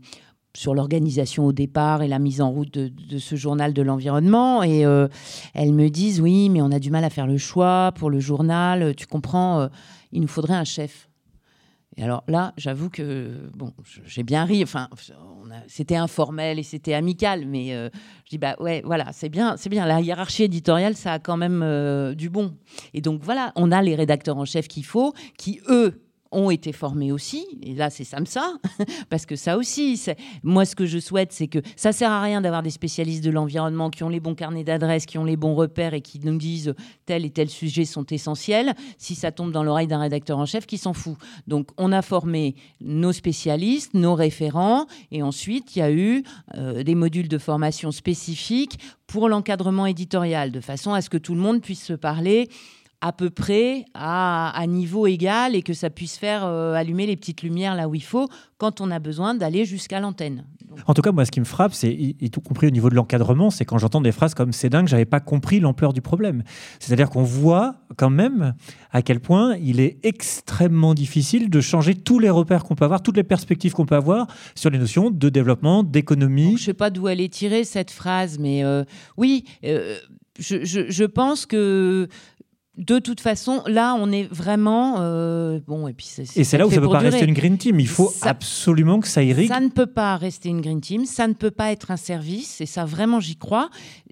sur 0.56 0.74
l'organisation 0.74 1.46
au 1.46 1.52
départ 1.52 2.02
et 2.02 2.08
la 2.08 2.20
mise 2.20 2.42
en 2.42 2.50
route 2.50 2.74
de, 2.74 3.18
ce 3.18 3.36
journal 3.36 3.74
de 3.74 3.82
l'environnement. 3.82 4.64
Et 4.64 4.86
euh, 4.86 5.08
elles 5.54 5.74
me 5.74 5.90
disent, 5.90 6.22
oui, 6.22 6.50
mais 6.50 6.62
on 6.62 6.72
a 6.72 6.80
du 6.80 6.92
mal 6.92 7.04
à 7.04 7.10
faire 7.10 7.28
le 7.28 7.38
choix 7.38 7.92
pour 7.96 8.10
le 8.10 8.20
journal. 8.20 8.96
Tu 8.96 9.06
comprends, 9.06 9.62
euh, 9.62 9.68
il 10.12 10.22
nous 10.22 10.28
faudrait 10.28 10.56
un 10.56 10.64
chef. 10.64 11.10
Et 11.98 12.04
alors 12.04 12.24
là, 12.28 12.54
j'avoue 12.58 12.90
que 12.90 13.50
bon, 13.56 13.72
j'ai 14.06 14.24
bien 14.24 14.44
ri. 14.44 14.64
Enfin, 14.64 14.90
c'était 15.68 15.96
informel 15.96 16.60
et 16.60 16.64
c'était 16.64 16.94
amical, 16.94 17.46
mais 17.46 17.74
euh, 17.74 17.90
je 18.26 18.32
dis 18.32 18.38
bah 18.38 18.58
ouais, 18.60 18.82
voilà, 18.84 19.14
c'est 19.14 19.30
bien, 19.30 19.56
c'est 19.56 19.70
bien. 19.70 19.86
La 19.86 20.02
hiérarchie 20.02 20.44
éditoriale, 20.44 20.96
ça 20.96 21.14
a 21.14 21.20
quand 21.20 21.38
même 21.38 22.14
du 22.16 22.30
bon. 22.30 22.54
Et 22.94 23.00
donc 23.00 23.22
voilà, 23.24 23.54
on 23.56 23.72
a 23.72 23.82
les 23.82 23.96
rédacteurs 23.96 24.38
en 24.38 24.44
chef 24.44 24.68
qu'il 24.68 24.84
faut, 24.84 25.14
qui 25.38 25.62
eux 25.70 26.05
ont 26.36 26.52
été 26.52 26.72
formés 26.72 27.12
aussi. 27.12 27.46
Et 27.64 27.74
là, 27.74 27.90
c'est 27.90 28.04
SAMSA, 28.04 28.56
parce 29.10 29.26
que 29.26 29.36
ça 29.36 29.58
aussi, 29.58 30.00
moi, 30.44 30.66
ce 30.66 30.76
que 30.76 30.86
je 30.86 31.00
souhaite, 31.00 31.32
c'est 31.32 31.48
que 31.48 31.60
ça 31.76 31.92
sert 31.92 32.12
à 32.12 32.22
rien 32.22 32.42
d'avoir 32.42 32.62
des 32.62 32.70
spécialistes 32.70 33.24
de 33.24 33.32
l'environnement 33.32 33.90
qui 33.90 34.04
ont 34.04 34.10
les 34.10 34.20
bons 34.20 34.36
carnets 34.36 34.64
d'adresses, 34.64 35.06
qui 35.06 35.18
ont 35.18 35.24
les 35.24 35.38
bons 35.38 35.56
repères 35.56 35.94
et 35.94 36.02
qui 36.02 36.20
nous 36.20 36.38
disent 36.38 36.76
tel 37.06 37.26
et 37.26 37.30
tel 37.30 37.50
sujet 37.50 37.86
sont 37.86 38.06
essentiels. 38.08 38.76
Si 38.98 39.16
ça 39.16 39.32
tombe 39.32 39.52
dans 39.52 39.64
l'oreille 39.64 39.88
d'un 39.88 40.00
rédacteur 40.00 40.38
en 40.38 40.46
chef, 40.46 40.66
qui 40.66 40.78
s'en 40.78 40.94
fout. 40.94 41.16
Donc, 41.48 41.70
on 41.78 41.92
a 41.92 42.02
formé 42.02 42.56
nos 42.82 43.14
spécialistes, 43.14 43.94
nos 43.94 44.16
référents, 44.16 44.86
et 45.12 45.24
ensuite, 45.24 45.76
il 45.76 45.80
y 45.80 45.82
a 45.82 45.92
eu 45.92 46.24
euh, 46.58 46.84
des 46.84 46.96
modules 46.96 47.30
de 47.30 47.38
formation 47.38 47.92
spécifiques 47.92 48.78
pour 49.08 49.30
l'encadrement 49.30 49.86
éditorial, 49.86 50.52
de 50.52 50.60
façon 50.60 50.94
à 50.94 51.02
ce 51.02 51.10
que 51.10 51.18
tout 51.18 51.36
le 51.36 51.42
monde 51.42 51.62
puisse 51.62 51.84
se 51.84 51.94
parler 51.94 52.50
à 53.06 53.12
peu 53.12 53.30
près 53.30 53.86
à, 53.94 54.64
niveau 54.68 55.06
égal 55.06 55.56
et 55.56 55.62
que 55.62 55.74
ça 55.74 55.92
puisse 55.92 56.18
faire 56.18 56.44
allumer 56.44 57.06
les 57.06 57.16
petites 57.16 57.44
lumières 57.44 57.76
là 57.76 57.88
où 57.88 57.94
il 57.94 58.04
faut 58.04 58.28
quand 58.58 58.82
on 58.82 58.90
a 58.90 58.98
besoin 58.98 59.36
d'aller 59.36 59.64
jusqu'à 59.64 60.00
l'antenne. 60.00 60.46
En 60.88 60.94
tout 60.96 61.04
cas, 61.04 61.12
moi, 61.12 61.24
ce 61.24 61.32
qui 61.32 61.40
me 61.40 61.46
frappe, 61.46 61.74
c'est, 61.74 61.94
y 61.94 62.30
tout 62.32 62.42
compris 62.42 62.68
au 62.68 62.72
niveau 62.72 62.90
de 62.90 62.96
l'encadrement, 62.96 63.52
c'est 63.52 63.64
quand 63.64 63.78
j'entends 63.78 64.02
des 64.02 64.12
phrases 64.12 64.34
comme 64.34 64.52
c'est 64.52 64.70
dingue, 64.70 64.88
j'avais 64.88 65.06
pas 65.06 65.20
compris 65.20 65.60
l'ampleur 65.60 65.94
du 65.94 66.02
problème. 66.02 66.44
C'est-à-dire 66.80 67.12
qu'on 67.12 67.24
voit 67.24 67.76
quand 67.98 68.10
même 68.10 68.56
à 68.92 69.02
quel 69.04 69.20
point 69.20 69.56
il 69.58 69.80
est 69.80 70.00
extrêmement 70.04 70.96
difficile 70.96 71.52
de 71.52 71.62
changer 71.62 71.94
tous 71.94 72.18
les 72.18 72.32
repères 72.32 72.64
qu'on 72.64 72.76
peut 72.76 72.86
avoir, 72.86 73.04
toutes 73.04 73.18
les 73.18 73.24
perspectives 73.24 73.74
qu'on 73.74 73.86
peut 73.86 73.96
avoir 73.96 74.26
sur 74.56 74.72
les 74.72 74.80
notions 74.80 75.12
de 75.12 75.30
développement, 75.30 75.84
d'économie. 75.84 76.58
je 76.58 76.62
ne 76.62 76.66
sais 76.66 76.74
pas 76.74 76.90
d'où 76.90 77.08
elle 77.08 77.22
est 77.22 77.32
tirée 77.32 77.64
cette 77.64 77.92
phrase, 77.92 78.40
mais 78.40 78.64
euh, 78.64 78.84
oui, 79.18 79.46
euh, 79.64 79.98
je, 80.40 81.06
pense 81.06 81.46
que 81.46 82.08
de 82.78 83.00
toute 83.00 83.22
façon, 83.22 83.62
là, 83.68 83.96
on 83.98 84.12
est 84.12 84.28
vraiment 84.32 84.96
euh, 85.00 85.60
bon. 85.66 85.88
Et 85.88 85.94
puis 85.94 86.10
et 86.36 86.44
c'est 86.44 86.58
là 86.58 86.68
où 86.68 86.70
ça 86.70 86.78
ne 86.78 86.82
peut 86.82 86.92
pas 86.92 87.00
rester 87.00 87.26
une 87.26 87.34
green 87.34 87.58
team. 87.58 87.80
Il 87.80 87.88
faut 87.88 88.14
absolument 88.22 89.00
que 89.00 89.08
ça 89.08 89.24
irrigue. 89.24 89.48
Ça 89.48 89.60
ne 89.60 89.70
peut 89.70 89.86
pas 89.86 90.18
rester 90.18 90.50
une 90.50 90.62
green 90.62 90.82
team. 90.82 91.06
Ça 91.06 91.28
ne 91.28 91.34
peut 91.34 91.52
pas 91.52 91.72
être 91.72 91.92
un 91.92 91.98
service. 91.98 92.62
Et 92.62 92.66
ça, 92.66 92.86
vraiment, 92.86 93.20
j'y 93.20 93.38
crois 93.38 93.70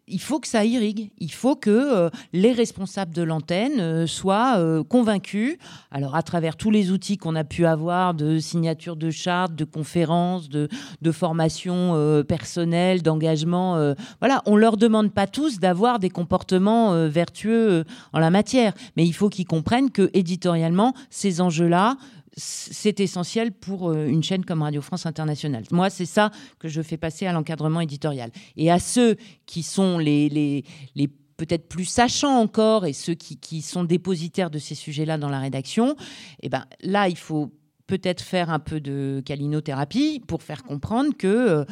il 0.07 0.19
faut 0.19 0.39
que 0.39 0.47
ça 0.47 0.65
irrigue. 0.65 1.11
Il 1.19 1.31
faut 1.31 1.55
que 1.55 1.69
euh, 1.69 2.09
les 2.33 2.51
responsables 2.51 3.13
de 3.13 3.21
l'antenne 3.21 3.79
euh, 3.79 4.07
soient 4.07 4.57
euh, 4.57 4.83
convaincus. 4.83 5.57
Alors, 5.91 6.15
à 6.15 6.23
travers 6.23 6.57
tous 6.57 6.71
les 6.71 6.91
outils 6.91 7.17
qu'on 7.17 7.35
a 7.35 7.43
pu 7.43 7.65
avoir 7.65 8.13
de 8.13 8.39
signature 8.39 8.95
de 8.95 9.11
charte, 9.11 9.55
de 9.55 9.63
conférences, 9.63 10.49
de, 10.49 10.67
de 11.01 11.11
formation 11.11 12.23
personnelle, 12.27 13.01
d'engagement, 13.01 13.93
voilà, 14.19 14.41
on 14.45 14.55
leur 14.55 14.77
demande 14.77 15.11
pas 15.11 15.27
tous 15.27 15.59
d'avoir 15.59 15.99
des 15.99 16.09
comportements 16.09 17.07
vertueux 17.07 17.85
en 18.11 18.19
la 18.19 18.29
matière, 18.29 18.73
mais 18.97 19.05
il 19.05 19.13
faut 19.13 19.29
qu'ils 19.29 19.45
comprennent 19.45 19.91
que 19.91 20.09
éditorialement, 20.13 20.93
ces 21.09 21.41
enjeux-là 21.41 21.97
c'est 22.35 22.99
essentiel 22.99 23.51
pour 23.51 23.89
euh, 23.89 24.07
une 24.07 24.23
chaîne 24.23 24.43
comme 24.43 24.61
Radio 24.61 24.81
France 24.81 25.05
Internationale. 25.05 25.63
Moi, 25.71 25.89
c'est 25.89 26.05
ça 26.05 26.31
que 26.59 26.67
je 26.67 26.81
fais 26.81 26.97
passer 26.97 27.25
à 27.25 27.31
l'encadrement 27.31 27.81
éditorial. 27.81 28.31
Et 28.57 28.71
à 28.71 28.79
ceux 28.79 29.17
qui 29.45 29.63
sont 29.63 29.97
les, 29.97 30.29
les, 30.29 30.63
les 30.95 31.07
peut-être 31.07 31.67
plus 31.67 31.85
sachants 31.85 32.39
encore 32.39 32.85
et 32.85 32.93
ceux 32.93 33.13
qui, 33.13 33.37
qui 33.37 33.61
sont 33.61 33.83
dépositaires 33.83 34.49
de 34.49 34.59
ces 34.59 34.75
sujets-là 34.75 35.17
dans 35.17 35.29
la 35.29 35.39
rédaction, 35.39 35.95
eh 36.41 36.49
ben, 36.49 36.65
là, 36.81 37.09
il 37.09 37.17
faut 37.17 37.51
peut-être 37.87 38.21
faire 38.21 38.49
un 38.49 38.59
peu 38.59 38.79
de 38.79 39.21
calinothérapie 39.25 40.21
pour 40.25 40.41
faire 40.41 40.63
comprendre 40.63 41.15
que, 41.17 41.65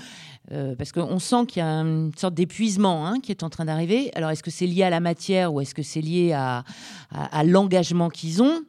euh, 0.52 0.62
euh, 0.62 0.76
parce 0.76 0.92
qu'on 0.92 1.20
sent 1.20 1.46
qu'il 1.48 1.62
y 1.62 1.66
a 1.66 1.70
une 1.70 2.12
sorte 2.16 2.34
d'épuisement 2.34 3.08
hein, 3.08 3.20
qui 3.22 3.32
est 3.32 3.44
en 3.44 3.50
train 3.50 3.66
d'arriver. 3.66 4.12
Alors, 4.16 4.30
est-ce 4.30 4.44
que 4.44 4.52
c'est 4.52 4.68
lié 4.68 4.84
à 4.84 4.90
la 4.90 5.00
matière 5.00 5.54
ou 5.54 5.62
est-ce 5.62 5.74
que 5.74 5.84
c'est 5.84 6.02
lié 6.02 6.34
à, 6.34 6.64
à, 7.12 7.44
l'engagement 7.44 8.10
qu'ils 8.10 8.42
ont? 8.42 8.62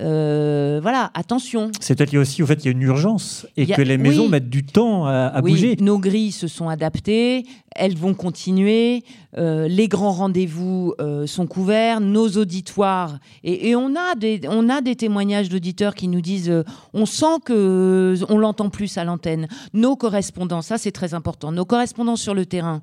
Euh, 0.00 0.80
Voilà, 0.82 1.10
attention. 1.14 1.70
C'est 1.80 1.96
peut-être 1.96 2.12
lié 2.12 2.18
aussi 2.18 2.42
au 2.42 2.46
fait 2.46 2.56
qu'il 2.56 2.66
y 2.66 2.68
a 2.68 2.76
une 2.76 2.82
urgence 2.82 3.46
et 3.56 3.66
que 3.66 3.82
les 3.82 3.98
maisons 3.98 4.28
mettent 4.28 4.50
du 4.50 4.64
temps 4.64 5.06
à, 5.06 5.40
oui, 5.42 5.52
bouger. 5.52 5.76
Nos 5.80 5.98
grilles 5.98 6.32
se 6.32 6.48
sont 6.48 6.68
adaptées, 6.68 7.44
elles 7.74 7.96
vont 7.96 8.14
continuer. 8.14 9.02
les 9.36 9.88
grands 9.88 10.12
rendez-vous 10.12 10.94
sont 11.26 11.46
couverts, 11.46 12.00
nos 12.00 12.28
auditoires 12.28 13.18
et, 13.44 13.70
et, 13.70 13.76
on 13.76 13.94
a 13.94 14.14
des 14.16 14.40
on 14.48 14.68
a 14.68 14.80
des 14.80 14.96
témoignages 14.96 15.48
d'auditeurs 15.48 15.94
qui 15.94 16.08
nous 16.08 16.20
disent 16.20 16.52
on 16.92 17.06
sent 17.06 17.40
que 17.44 18.16
on 18.28 18.38
l'entend 18.38 18.70
plus 18.70 18.98
à 18.98 19.04
l'antenne. 19.04 19.46
Nos 19.72 19.96
correspondants, 19.96 20.62
ça 20.62 20.78
c'est 20.78 20.92
très 20.92 21.14
important. 21.14 21.29
Nos 21.52 21.64
correspondants 21.64 22.16
sur 22.16 22.34
le 22.34 22.46
terrain 22.46 22.82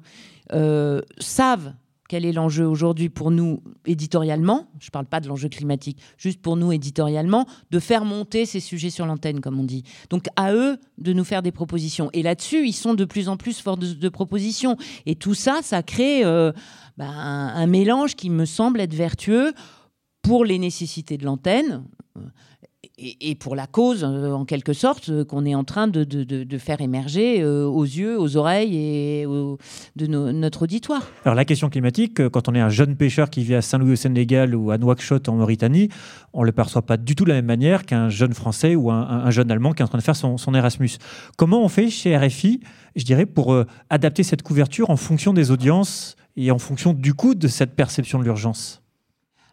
euh, 0.54 1.02
savent 1.20 1.74
quel 2.08 2.26
est 2.26 2.32
l'enjeu 2.32 2.66
aujourd'hui 2.66 3.10
pour 3.10 3.32
nous 3.32 3.62
éditorialement, 3.86 4.70
je 4.80 4.88
ne 4.88 4.92
parle 4.92 5.06
pas 5.06 5.20
de 5.20 5.28
l'enjeu 5.28 5.50
climatique, 5.50 6.00
juste 6.18 6.42
pour 6.42 6.56
nous 6.56 6.72
éditorialement, 6.72 7.46
de 7.70 7.80
faire 7.80 8.06
monter 8.06 8.46
ces 8.46 8.60
sujets 8.60 8.90
sur 8.90 9.06
l'antenne, 9.06 9.42
comme 9.42 9.60
on 9.60 9.64
dit. 9.64 9.84
Donc 10.10 10.28
à 10.36 10.54
eux 10.54 10.78
de 10.98 11.14
nous 11.14 11.24
faire 11.24 11.42
des 11.42 11.52
propositions. 11.52 12.10
Et 12.14 12.24
là-dessus, 12.24 12.66
ils 12.66 12.74
sont 12.74 12.94
de 12.94 13.06
plus 13.06 13.30
en 13.30 13.38
plus 13.38 13.60
forts 13.60 13.78
de, 13.78 14.10
propositions. 14.10 14.78
Et 15.06 15.16
tout 15.16 15.34
ça, 15.34 15.60
ça 15.62 15.84
crée 15.84 16.24
euh, 16.24 16.52
ben, 16.98 17.10
un, 17.10 17.68
mélange 17.68 18.16
qui 18.16 18.30
me 18.30 18.46
semble 18.46 18.80
être 18.80 18.94
vertueux 18.94 19.54
pour 20.22 20.46
les 20.46 20.60
nécessités 20.60 21.18
de 21.18 21.26
l'antenne 21.26 21.84
et, 23.00 23.36
pour 23.36 23.56
la 23.56 23.68
cause, 23.68 24.04
euh, 24.04 24.32
en 24.32 24.46
quelque 24.46 24.74
sorte, 24.74 25.10
euh, 25.10 25.24
qu'on 25.24 25.46
est 25.46 25.54
en 25.54 25.64
train 25.64 25.88
de, 25.88 26.58
faire 26.58 26.82
émerger 26.82 27.42
euh, 27.42 27.66
aux 27.66 27.84
yeux, 27.84 28.20
aux 28.20 28.38
oreilles 28.38 28.76
et 28.76 29.26
de 29.96 30.08
notre 30.08 30.64
auditoire. 30.64 31.04
Alors 31.24 31.36
la 31.36 31.46
question 31.46 31.70
climatique, 31.70 32.28
quand 32.30 32.50
on 32.50 32.56
est 32.56 32.60
un 32.60 32.70
jeune 32.70 32.96
pêcheur 32.96 33.30
qui 33.30 33.44
vit 33.44 33.54
à 33.54 33.62
Saint-Louis 33.62 33.94
au 33.94 33.96
Sénégal 33.96 34.56
ou 34.56 34.72
à 34.72 34.78
Nouakchott 34.78 35.30
en 35.30 35.36
Mauritanie, 35.36 35.90
on 36.34 36.42
ne 36.42 36.48
le 36.48 36.52
perçoit 36.52 36.82
pas 36.82 36.98
du 36.98 37.16
tout 37.16 37.24
de 37.24 37.30
la 37.30 37.36
même 37.36 37.46
manière 37.46 37.86
qu'un 37.86 38.10
jeune 38.10 38.34
Français 38.34 38.76
ou 38.76 38.90
un, 38.90 39.30
jeune 39.30 39.52
Allemand 39.52 39.74
qui 39.74 39.82
est 39.82 39.86
en 39.86 39.90
train 39.90 40.00
de 40.00 40.04
faire 40.04 40.16
son, 40.16 40.38
son 40.38 40.56
Erasmus. 40.56 40.92
Comment 41.36 41.64
on 41.64 41.70
fait 41.70 41.90
chez 41.90 42.18
RFI, 42.18 42.62
je 42.96 43.04
dirais, 43.04 43.26
pour 43.26 43.56
adapter 43.90 44.24
cette 44.24 44.42
couverture 44.42 44.90
en 44.90 44.98
fonction 44.98 45.34
des 45.34 45.52
audiences 45.52 46.16
et 46.36 46.50
en 46.50 46.58
fonction 46.58 46.94
du 46.94 47.14
coût 47.14 47.36
de 47.36 47.48
cette 47.48 47.76
perception 47.76 48.18
de 48.18 48.24
l'urgence? 48.24 48.82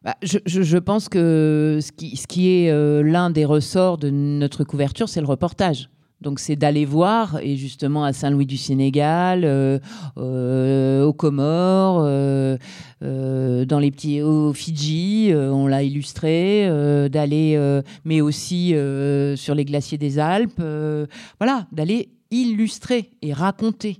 Bah, 0.04 0.16
je, 0.22 0.76
pense 0.76 1.08
que 1.08 1.78
ce 1.80 1.90
qui, 1.90 2.50
est 2.50 2.70
euh, 2.70 3.02
l'un 3.02 3.30
des 3.30 3.46
ressorts 3.46 3.96
de 3.96 4.10
notre 4.10 4.62
couverture, 4.62 5.08
c'est 5.08 5.22
le 5.22 5.26
reportage. 5.26 5.88
Donc 6.20 6.40
c'est 6.40 6.56
d'aller 6.56 6.84
voir, 6.84 7.38
et 7.42 7.56
justement 7.56 8.04
à 8.04 8.12
Saint-Louis 8.12 8.44
du 8.44 8.58
Sénégal, 8.58 9.44
euh, 9.44 9.78
euh, 10.18 11.04
aux 11.04 11.14
Comores, 11.14 12.02
dans 13.00 13.78
les 13.78 13.90
petits, 13.90 14.20
au 14.20 14.52
Fidji, 14.52 15.32
on 15.34 15.66
l'a 15.66 15.82
illustré, 15.82 16.68
d'aller, 17.10 17.80
mais 18.04 18.20
aussi 18.20 18.74
sur 19.36 19.54
les 19.54 19.64
glaciers 19.64 19.98
des 19.98 20.18
Alpes, 20.18 20.62
voilà, 21.40 21.66
d'aller 21.72 22.10
illustrer 22.30 23.10
et 23.22 23.32
raconter 23.32 23.98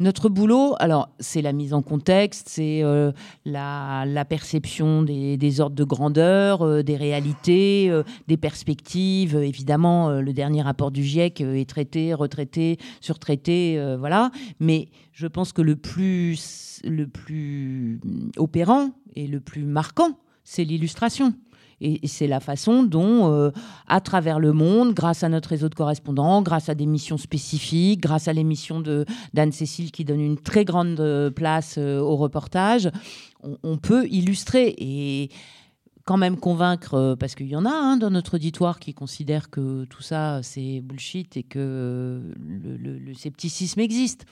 notre 0.00 0.30
boulot, 0.30 0.74
alors 0.78 1.10
c'est 1.20 1.42
la 1.42 1.52
mise 1.52 1.74
en 1.74 1.82
contexte, 1.82 2.48
c'est 2.48 2.82
euh, 2.82 3.12
la, 3.44 4.24
perception 4.28 5.02
des, 5.02 5.60
ordres 5.60 5.76
de 5.76 5.84
grandeur, 5.84 6.62
euh, 6.62 6.82
des 6.82 6.96
réalités, 6.96 7.88
euh, 7.90 8.02
des 8.26 8.38
perspectives. 8.38 9.36
Évidemment, 9.36 10.10
le 10.20 10.32
dernier 10.32 10.62
rapport 10.62 10.90
du 10.90 11.04
GIEC 11.04 11.42
est 11.42 11.68
traité, 11.68 12.14
retraité, 12.14 12.78
surtraité, 13.00 13.94
voilà. 13.98 14.30
Mais 14.58 14.88
je 15.12 15.26
pense 15.26 15.52
que 15.52 15.62
le 15.62 15.76
plus, 15.76 16.80
le 16.84 17.06
plus 17.06 18.00
opérant 18.38 18.90
et 19.14 19.26
le 19.26 19.40
plus 19.40 19.64
marquant, 19.64 20.18
c'est 20.44 20.64
l'illustration. 20.64 21.34
Et, 21.80 22.06
c'est 22.06 22.26
la 22.26 22.40
façon 22.40 22.82
dont, 22.82 23.32
euh, 23.32 23.50
à 23.86 24.00
travers 24.00 24.38
le 24.38 24.52
monde, 24.52 24.92
grâce 24.94 25.22
à 25.22 25.28
notre 25.28 25.50
réseau 25.50 25.68
de 25.68 25.74
correspondants, 25.74 26.42
grâce 26.42 26.68
à 26.68 26.74
des 26.74 26.86
missions 26.86 27.18
spécifiques, 27.18 28.00
grâce 28.00 28.28
à 28.28 28.32
l'émission 28.32 28.82
d'Anne-Cécile 29.34 29.90
qui 29.90 30.04
donne 30.04 30.20
une 30.20 30.38
très 30.38 30.64
grande 30.64 31.00
euh, 31.00 31.30
place 31.30 31.76
euh, 31.78 31.98
au 32.00 32.16
reportage, 32.16 32.90
on, 33.62 33.78
peut 33.78 34.06
illustrer. 34.10 34.74
Et 34.76 35.30
quand 36.04 36.16
même 36.16 36.36
convaincre, 36.36 37.16
parce 37.18 37.34
qu'il 37.34 37.48
y 37.48 37.56
en 37.56 37.66
a 37.66 37.70
hein, 37.70 37.96
dans 37.96 38.10
notre 38.10 38.34
auditoire 38.34 38.78
qui 38.78 38.94
considèrent 38.94 39.50
que 39.50 39.84
tout 39.84 40.02
ça 40.02 40.40
c'est 40.42 40.80
bullshit 40.80 41.36
et 41.36 41.42
que 41.42 42.22
le, 42.38 43.14
scepticisme 43.14 43.80
existe. 43.80 44.24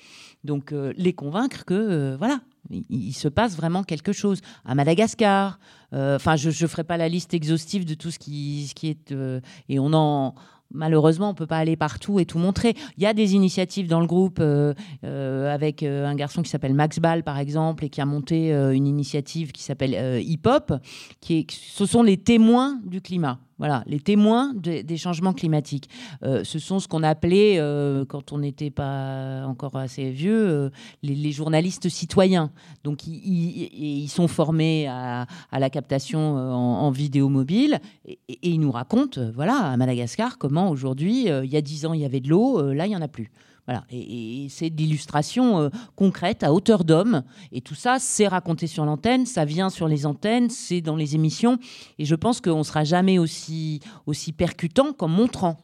Donc 0.44 0.72
les 0.72 1.12
convaincre 1.12 1.64
que 1.64 2.16
voilà, 2.16 2.40
il, 2.70 3.12
se 3.12 3.28
passe 3.28 3.56
vraiment 3.56 3.82
quelque 3.82 4.12
chose. 4.12 4.40
À 4.64 4.74
Madagascar, 4.74 5.58
euh, 5.94 6.16
enfin, 6.16 6.36
je 6.36 6.48
ne 6.48 6.68
ferai 6.68 6.84
pas 6.84 6.96
la 6.96 7.08
liste 7.08 7.34
exhaustive 7.34 7.84
de 7.84 7.94
tout 7.94 8.10
ce 8.10 8.18
qui, 8.18 8.66
ce 8.68 8.74
qui 8.74 8.88
est. 8.88 9.12
Euh, 9.12 9.40
et 9.68 9.78
on 9.78 9.92
en. 9.92 10.34
Malheureusement, 10.72 11.30
on 11.30 11.34
peut 11.34 11.46
pas 11.46 11.58
aller 11.58 11.76
partout 11.76 12.20
et 12.20 12.26
tout 12.26 12.38
montrer. 12.38 12.74
Il 12.96 13.02
y 13.02 13.06
a 13.06 13.14
des 13.14 13.34
initiatives 13.34 13.88
dans 13.88 14.00
le 14.00 14.06
groupe 14.06 14.38
euh, 14.40 14.74
avec 15.02 15.82
un 15.82 16.14
garçon 16.14 16.42
qui 16.42 16.50
s'appelle 16.50 16.74
Max 16.74 16.98
Ball, 16.98 17.22
par 17.22 17.38
exemple, 17.38 17.84
et 17.84 17.88
qui 17.88 18.00
a 18.00 18.06
monté 18.06 18.52
une 18.52 18.86
initiative 18.86 19.52
qui 19.52 19.62
s'appelle 19.62 20.20
Hip 20.22 20.46
Hop. 20.46 20.74
Ce 21.22 21.86
sont 21.86 22.02
les 22.02 22.18
témoins 22.18 22.80
du 22.84 23.00
climat. 23.00 23.38
Voilà, 23.58 23.82
les 23.86 23.98
témoins 23.98 24.52
des 24.54 24.96
changements 24.96 25.32
climatiques. 25.32 25.88
Euh, 26.22 26.44
ce 26.44 26.60
sont 26.60 26.78
ce 26.78 26.86
qu'on 26.86 27.02
appelait, 27.02 27.58
euh, 27.58 28.04
quand 28.04 28.30
on 28.30 28.38
n'était 28.38 28.70
pas 28.70 29.44
encore 29.46 29.74
assez 29.76 30.10
vieux, 30.10 30.48
euh, 30.48 30.70
les, 31.02 31.32
journalistes 31.32 31.88
citoyens. 31.88 32.52
Donc, 32.84 33.06
ils, 33.06 34.08
sont 34.08 34.28
formés 34.28 34.86
à, 34.86 35.26
la 35.52 35.70
captation 35.70 36.36
en, 36.36 36.90
vidéo 36.90 37.28
mobile 37.28 37.80
et, 38.06 38.18
ils 38.42 38.60
nous 38.60 38.70
racontent, 38.70 39.20
voilà, 39.34 39.56
à 39.56 39.76
Madagascar, 39.76 40.38
comment 40.38 40.70
aujourd'hui, 40.70 41.26
il 41.26 41.50
y 41.50 41.56
a 41.56 41.60
dix 41.60 41.84
ans, 41.84 41.92
il 41.92 42.00
y 42.00 42.04
avait 42.04 42.20
de 42.20 42.28
l'eau, 42.28 42.72
là, 42.72 42.86
il 42.86 42.90
n'y 42.90 42.96
en 42.96 43.02
a 43.02 43.08
plus. 43.08 43.30
Voilà. 43.68 43.84
Et, 43.90 44.46
c'est 44.48 44.70
de 44.70 44.76
l'illustration 44.78 45.60
euh, 45.60 45.68
concrète 45.94 46.42
à 46.42 46.54
hauteur 46.54 46.84
d'homme. 46.84 47.22
Et 47.52 47.60
tout 47.60 47.74
ça, 47.74 47.98
c'est 48.00 48.26
raconté 48.26 48.66
sur 48.66 48.86
l'antenne, 48.86 49.26
ça 49.26 49.44
vient 49.44 49.68
sur 49.68 49.88
les 49.88 50.06
antennes, 50.06 50.48
c'est 50.48 50.80
dans 50.80 50.96
les 50.96 51.14
émissions. 51.14 51.58
Et 51.98 52.06
je 52.06 52.14
pense 52.14 52.40
qu'on 52.40 52.58
ne 52.58 52.62
sera 52.62 52.84
jamais 52.84 53.18
aussi, 53.18 53.80
aussi 54.06 54.32
percutant 54.32 54.94
qu'en 54.94 55.08
montrant. 55.08 55.58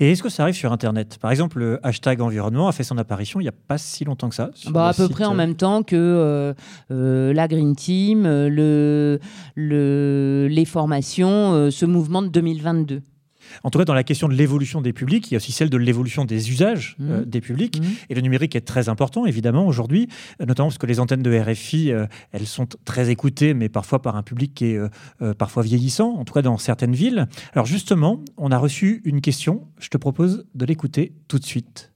Et 0.00 0.10
est-ce 0.10 0.24
que 0.24 0.28
ça 0.28 0.42
arrive 0.42 0.56
sur 0.56 0.72
Internet? 0.72 1.18
Par 1.20 1.30
exemple, 1.30 1.60
le 1.60 1.78
hashtag 1.86 2.20
environnement 2.20 2.66
a 2.66 2.72
fait 2.72 2.82
son 2.82 2.98
apparition 2.98 3.40
il 3.40 3.44
n'y 3.44 3.48
a 3.48 3.52
pas 3.52 3.78
si 3.78 4.04
longtemps 4.04 4.28
que 4.28 4.34
ça. 4.34 4.50
Bah, 4.68 4.88
à 4.88 4.94
peu 4.94 5.08
près 5.08 5.24
en 5.24 5.34
même 5.34 5.54
temps 5.54 5.82
que 5.84 6.54
la 6.90 7.48
Green 7.48 7.74
Team, 7.76 8.24
le, 8.24 9.20
le, 9.54 10.48
les 10.50 10.64
formations, 10.64 11.70
ce 11.70 11.86
mouvement 11.86 12.22
de 12.22 12.28
2022. 12.28 13.02
En 13.64 13.70
tout 13.70 13.78
cas, 13.78 13.84
dans 13.84 13.94
la 13.94 14.04
question 14.04 14.28
de 14.28 14.34
l'évolution 14.34 14.80
des 14.80 14.92
publics, 14.92 15.30
il 15.30 15.34
y 15.34 15.36
a 15.36 15.38
aussi 15.38 15.52
celle 15.52 15.70
de 15.70 15.76
l'évolution 15.76 16.24
des 16.24 16.50
usages 16.50 16.96
euh, 17.00 17.20
mmh. 17.20 17.24
des 17.24 17.40
publics. 17.40 17.80
Mmh. 17.80 17.84
Et 18.10 18.14
le 18.14 18.20
numérique 18.20 18.56
est 18.56 18.66
très 18.66 18.88
important, 18.88 19.26
évidemment, 19.26 19.66
aujourd'hui, 19.66 20.08
euh, 20.40 20.46
notamment 20.46 20.68
parce 20.68 20.78
que 20.78 20.86
les 20.86 21.00
antennes 21.00 21.22
de 21.22 21.38
RFI, 21.38 21.92
euh, 21.92 22.06
elles 22.32 22.46
sont 22.46 22.66
très 22.84 23.10
écoutées, 23.10 23.54
mais 23.54 23.68
parfois 23.68 24.02
par 24.02 24.16
un 24.16 24.22
public 24.22 24.54
qui 24.54 24.66
est 24.66 24.80
parfois 25.38 25.62
vieillissant, 25.62 26.14
en 26.14 26.24
tout 26.24 26.32
cas 26.32 26.42
dans 26.42 26.58
certaines 26.58 26.94
villes. 26.94 27.28
Alors 27.52 27.66
justement, 27.66 28.22
on 28.36 28.50
a 28.50 28.58
reçu 28.58 29.02
une 29.04 29.20
question. 29.20 29.66
Je 29.78 29.88
te 29.88 29.96
propose 29.96 30.46
de 30.54 30.64
l'écouter 30.64 31.12
tout 31.28 31.38
de 31.38 31.44
suite. 31.44 31.92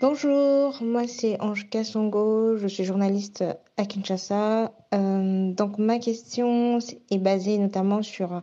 Bonjour, 0.00 0.82
moi 0.82 1.06
c'est 1.08 1.40
Ange 1.40 1.68
Kassongo, 1.70 2.56
je 2.58 2.66
suis 2.66 2.84
journaliste 2.84 3.44
à 3.76 3.86
Kinshasa. 3.86 4.72
donc 4.92 5.78
ma 5.78 5.98
question 5.98 6.78
est 7.10 7.18
basée 7.18 7.58
notamment 7.58 8.02
sur 8.02 8.42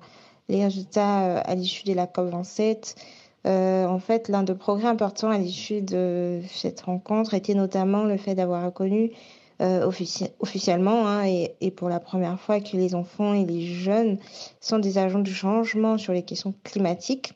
les 0.50 0.64
résultats 0.64 1.24
euh, 1.24 1.42
à 1.44 1.56
l'issue 1.56 1.86
de 1.86 1.94
la 1.94 2.06
COP27. 2.06 2.96
Euh, 3.46 3.86
en 3.86 4.00
fait, 4.00 4.30
l'un 4.30 4.44
des 4.44 4.54
progrès 4.54 4.88
importants 4.88 5.30
à 5.30 5.38
l'issue 5.38 5.82
de 5.82 6.42
cette 6.48 6.82
rencontre 6.82 7.34
était 7.34 7.56
notamment 7.56 8.04
le 8.04 8.18
fait 8.18 8.36
d'avoir 8.36 8.66
reconnu 8.66 9.12
euh, 9.62 9.90
officiellement 10.40 11.08
hein, 11.08 11.24
et, 11.26 11.72
pour 11.72 11.90
la 11.90 12.00
première 12.00 12.40
fois 12.40 12.60
que 12.60 12.76
les 12.76 12.96
enfants 12.96 13.34
et 13.34 13.46
les 13.46 13.66
jeunes 13.66 14.18
sont 14.62 14.80
des 14.80 14.98
agents 14.98 15.20
du 15.20 15.34
changement 15.34 15.98
sur 15.98 16.14
les 16.14 16.24
questions 16.24 16.54
climatiques. 16.64 17.34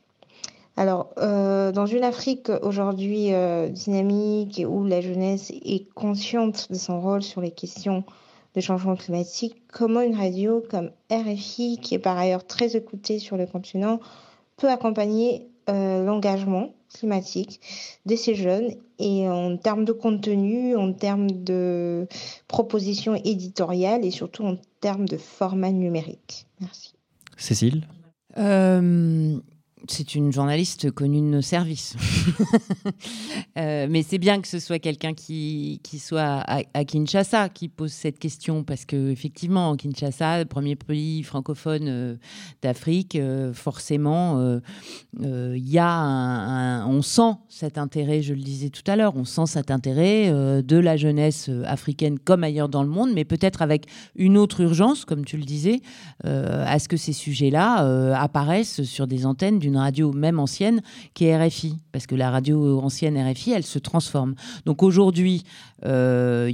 Alors, 0.78 1.10
dans 1.18 1.86
une 1.88 2.04
Afrique 2.04 2.52
aujourd'hui 2.62 3.32
dynamique 3.72 4.60
et 4.60 4.66
où 4.68 4.86
la 4.86 5.02
jeunesse 5.02 5.50
est 5.50 5.92
consciente 5.96 6.72
de 6.72 6.78
son 6.78 7.02
rôle 7.02 7.24
sur 7.24 7.42
les 7.42 7.50
questions 7.50 8.04
de 8.58 8.62
changement 8.62 8.96
climatique, 8.96 9.62
comment 9.72 10.02
une 10.02 10.16
radio 10.16 10.64
comme 10.68 10.90
RFI, 11.12 11.78
qui 11.80 11.94
est 11.94 12.00
par 12.00 12.18
ailleurs 12.18 12.46
très 12.46 12.76
écoutée 12.76 13.20
sur 13.20 13.38
le 13.38 13.46
continent, 13.46 14.00
peut 14.58 14.68
accompagner 14.68 15.48
euh, 15.70 16.04
l'engagement 16.04 16.74
climatique 16.92 17.62
de 18.08 18.16
ces 18.16 18.34
jeunes 18.34 18.72
et 18.98 19.30
en 19.30 19.58
termes 19.58 19.86
de 19.86 19.92
contenu, 19.92 20.76
en 20.76 20.92
termes 20.92 21.30
de 21.30 22.08
propositions 22.48 23.14
éditoriales 23.14 24.04
et 24.04 24.12
surtout 24.12 24.44
en 24.44 24.56
termes 24.82 25.08
de 25.08 25.18
format 25.18 25.72
numérique? 25.72 26.48
Merci. 26.60 26.96
Cécile? 27.38 27.86
Euh, 28.40 29.38
c'est 29.92 30.16
une 30.16 30.32
journaliste 30.32 30.92
connue 30.92 31.22
de 31.22 31.26
nos 31.26 31.42
services. 31.42 31.96
Euh, 33.58 33.88
mais 33.90 34.04
c'est 34.04 34.20
bien 34.20 34.40
que 34.40 34.48
ce 34.48 34.60
soit 34.60 34.78
quelqu'un 34.78 35.14
qui, 35.16 35.80
qui 35.84 35.98
soit 35.98 36.44
à, 36.46 36.86
Kinshasa 36.86 37.50
qui 37.50 37.70
pose 37.70 37.92
cette 37.92 38.20
question, 38.20 38.64
parce 38.64 38.86
que 38.86 39.10
effectivement, 39.10 39.76
Kinshasa, 39.76 40.46
premier 40.46 40.76
pays 40.76 41.24
francophone 41.24 41.88
euh, 41.88 42.16
d'Afrique, 42.62 43.16
euh, 43.16 43.54
forcément, 43.54 44.60
y 45.20 45.80
a 45.80 46.86
on 46.88 47.02
sent 47.02 47.34
cet 47.50 47.78
intérêt, 47.80 48.22
je 48.22 48.34
le 48.34 48.42
disais 48.42 48.70
tout 48.70 48.84
à 48.86 48.96
l'heure, 48.96 49.16
on 49.16 49.26
sent 49.26 49.48
cet 49.48 49.72
intérêt 49.72 50.32
de 50.62 50.78
la 50.78 50.98
jeunesse 50.98 51.50
africaine 51.66 52.20
comme 52.20 52.44
ailleurs 52.44 52.70
dans 52.70 52.84
le 52.84 52.90
monde, 52.90 53.12
mais 53.14 53.26
peut-être 53.26 53.64
avec 53.64 53.86
une 54.16 54.38
autre 54.38 54.62
urgence, 54.62 55.04
comme 55.04 55.26
tu 55.26 55.38
le 55.38 55.46
disais, 55.46 55.82
à 56.24 56.78
ce 56.78 56.88
que 56.88 56.98
ces 56.98 57.14
sujets-là 57.14 58.20
apparaissent 58.22 58.84
sur 58.84 59.08
des 59.08 59.26
antennes 59.26 59.60
d'une 59.60 59.77
radio 59.78 60.12
même 60.12 60.40
ancienne 60.40 60.82
qui 61.14 61.26
est 61.26 61.38
RFI, 61.38 61.78
parce 61.92 62.08
que 62.08 62.16
la 62.16 62.32
radio 62.32 62.80
ancienne 62.80 63.18
RFI, 63.18 63.52
elle 63.52 63.64
se 63.64 63.80
transforme. 63.80 64.36
Donc 64.66 64.84
aujourd'hui, 64.84 65.44
euh, 65.86 66.52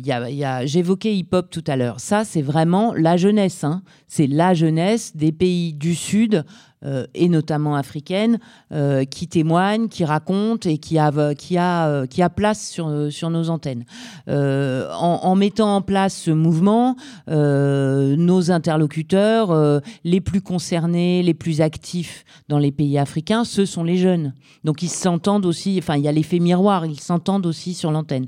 j'évoquais 0.65 1.15
hip-hop 1.15 1.49
tout 1.49 1.63
à 1.67 1.76
l'heure. 1.76 1.99
Ça, 1.99 2.24
c'est 2.26 2.41
vraiment 2.41 2.93
la 2.93 3.17
jeunesse. 3.17 3.63
Hein. 3.63 3.82
C'est 4.07 4.28
la 4.28 4.53
jeunesse 4.53 5.15
des 5.15 5.32
pays 5.32 5.74
du 5.74 5.95
Sud 5.95 6.45
et 7.13 7.29
notamment 7.29 7.75
africaine, 7.75 8.39
euh, 8.71 9.05
qui 9.05 9.27
témoigne, 9.27 9.88
qui 9.88 10.03
raconte 10.03 10.65
et 10.65 10.77
qui 10.77 10.97
a, 10.97 11.34
qui 11.36 11.57
a, 11.57 11.88
euh, 11.88 12.05
qui 12.05 12.21
a 12.21 12.29
place 12.29 12.67
sur, 12.67 13.11
sur 13.11 13.29
nos 13.29 13.49
antennes. 13.49 13.86
En, 14.27 15.36
mettant 15.36 15.75
en 15.75 15.81
place 15.81 16.15
ce 16.15 16.31
mouvement, 16.31 16.95
nos 17.27 18.51
interlocuteurs, 18.51 19.81
les 20.03 20.21
plus 20.21 20.41
concernés, 20.41 21.23
les 21.23 21.34
plus 21.34 21.61
actifs 21.61 22.23
dans 22.49 22.59
les 22.59 22.71
pays 22.71 22.97
africains, 22.97 23.43
ce 23.43 23.65
sont 23.65 23.84
les 23.84 23.97
jeunes. 23.97 24.34
Donc 24.63 24.81
ils 24.84 24.89
s'entendent 24.89 25.45
aussi, 25.45 25.77
enfin 25.79 25.97
il 25.97 26.03
y 26.03 26.07
a 26.07 26.11
l'effet 26.11 26.39
miroir, 26.39 26.86
ils 26.86 26.99
s'entendent 26.99 27.45
aussi 27.45 27.73
sur 27.73 27.91
l'antenne. 27.91 28.27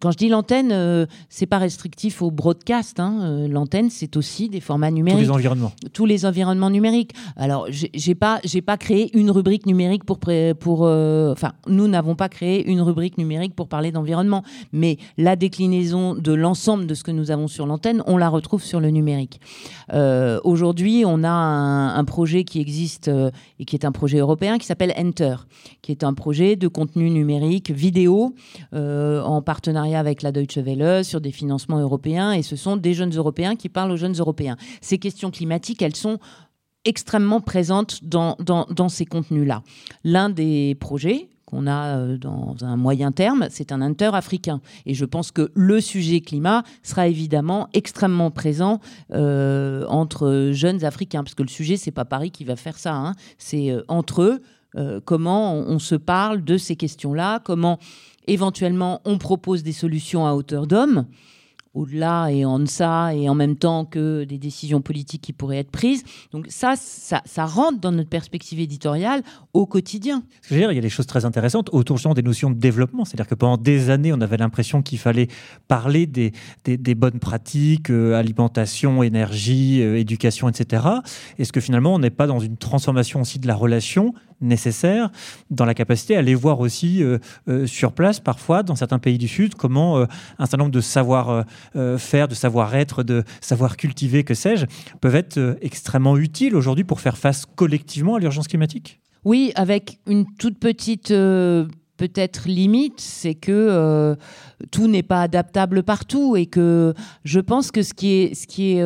Quand 0.00 0.10
je 0.10 0.16
dis 0.16 0.28
l'antenne, 0.28 1.06
c'est 1.28 1.46
pas 1.46 1.58
restrictif 1.58 2.22
au 2.22 2.30
broadcast. 2.30 3.00
Hein. 3.00 3.46
L'antenne, 3.48 3.90
c'est 3.90 4.16
aussi 4.16 4.48
des 4.48 4.60
formats 4.60 4.90
numériques. 4.90 5.20
Tous 5.20 5.26
les 5.26 5.30
environnements. 5.30 5.72
Tous 5.92 6.06
les 6.06 6.26
environnements 6.26 6.70
numériques. 6.70 7.12
Alors 7.36 7.65
j'ai 7.70 8.14
pas 8.14 8.40
j'ai 8.44 8.62
pas 8.62 8.76
créé 8.76 9.16
une 9.16 9.30
rubrique 9.30 9.66
numérique 9.66 10.04
pour 10.04 10.18
pour 10.60 10.86
euh, 10.86 11.32
enfin 11.32 11.52
nous 11.66 11.88
n'avons 11.88 12.14
pas 12.14 12.28
créé 12.28 12.66
une 12.68 12.80
rubrique 12.80 13.18
numérique 13.18 13.54
pour 13.54 13.68
parler 13.68 13.92
d'environnement, 13.92 14.42
mais 14.72 14.98
la 15.16 15.36
déclinaison 15.36 16.14
de 16.14 16.32
l'ensemble 16.32 16.86
de 16.86 16.94
ce 16.94 17.02
que 17.02 17.10
nous 17.10 17.30
avons 17.30 17.48
sur 17.48 17.66
l'antenne, 17.66 18.02
on 18.06 18.16
la 18.16 18.28
retrouve 18.28 18.62
sur 18.62 18.80
le 18.80 18.90
numérique. 18.90 19.40
Euh, 19.92 20.40
aujourd'hui, 20.44 21.04
on 21.06 21.24
a 21.24 21.30
un, 21.30 22.04
projet 22.04 22.44
qui 22.44 22.60
existe 22.60 23.08
euh, 23.08 23.30
et 23.58 23.64
qui 23.64 23.74
est 23.74 23.84
un 23.84 23.92
projet 23.92 24.18
européen 24.18 24.58
qui 24.58 24.66
s'appelle 24.66 24.94
Enter, 24.96 25.36
qui 25.82 25.90
est 25.90 26.04
un 26.04 26.14
projet 26.14 26.56
de 26.56 26.68
contenu 26.68 27.10
numérique 27.10 27.70
vidéo 27.70 28.34
en 28.72 29.42
partenariat 29.42 29.98
avec 29.98 30.22
la 30.22 30.32
Deutsche 30.32 30.58
Welle 30.58 31.04
sur 31.04 31.20
des 31.20 31.32
financements 31.32 31.80
européens 31.80 32.32
et 32.32 32.42
ce 32.42 32.56
sont 32.56 32.76
des 32.76 32.94
jeunes 32.94 33.14
européens 33.14 33.56
qui 33.56 33.68
parlent 33.68 33.90
aux 33.90 33.96
jeunes 33.96 34.16
européens. 34.18 34.56
Ces 34.80 34.98
questions 34.98 35.30
climatiques, 35.30 35.82
elles 35.82 35.96
sont 35.96 36.18
extrêmement 36.86 37.40
présente 37.40 38.02
dans, 38.04 38.36
ces 38.88 39.04
contenus-là. 39.04 39.62
L'un 40.04 40.30
des 40.30 40.76
projets 40.80 41.28
qu'on 41.44 41.66
a 41.66 41.98
euh, 41.98 42.16
dans 42.16 42.56
un 42.62 42.76
moyen 42.76 43.12
terme, 43.12 43.46
c'est 43.50 43.70
un 43.70 43.80
inter-africain. 43.80 44.60
Et 44.84 44.94
je 44.94 45.04
pense 45.04 45.30
que 45.30 45.50
le 45.54 45.80
sujet 45.80 46.20
climat 46.20 46.64
sera 46.82 47.06
évidemment 47.06 47.68
extrêmement 47.72 48.30
présent 48.30 48.80
euh, 49.12 49.84
entre 49.88 50.50
jeunes 50.52 50.84
Africains, 50.84 51.22
parce 51.22 51.34
que 51.34 51.42
le 51.42 51.48
sujet, 51.48 51.76
c'est 51.76 51.92
pas 51.92 52.04
Paris 52.04 52.30
qui 52.30 52.44
va 52.44 52.56
faire 52.56 52.78
ça, 52.78 52.94
hein. 52.94 53.12
c'est 53.38 53.70
euh, 53.70 53.82
entre 53.88 54.22
eux, 54.22 54.42
comment 55.06 55.54
on, 55.54 55.78
se 55.78 55.94
parle 55.94 56.44
de 56.44 56.58
ces 56.58 56.76
questions-là, 56.76 57.40
comment 57.42 57.78
éventuellement 58.26 59.00
on 59.06 59.16
propose 59.16 59.62
des 59.62 59.72
solutions 59.72 60.26
à 60.26 60.34
hauteur 60.34 60.66
d'homme 60.66 61.06
au-delà 61.76 62.30
et 62.30 62.44
en 62.44 62.58
deçà 62.58 63.14
et 63.14 63.28
en 63.28 63.34
même 63.34 63.56
temps 63.56 63.84
que 63.84 64.24
des 64.24 64.38
décisions 64.38 64.80
politiques 64.80 65.22
qui 65.22 65.32
pourraient 65.32 65.58
être 65.58 65.70
prises. 65.70 66.02
Donc 66.32 66.46
ça, 66.48 66.74
ça, 66.76 67.44
rentre 67.44 67.80
dans 67.80 67.92
notre 67.92 68.08
perspective 68.08 68.58
éditoriale 68.58 69.22
au 69.52 69.66
quotidien. 69.66 70.22
il 70.50 70.58
y 70.58 70.64
a 70.64 70.80
des 70.80 70.88
choses 70.88 71.06
très 71.06 71.24
intéressantes 71.24 71.68
autour 71.72 71.96
des 72.14 72.22
notions 72.22 72.50
de 72.50 72.56
développement. 72.56 73.04
C'est-à-dire 73.04 73.26
que 73.26 73.34
pendant 73.34 73.56
des 73.56 73.90
années, 73.90 74.12
on 74.12 74.20
avait 74.20 74.36
l'impression 74.36 74.82
qu'il 74.82 74.98
fallait 74.98 75.28
parler 75.68 76.06
des, 76.06 76.32
des, 76.64 76.94
bonnes 76.94 77.18
pratiques, 77.18 77.90
euh, 77.90 78.14
alimentation, 78.14 79.02
énergie, 79.02 79.82
euh, 79.82 79.98
éducation, 79.98 80.48
etc. 80.48 80.84
Est-ce 81.38 81.52
que 81.52 81.60
finalement, 81.60 81.94
on 81.94 81.98
n'est 81.98 82.10
pas 82.10 82.26
dans 82.26 82.38
une 82.38 82.56
transformation 82.56 83.20
aussi 83.20 83.38
de 83.38 83.46
la 83.46 83.54
relation 83.54 84.14
nécessaire 84.40 85.10
dans 85.50 85.64
la 85.64 85.74
capacité 85.74 86.16
à 86.16 86.20
aller 86.20 86.34
voir 86.34 86.60
aussi 86.60 87.02
euh, 87.02 87.18
euh, 87.48 87.66
sur 87.66 87.92
place, 87.92 88.20
parfois, 88.20 88.62
dans 88.62 88.76
certains 88.76 88.98
pays 88.98 89.18
du 89.18 89.28
Sud, 89.28 89.54
comment 89.54 89.98
euh, 89.98 90.04
un 90.38 90.46
certain 90.46 90.58
nombre 90.58 90.70
de 90.70 90.80
savoir-faire, 90.80 92.28
de 92.28 92.34
savoir-être, 92.34 93.02
de 93.02 93.24
savoir 93.40 93.76
cultiver, 93.76 94.24
que 94.24 94.34
sais-je, 94.34 94.66
peuvent 95.00 95.16
être 95.16 95.56
extrêmement 95.60 96.16
utiles 96.16 96.56
aujourd'hui 96.56 96.84
pour 96.84 97.00
faire 97.00 97.16
face 97.16 97.46
collectivement 97.46 98.16
à 98.16 98.18
l'urgence 98.18 98.48
climatique? 98.48 99.00
Oui, 99.24 99.52
avec 99.54 99.98
une 100.06 100.24
toute 100.38 100.58
petite 100.58 101.08
peut-être 101.08 102.48
limite, 102.48 103.00
c'est 103.00 103.34
que 103.34 104.16
tout 104.70 104.86
n'est 104.86 105.02
pas 105.02 105.22
adaptable 105.22 105.82
partout 105.82 106.36
et 106.36 106.46
que 106.46 106.94
je 107.24 107.40
pense 107.40 107.70
que 107.70 107.82
ce 107.82 107.94
qui 107.94 108.12
est, 108.12 108.34
ce 108.34 108.46
qui 108.46 108.76
est 108.76 108.82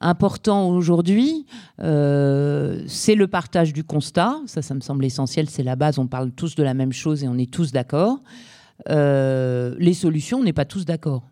important 0.00 0.68
aujourd'hui, 0.70 1.46
euh, 1.80 2.82
c'est 2.86 3.14
le 3.14 3.26
partage 3.26 3.72
du 3.72 3.84
constat. 3.84 4.36
Ça, 4.46 4.62
ça 4.62 4.74
me 4.74 4.80
semble 4.80 5.04
essentiel, 5.04 5.48
c'est 5.48 5.62
la 5.62 5.76
base. 5.76 5.98
On 5.98 6.06
parle 6.06 6.32
tous 6.32 6.54
de 6.54 6.62
la 6.62 6.74
même 6.74 6.92
chose 6.92 7.24
et 7.24 7.28
on 7.28 7.38
est 7.38 7.50
tous 7.50 7.72
d'accord. 7.72 8.20
Euh, 8.90 9.74
les 9.78 9.94
solutions, 9.94 10.38
on 10.38 10.44
n'est 10.44 10.52
pas 10.52 10.64
tous 10.64 10.84
d'accord. 10.84 11.28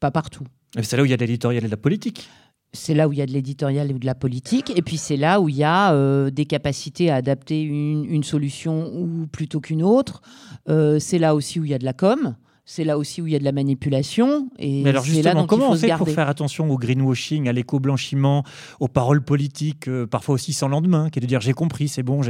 Pas 0.00 0.10
partout. 0.10 0.44
C'est 0.82 0.96
là 0.96 1.02
où 1.02 1.06
il 1.06 1.10
y 1.10 1.14
a 1.14 1.16
de 1.16 1.22
l'éditorial 1.22 1.64
et 1.64 1.66
de 1.66 1.70
la 1.70 1.76
politique. 1.76 2.28
C'est 2.74 2.94
là 2.94 3.06
où 3.06 3.12
il 3.12 3.18
y 3.18 3.22
a 3.22 3.26
de 3.26 3.32
l'éditorial 3.32 3.90
et 3.90 3.94
de 3.94 4.06
la 4.06 4.14
politique. 4.14 4.72
Et 4.76 4.82
puis 4.82 4.96
c'est 4.96 5.18
là 5.18 5.40
où 5.40 5.48
il 5.48 5.56
y 5.56 5.64
a 5.64 5.92
euh, 5.92 6.30
des 6.30 6.46
capacités 6.46 7.10
à 7.10 7.16
adapter 7.16 7.62
une, 7.62 8.06
une 8.06 8.24
solution 8.24 8.90
ou 8.94 9.26
plutôt 9.26 9.60
qu'une 9.60 9.82
autre. 9.82 10.22
c'est 10.66 11.18
là 11.18 11.34
aussi 11.34 11.60
où 11.60 11.64
il 11.64 11.70
y 11.70 11.74
a 11.74 11.78
de 11.78 11.84
la 11.84 11.92
com 11.92 12.34
c'est 12.64 12.84
là 12.84 12.96
aussi 12.96 13.20
où 13.20 13.26
il 13.26 13.32
y 13.32 13.36
a 13.36 13.38
de 13.40 13.44
la 13.44 13.50
manipulation. 13.52 14.48
Et 14.58 14.82
Mais 14.84 14.90
alors 14.90 15.02
là 15.02 15.08
justement, 15.08 15.40
dont 15.40 15.46
comment 15.46 15.70
on 15.70 15.74
fait 15.76 15.92
pour 15.96 16.08
faire 16.08 16.28
attention 16.28 16.70
au 16.70 16.78
greenwashing, 16.78 17.48
à 17.48 17.52
l'éco-blanchiment, 17.52 18.44
aux 18.80 18.88
paroles 18.88 19.22
politiques, 19.22 19.88
euh, 19.88 20.06
parfois 20.06 20.36
aussi 20.36 20.52
sans 20.52 20.68
lendemain, 20.68 21.10
qui 21.10 21.18
est 21.18 21.22
de 21.22 21.26
dire 21.26 21.40
j'ai 21.40 21.52
compris, 21.54 21.88
c'est 21.88 22.02
bon, 22.04 22.20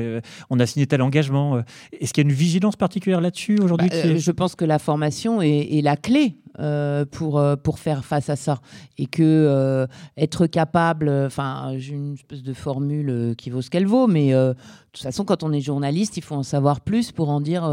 on 0.51 0.59
a 0.61 0.67
signé 0.67 0.87
tel 0.87 1.03
engagement. 1.03 1.57
euh. 1.57 1.63
Est-ce 2.01 2.13
qu'il 2.15 2.25
y 2.25 2.27
a 2.27 2.31
une 2.31 2.35
vigilance 2.37 2.77
particulière 2.77 3.21
là-dessus 3.21 3.59
aujourd'hui 3.63 3.89
Bah, 3.91 3.97
euh, 3.97 4.15
est- 4.15 4.19
Je 4.19 4.31
pense 4.31 4.55
que 4.55 4.65
la 4.65 4.79
formation 4.79 5.43
est, 5.43 5.69
est 5.79 5.83
la 5.83 5.97
clé 5.97 6.39
euh, 6.59 7.05
pour, 7.05 7.43
pour 7.63 7.79
faire 7.79 8.05
face 8.05 8.29
à 8.31 8.37
ça. 8.37 8.61
Et 8.99 9.07
que 9.07 9.87
être 10.17 10.47
capable, 10.47 11.11
enfin, 11.27 11.75
j'ai 11.77 11.93
une 11.95 12.15
espèce 12.15 12.43
de 12.43 12.53
formule 12.55 13.35
qui 13.37 13.51
vaut 13.51 13.63
ce 13.63 13.71
qu'elle 13.71 13.87
vaut, 13.87 14.07
mais 14.07 14.33
de 14.33 14.55
toute 14.93 15.03
façon, 15.03 15.25
quand 15.25 15.43
on 15.43 15.53
est 15.53 15.61
journaliste, 15.61 16.17
il 16.17 16.23
faut 16.23 16.35
en 16.35 16.43
savoir 16.43 16.81
plus 16.81 17.11
pour 17.13 17.29
en 17.31 17.41
dire 17.41 17.67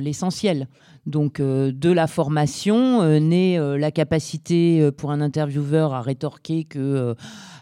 l'essentiel. 0.00 0.68
Donc, 1.06 1.38
euh, 1.38 1.70
de 1.72 1.90
la 1.90 2.08
formation 2.08 3.00
euh, 3.02 3.20
naît 3.20 3.58
euh, 3.58 3.78
la 3.78 3.92
capacité 3.92 4.90
pour 4.96 5.12
un 5.12 5.20
intervieweur 5.20 5.94
à 5.94 6.02
rétorquer 6.02 6.64
que. 6.64 7.14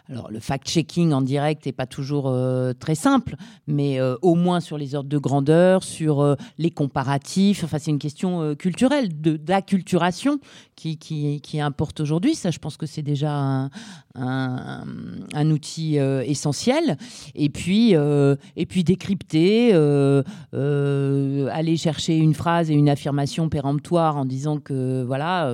Alors, 0.07 0.29
le 0.29 0.39
fact-checking 0.39 1.13
en 1.13 1.21
direct 1.21 1.65
n'est 1.65 1.71
pas 1.71 1.87
toujours 1.87 2.27
euh, 2.27 2.73
très 2.73 2.93
simple, 2.93 3.35
mais 3.65 3.99
euh, 3.99 4.15
au 4.21 4.35
moins 4.35 4.59
sur 4.59 4.77
les 4.77 4.93
ordres 4.93 5.09
de 5.09 5.17
grandeur, 5.17 5.83
sur 5.83 6.21
euh, 6.21 6.35
les 6.59 6.69
comparatifs. 6.69 7.63
Enfin, 7.63 7.79
c'est 7.79 7.89
une 7.89 7.97
question 7.97 8.53
culturelle, 8.55 9.09
d'acculturation 9.19 10.39
qui, 10.75 11.59
importe 11.59 12.01
aujourd'hui. 12.01 12.35
Ça, 12.35 12.51
je 12.51 12.59
pense 12.59 12.77
que 12.77 12.85
c'est 12.85 13.01
déjà 13.01 13.69
un, 14.15 15.49
outil 15.49 15.95
essentiel. 15.95 16.97
Et 17.33 17.49
puis, 17.49 17.93
et 17.93 18.65
puis 18.65 18.83
décrypter, 18.83 19.73
aller 20.53 21.77
chercher 21.77 22.17
une 22.17 22.33
phrase 22.33 22.69
et 22.69 22.73
une 22.73 22.89
affirmation 22.89 23.49
péremptoire 23.49 24.17
en 24.17 24.25
disant 24.25 24.59
que 24.59 25.03
voilà, 25.03 25.51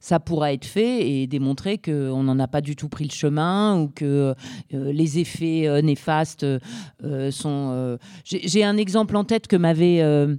ça 0.00 0.20
pourra 0.20 0.52
être 0.52 0.66
fait 0.66 1.08
et 1.08 1.26
démontrer 1.26 1.78
qu'on 1.78 2.22
n'en 2.22 2.38
a 2.38 2.46
pas 2.46 2.60
du 2.60 2.76
tout 2.76 2.88
pris 2.88 3.04
le 3.04 3.12
chemin 3.12 3.80
ou 3.80 3.87
que 3.88 4.34
euh, 4.74 4.92
les 4.92 5.18
effets 5.18 5.66
euh, 5.66 5.82
néfastes 5.82 6.44
euh, 6.44 7.30
sont. 7.30 7.70
euh, 7.72 7.98
J'ai 8.24 8.64
un 8.64 8.76
exemple 8.76 9.16
en 9.16 9.24
tête 9.24 9.46
que 9.46 9.56
m'avait. 9.56 10.00
euh, 10.02 10.36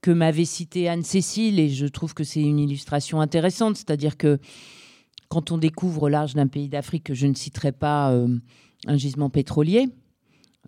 que 0.00 0.10
m'avait 0.10 0.44
cité 0.44 0.88
Anne-Cécile, 0.88 1.60
et 1.60 1.68
je 1.68 1.86
trouve 1.86 2.12
que 2.12 2.24
c'est 2.24 2.42
une 2.42 2.58
illustration 2.58 3.20
intéressante, 3.20 3.76
c'est-à-dire 3.76 4.16
que 4.16 4.40
quand 5.28 5.52
on 5.52 5.58
découvre 5.58 6.02
au 6.02 6.08
large 6.08 6.34
d'un 6.34 6.48
pays 6.48 6.68
d'Afrique, 6.68 7.04
que 7.04 7.14
je 7.14 7.28
ne 7.28 7.34
citerai 7.34 7.70
pas 7.70 8.10
euh, 8.10 8.26
un 8.88 8.96
gisement 8.96 9.30
pétrolier, 9.30 9.86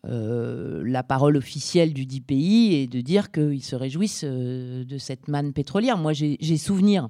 euh, 0.06 0.84
la 0.86 1.02
parole 1.02 1.36
officielle 1.36 1.92
du 1.92 2.06
dit 2.06 2.20
pays 2.20 2.74
est 2.74 2.86
de 2.86 3.00
dire 3.00 3.32
qu'ils 3.32 3.64
se 3.64 3.74
réjouissent 3.74 4.22
euh, 4.24 4.84
de 4.84 4.98
cette 4.98 5.26
manne 5.26 5.52
pétrolière. 5.52 5.98
Moi, 5.98 6.12
j'ai 6.12 6.56
souvenir, 6.56 7.08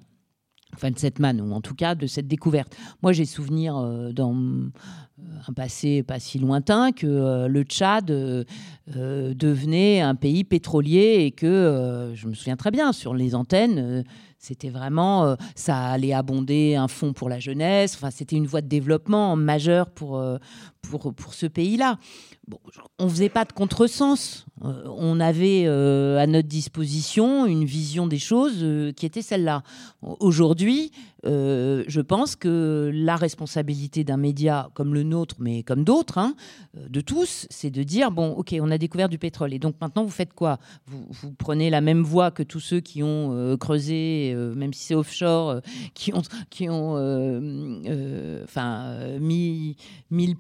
enfin 0.75 0.91
de 0.91 0.99
cette 0.99 1.19
manne, 1.19 1.41
ou 1.41 1.53
en 1.53 1.61
tout 1.61 1.75
cas 1.75 1.95
de 1.95 2.07
cette 2.07 2.27
découverte. 2.27 2.77
Moi, 3.03 3.13
j'ai 3.13 3.25
souvenir 3.25 3.77
euh, 3.77 4.13
dans 4.13 4.35
euh, 4.35 4.71
un 5.49 5.53
passé 5.53 6.03
pas 6.03 6.19
si 6.19 6.39
lointain 6.39 6.93
que 6.93 7.07
euh, 7.07 7.49
le 7.49 7.63
Tchad 7.63 8.07
devenait 8.87 10.01
un 10.01 10.15
pays 10.15 10.45
pétrolier 10.45 11.25
et 11.25 11.31
que, 11.31 12.13
je 12.15 12.29
me 12.29 12.35
souviens 12.35 12.57
très 12.57 12.71
bien, 12.71 12.93
sur 12.93 13.15
les 13.15 13.35
antennes, 13.35 14.05
c'était 14.39 14.69
vraiment, 14.69 15.37
ça 15.55 15.87
allait 15.87 16.13
abonder 16.13 16.75
un 16.75 16.89
fonds 16.89 17.15
pour 17.15 17.31
la 17.31 17.39
jeunesse, 17.39 17.95
enfin, 17.95 18.11
c'était 18.11 18.37
une 18.37 18.47
voie 18.47 18.61
de 18.61 18.69
développement 18.69 19.37
majeure 19.37 19.89
pour, 19.91 20.23
pour, 20.83 21.15
pour 21.15 21.33
ce 21.33 21.47
pays-là. 21.47 21.99
On 22.99 23.09
faisait 23.09 23.29
pas 23.29 23.45
de 23.45 23.53
contresens. 23.53 24.47
Euh, 24.65 24.85
on 24.87 25.19
avait 25.21 25.65
euh, 25.67 26.19
à 26.19 26.27
notre 26.27 26.49
disposition 26.49 27.47
une 27.47 27.65
vision 27.65 28.07
des 28.07 28.19
choses 28.19 28.59
euh, 28.63 28.93
qui 28.93 29.07
était 29.07 29.23
celle-là. 29.23 29.63
Aujourd'hui, 30.03 30.93
euh, 31.27 31.85
je 31.87 32.01
pense 32.01 32.37
que 32.37 32.91
la 32.93 33.17
responsabilité 33.17 34.05
d'un 34.05 34.17
média 34.17 34.71
comme 34.75 34.95
le 34.95 35.03
nôtre, 35.03 35.37
mais 35.39 35.63
comme 35.63 35.85
d'autres, 35.85 36.19
hein, 36.19 36.35
euh, 36.77 36.89
de 36.89 37.01
tous, 37.01 37.47
c'est 37.51 37.71
de 37.71 37.83
dire 37.83 38.11
bon, 38.11 38.33
ok, 38.33 38.55
on 38.61 38.71
a 38.71 38.79
découvert 38.79 39.09
du 39.09 39.19
pétrole, 39.19 39.55
et 39.55 39.59
donc 39.59 39.77
maintenant 39.81 40.05
vous 40.05 40.11
faites 40.11 40.35
quoi? 40.35 40.59
Vous, 40.87 41.33
prenez 41.39 41.71
la 41.71 41.81
même 41.81 42.03
voie 42.03 42.31
que 42.31 42.43
tous 42.43 42.61
ceux 42.61 42.81
qui 42.81 43.03
ont 43.03 43.33
euh, 43.33 43.57
creusé, 43.57 44.35
même 44.57 44.73
si 44.73 44.85
c'est 44.85 44.95
offshore, 44.95 45.61
qui 45.95 46.13
ont, 46.13 46.23
qui 46.51 46.69
ont, 46.69 46.95
enfin, 48.45 49.19
mis, 49.19 49.77
mis 50.11 50.37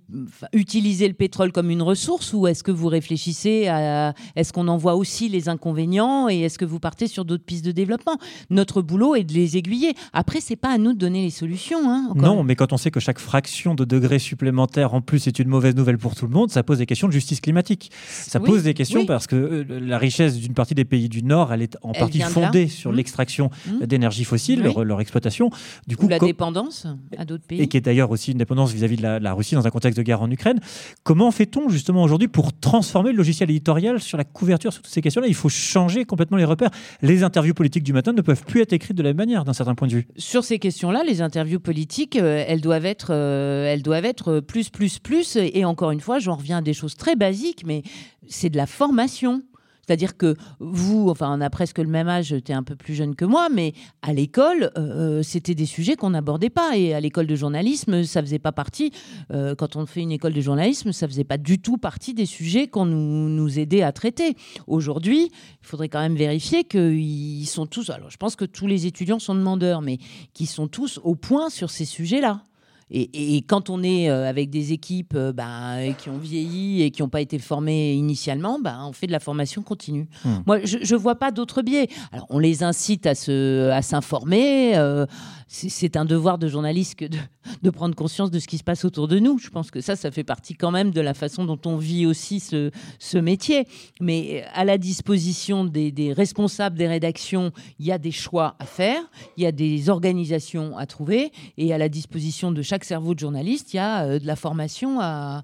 utilisé 0.52 1.08
le 1.08 1.14
pétrole 1.14 1.52
comme 1.52 1.70
une 1.70 1.82
ressource, 1.82 2.32
ou 2.32 2.46
est-ce 2.46 2.62
que 2.62 2.70
vous 2.70 2.88
réfléchissez 2.88 3.68
à, 3.68 4.14
est-ce 4.36 4.52
qu'on 4.52 4.68
en 4.68 4.76
voit 4.76 4.94
aussi 4.94 5.28
les 5.28 5.48
inconvénients, 5.48 6.28
et 6.28 6.40
est-ce 6.40 6.58
que 6.58 6.64
vous 6.64 6.80
partez 6.80 7.06
sur 7.06 7.24
d'autres 7.24 7.44
pistes 7.44 7.64
de 7.64 7.72
développement? 7.72 8.18
Notre 8.50 8.82
boulot 8.82 9.14
est 9.14 9.24
de 9.24 9.32
les 9.32 9.56
aiguiller. 9.56 9.94
Après, 10.12 10.40
c'est 10.40 10.56
pas 10.56 10.73
à 10.74 10.78
nous 10.78 10.92
de 10.92 10.98
donner 10.98 11.22
les 11.22 11.30
solutions. 11.30 11.78
Hein. 11.90 12.12
Non, 12.16 12.42
mais 12.42 12.56
quand 12.56 12.72
on 12.72 12.76
sait 12.76 12.90
que 12.90 13.00
chaque 13.00 13.18
fraction 13.18 13.74
de 13.74 13.84
degré 13.84 14.18
supplémentaire 14.18 14.92
en 14.94 15.00
plus 15.00 15.26
est 15.26 15.38
une 15.38 15.48
mauvaise 15.48 15.74
nouvelle 15.76 15.98
pour 15.98 16.14
tout 16.14 16.26
le 16.26 16.32
monde, 16.32 16.50
ça 16.50 16.62
pose 16.62 16.78
des 16.78 16.86
questions 16.86 17.06
de 17.06 17.12
justice 17.12 17.40
climatique. 17.40 17.90
Ça 18.08 18.40
Oui, 18.40 18.46
pose 18.46 18.62
des 18.64 18.74
questions 18.74 19.00
oui. 19.00 19.06
parce 19.06 19.26
que 19.26 19.36
euh, 19.36 19.64
la 19.80 19.98
richesse 19.98 20.36
d'une 20.36 20.54
partie 20.54 20.74
des 20.74 20.84
pays 20.84 21.08
du 21.08 21.22
Nord, 21.22 21.52
elle 21.52 21.62
est 21.62 21.76
en 21.82 21.92
Elle 21.92 22.00
partie 22.00 22.20
fondée 22.20 22.68
sur 22.68 22.90
Mmh. 22.92 22.96
l'extraction 22.96 23.50
Mmh. 23.68 23.86
d'énergie 23.86 24.24
fossile, 24.24 24.58
Oui. 24.58 24.64
leur, 24.74 24.84
leur 24.84 25.00
exploitation. 25.00 25.50
Du 25.86 25.94
Ou 25.94 25.98
coup, 25.98 26.08
la 26.08 26.18
co- 26.18 26.26
dépendance 26.26 26.86
à 27.16 27.24
d'autres 27.24 27.44
pays. 27.46 27.60
et 27.60 27.68
qui 27.68 27.76
est 27.76 27.80
d'ailleurs 27.80 28.10
aussi 28.10 28.32
une 28.32 28.38
dépendance 28.38 28.72
vis-à-vis 28.72 28.96
de 28.96 29.02
la, 29.02 29.20
la 29.20 29.32
Russie 29.32 29.54
dans 29.54 29.66
un 29.66 29.70
contexte 29.70 29.96
de 29.98 30.02
guerre 30.02 30.22
en 30.22 30.30
Ukraine. 30.30 30.58
Comment 31.02 31.30
fait-on 31.30 31.68
justement 31.68 32.02
aujourd'hui 32.02 32.28
pour 32.28 32.52
transformer 32.58 33.12
le 33.12 33.16
logiciel 33.18 33.50
éditorial 33.50 34.00
sur 34.00 34.18
la 34.18 34.24
couverture 34.24 34.72
sur 34.72 34.82
toutes 34.82 34.92
ces 34.92 35.00
questions-là? 35.02 35.28
Il 35.28 35.34
faut 35.34 35.48
changer 35.48 36.04
complètement 36.04 36.36
les 36.36 36.44
repères. 36.44 36.70
Les 37.02 37.22
interviews 37.22 37.54
politiques 37.54 37.84
du 37.84 37.92
matin 37.92 38.12
ne 38.12 38.20
peuvent 38.22 38.44
plus 38.44 38.60
être 38.60 38.72
écrites 38.72 38.96
de 38.96 39.02
la 39.02 39.10
même 39.10 39.16
manière 39.18 39.44
d'un 39.44 39.52
certain 39.52 39.74
point 39.74 39.88
de 39.88 39.92
vue. 39.94 40.06
Sur 40.16 40.42
ces 40.44 40.58
questions-là, 40.64 41.02
les 41.04 41.20
interviews 41.20 41.60
politiques, 41.60 42.16
euh, 42.16 42.42
elles 42.48 42.62
doivent 42.62 42.86
être, 42.86 43.08
euh, 43.10 43.66
elles 43.66 43.82
doivent 43.82 44.06
être 44.06 44.40
plus, 44.40 44.70
plus, 44.70 44.98
plus. 44.98 45.36
Et 45.36 45.62
encore 45.66 45.90
une 45.90 46.00
fois, 46.00 46.18
j'en 46.20 46.36
reviens 46.36 46.58
à 46.58 46.62
des 46.62 46.72
choses 46.72 46.96
très 46.96 47.16
basiques, 47.16 47.64
mais 47.66 47.82
c'est 48.28 48.48
de 48.48 48.56
la 48.56 48.64
formation. 48.66 49.42
C'est-à-dire 49.86 50.16
que 50.16 50.36
vous, 50.60 51.08
enfin, 51.08 51.36
on 51.36 51.40
a 51.40 51.50
presque 51.50 51.78
le 51.78 51.88
même 51.88 52.08
âge, 52.08 52.34
tu 52.44 52.52
es 52.52 52.54
un 52.54 52.62
peu 52.62 52.76
plus 52.76 52.94
jeune 52.94 53.14
que 53.14 53.24
moi, 53.24 53.48
mais 53.52 53.74
à 54.02 54.12
l'école, 54.12 54.70
euh, 54.78 55.22
c'était 55.22 55.54
des 55.54 55.66
sujets 55.66 55.96
qu'on 55.96 56.10
n'abordait 56.10 56.50
pas. 56.50 56.76
Et 56.76 56.94
à 56.94 57.00
l'école 57.00 57.26
de 57.26 57.36
journalisme, 57.36 58.04
ça 58.04 58.22
faisait 58.22 58.38
pas 58.38 58.52
partie, 58.52 58.92
euh, 59.32 59.54
quand 59.54 59.76
on 59.76 59.86
fait 59.86 60.00
une 60.00 60.12
école 60.12 60.32
de 60.32 60.40
journalisme, 60.40 60.92
ça 60.92 61.06
faisait 61.06 61.24
pas 61.24 61.38
du 61.38 61.58
tout 61.58 61.76
partie 61.76 62.14
des 62.14 62.26
sujets 62.26 62.66
qu'on 62.68 62.86
nous, 62.86 63.28
nous 63.28 63.58
aidait 63.58 63.82
à 63.82 63.92
traiter. 63.92 64.36
Aujourd'hui, 64.66 65.30
il 65.30 65.66
faudrait 65.66 65.88
quand 65.88 66.00
même 66.00 66.16
vérifier 66.16 66.64
qu'ils 66.64 67.46
sont 67.46 67.66
tous, 67.66 67.90
alors 67.90 68.10
je 68.10 68.16
pense 68.16 68.36
que 68.36 68.44
tous 68.44 68.66
les 68.66 68.86
étudiants 68.86 69.18
sont 69.18 69.34
demandeurs, 69.34 69.82
mais 69.82 69.98
qu'ils 70.32 70.48
sont 70.48 70.68
tous 70.68 71.00
au 71.02 71.14
point 71.14 71.50
sur 71.50 71.70
ces 71.70 71.84
sujets-là. 71.84 72.42
Et, 72.90 73.36
et 73.36 73.42
quand 73.42 73.70
on 73.70 73.82
est 73.82 74.10
euh, 74.10 74.28
avec 74.28 74.50
des 74.50 74.72
équipes 74.72 75.14
euh, 75.16 75.32
ben, 75.32 75.94
qui 75.98 76.10
ont 76.10 76.18
vieilli 76.18 76.82
et 76.82 76.90
qui 76.90 77.02
n'ont 77.02 77.08
pas 77.08 77.20
été 77.20 77.38
formées 77.38 77.94
initialement, 77.94 78.58
ben, 78.60 78.84
on 78.86 78.92
fait 78.92 79.06
de 79.06 79.12
la 79.12 79.20
formation 79.20 79.62
continue. 79.62 80.08
Hmm. 80.24 80.36
Moi, 80.46 80.58
je 80.64 80.78
ne 80.78 80.98
vois 80.98 81.14
pas 81.16 81.30
d'autre 81.30 81.62
biais. 81.62 81.88
Alors, 82.12 82.26
on 82.30 82.38
les 82.38 82.62
incite 82.62 83.06
à 83.06 83.14
s'informer. 83.14 84.76
euh, 84.76 85.06
c'est 85.46 85.96
un 85.96 86.04
devoir 86.04 86.38
de 86.38 86.48
journaliste 86.48 86.96
que 86.96 87.04
de, 87.04 87.70
prendre 87.70 87.94
conscience 87.94 88.30
de 88.30 88.38
ce 88.38 88.46
qui 88.46 88.58
se 88.58 88.64
passe 88.64 88.84
autour 88.84 89.08
de 89.08 89.18
nous. 89.18 89.38
Je 89.38 89.50
pense 89.50 89.70
que 89.70 89.80
ça, 89.80 89.96
ça 89.96 90.10
fait 90.10 90.24
partie 90.24 90.54
quand 90.54 90.70
même 90.70 90.90
de 90.90 91.00
la 91.00 91.14
façon 91.14 91.44
dont 91.44 91.58
on 91.66 91.76
vit 91.76 92.06
aussi 92.06 92.40
ce, 92.40 92.70
métier. 93.18 93.66
Mais 94.00 94.44
à 94.54 94.64
la 94.64 94.78
disposition 94.78 95.64
des, 95.64 96.12
responsables 96.16 96.76
des 96.76 96.88
rédactions, 96.88 97.52
il 97.78 97.86
y 97.86 97.92
a 97.92 97.98
des 97.98 98.10
choix 98.10 98.56
à 98.58 98.66
faire, 98.66 99.00
il 99.36 99.42
y 99.42 99.46
a 99.46 99.52
des 99.52 99.88
organisations 99.88 100.76
à 100.76 100.86
trouver, 100.86 101.32
et 101.56 101.72
à 101.72 101.78
la 101.78 101.88
disposition 101.88 102.52
de 102.52 102.62
chaque 102.62 102.84
cerveau 102.84 103.14
de 103.14 103.20
journaliste, 103.20 103.74
il 103.74 103.76
y 103.76 103.80
a 103.80 104.04
euh, 104.04 104.18
de 104.18 104.26
la 104.26 104.36
formation 104.36 105.00
à 105.00 105.42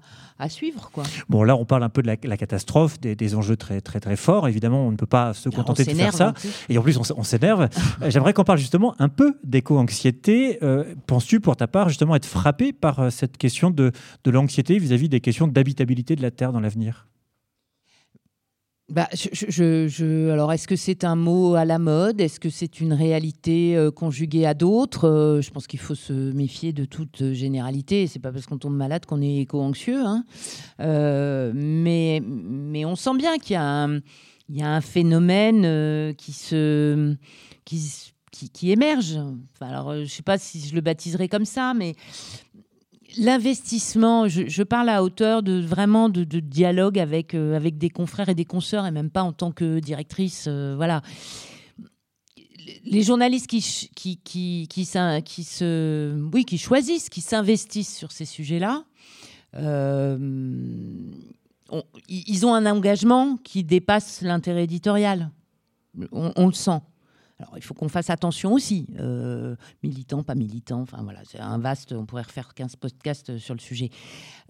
suivre. 0.49 0.89
Quoi. 0.91 1.03
Bon, 1.29 1.43
là, 1.43 1.55
on 1.55 1.65
parle 1.65 1.83
un 1.83 1.89
peu 1.89 2.01
de 2.01 2.07
la, 2.07 2.15
la 2.23 2.37
catastrophe, 2.37 2.99
des, 2.99 3.15
des 3.15 3.35
enjeux 3.35 3.57
très, 3.57 3.81
très, 3.81 3.99
très 3.99 4.15
forts. 4.15 4.47
Évidemment, 4.47 4.87
on 4.87 4.91
ne 4.91 4.97
peut 4.97 5.05
pas 5.05 5.33
se 5.33 5.49
contenter 5.49 5.83
On 5.87 5.91
de 5.91 5.97
faire 5.97 6.13
ça. 6.13 6.33
Et 6.69 6.77
en 6.77 6.81
plus, 6.81 6.97
on 7.15 7.23
s'énerve. 7.23 7.69
Euh, 8.01 8.09
J'aimerais 8.09 8.33
qu'on 8.33 8.43
parle 8.43 8.57
justement 8.57 8.95
un 8.99 9.09
peu 9.09 9.35
d'éco-anxiété. 9.43 10.59
Euh, 10.63 10.95
Penses-tu, 11.07 11.39
pour 11.39 11.55
ta 11.55 11.67
part, 11.67 11.89
justement, 11.89 12.15
être 12.15 12.25
frappé 12.25 12.73
par 12.73 12.99
euh, 12.99 13.09
cette 13.09 13.37
question 13.37 13.69
de, 13.69 13.91
de 14.23 14.31
l'anxiété 14.31 14.77
vis-à-vis 14.77 15.09
des 15.09 15.19
questions 15.19 15.47
d'habitabilité 15.47 16.15
de 16.15 16.21
la 16.21 16.31
Terre 16.31 16.51
dans 16.53 16.59
l'avenir? 16.59 17.07
Bah, 18.91 19.07
alors, 20.29 20.51
est-ce 20.51 20.67
que 20.67 20.75
c'est 20.75 21.05
un 21.05 21.15
mot 21.15 21.55
à 21.55 21.63
la 21.63 21.79
mode? 21.79 22.19
Est-ce 22.19 22.41
que 22.41 22.49
c'est 22.49 22.81
une 22.81 22.91
réalité 22.91 23.77
euh, 23.77 23.89
conjuguée 23.89 24.45
à 24.45 24.53
d'autres? 24.53 25.07
Euh, 25.07 25.41
Je 25.41 25.49
pense 25.49 25.65
qu'il 25.65 25.79
faut 25.79 25.95
se 25.95 26.11
méfier 26.11 26.73
de 26.73 26.83
toute 26.83 27.31
généralité. 27.31 28.07
C'est 28.07 28.19
pas 28.19 28.33
parce 28.33 28.47
qu'on 28.47 28.57
tombe 28.57 28.75
malade 28.75 29.05
qu'on 29.05 29.21
est 29.21 29.37
éco-anxieux. 29.37 30.03
hein. 30.05 30.25
Euh, 30.81 31.53
mais, 31.55 32.21
on 32.83 32.97
sent 32.97 33.15
bien 33.17 33.37
qu'il 33.37 33.53
y 33.53 33.55
a 33.55 33.63
un, 33.63 34.01
phénomène 34.81 36.13
qui 36.17 36.33
émerge. 38.71 39.19
Enfin, 39.53 39.71
alors, 39.71 39.95
je 40.03 40.05
sais 40.05 40.21
pas 40.21 40.37
si 40.37 40.67
je 40.67 40.75
le 40.75 40.81
baptiserai 40.81 41.29
comme 41.29 41.45
ça, 41.45 41.73
mais 41.73 41.95
l'investissement, 43.17 44.27
je, 44.27 44.63
parle 44.63 44.89
à 44.89 45.03
hauteur 45.03 45.43
de 45.43 45.59
vraiment 45.59 46.09
de, 46.09 46.23
dialogue 46.23 46.99
avec, 46.99 47.33
euh, 47.33 47.55
avec 47.55 47.77
des 47.77 47.89
confrères 47.89 48.29
et 48.29 48.35
des 48.35 48.45
consoeurs, 48.45 48.85
et 48.85 48.91
même 48.91 49.09
pas 49.09 49.23
en 49.23 49.33
tant 49.33 49.51
que 49.51 49.79
directrice. 49.79 50.45
euh, 50.47 50.73
voilà. 50.75 51.01
les 52.85 53.03
journalistes 53.03 53.47
qui, 53.47 53.61
qui, 53.61 54.17
qui, 54.17 54.67
qui, 54.69 54.87
qui, 55.25 55.43
se, 55.43 56.29
oui, 56.33 56.45
qui 56.45 56.57
choisissent, 56.57 57.09
qui 57.09 57.21
s'investissent 57.21 57.95
sur 57.95 58.11
ces 58.11 58.25
sujets-là, 58.25 58.83
euh, 59.55 60.17
ils 62.07 62.45
ont 62.45 62.53
un 62.53 62.65
engagement 62.65 63.37
qui 63.37 63.63
dépasse 63.63 64.21
l'intérêt 64.21 64.65
éditorial. 64.65 65.31
On, 66.11 66.47
le 66.47 66.53
sent. 66.53 66.79
Alors, 67.41 67.57
il 67.57 67.63
faut 67.63 67.73
qu'on 67.73 67.89
fasse 67.89 68.11
attention 68.11 68.53
aussi, 68.53 68.85
euh, 68.99 69.55
militants, 69.81 70.21
pas 70.21 70.35
militants, 70.35 70.81
enfin 70.81 70.99
voilà, 71.01 71.21
c'est 71.25 71.39
un 71.39 71.57
vaste, 71.57 71.91
on 71.91 72.05
pourrait 72.05 72.21
refaire 72.21 72.53
15 72.53 72.75
podcasts 72.75 73.37
sur 73.37 73.55
le 73.55 73.59
sujet. 73.59 73.89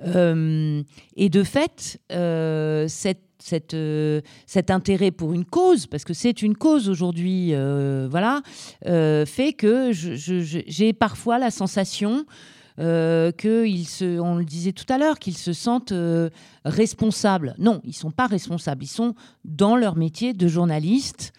Euh, 0.05 0.83
et 1.15 1.29
de 1.29 1.43
fait, 1.43 2.01
euh, 2.11 2.87
cette, 2.89 3.21
cet 3.39 4.71
intérêt 4.71 5.11
pour 5.11 5.31
une 5.31 5.45
cause, 5.45 5.87
parce 5.87 6.03
que 6.03 6.13
c'est 6.13 6.41
une 6.41 6.57
cause 6.57 6.89
aujourd'hui, 6.89 7.53
voilà, 8.09 8.41
fait 8.83 9.53
que 9.57 9.91
j'ai 9.93 10.93
parfois 10.93 11.39
la 11.39 11.49
sensation 11.49 12.25
euh, 12.79 13.31
qu'ils 13.31 13.87
se, 13.87 14.19
on 14.19 14.35
le 14.35 14.45
disait 14.45 14.71
tout 14.71 14.85
à 14.89 14.97
l'heure, 14.97 15.19
qu'ils 15.19 15.37
se 15.37 15.53
sentent 15.53 15.91
euh, 15.91 16.29
responsables. 16.65 17.53
Non, 17.59 17.81
ils 17.83 17.89
ne 17.89 17.93
sont 17.93 18.11
pas 18.11 18.27
responsables. 18.27 18.83
Ils 18.83 18.87
sont 18.87 19.13
dans 19.43 19.75
leur 19.75 19.97
métier 19.97 20.33
de 20.33 20.47
journaliste. 20.47 21.33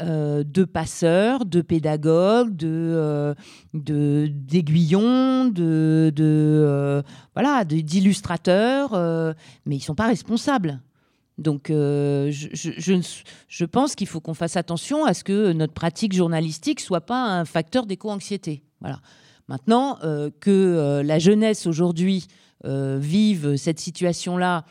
Euh, 0.00 0.44
de 0.44 0.64
passeurs, 0.64 1.44
de 1.44 1.60
pédagogues, 1.60 2.56
de 2.56 3.34
d'aiguillons, 3.74 5.46
de, 5.46 6.12
de 6.14 7.02
voilà, 7.34 7.64
d'illustrateurs, 7.64 8.92
mais 9.66 9.76
ils 9.76 9.80
sont 9.80 9.94
pas 9.94 10.06
responsables. 10.06 10.80
Donc, 11.38 11.66
je, 11.68 12.30
je, 13.48 13.64
pense 13.64 13.94
qu'il 13.94 14.06
faut 14.06 14.20
qu'on 14.20 14.34
fasse 14.34 14.56
attention 14.56 15.04
à 15.04 15.14
ce 15.14 15.24
que 15.24 15.52
notre 15.52 15.72
pratique 15.72 16.12
journalistique 16.12 16.80
soit 16.80 17.00
pas 17.00 17.24
un 17.24 17.44
facteur 17.44 17.86
d'éco-anxiété. 17.86 18.62
Voilà. 18.80 19.00
Maintenant, 19.50 19.98
euh, 20.04 20.30
que 20.38 20.50
euh, 20.50 21.02
la 21.02 21.18
jeunesse 21.18 21.66
aujourd'hui 21.66 22.28
euh, 22.64 22.98
vive 23.00 23.56
cette 23.56 23.80
situation-là, 23.80 24.64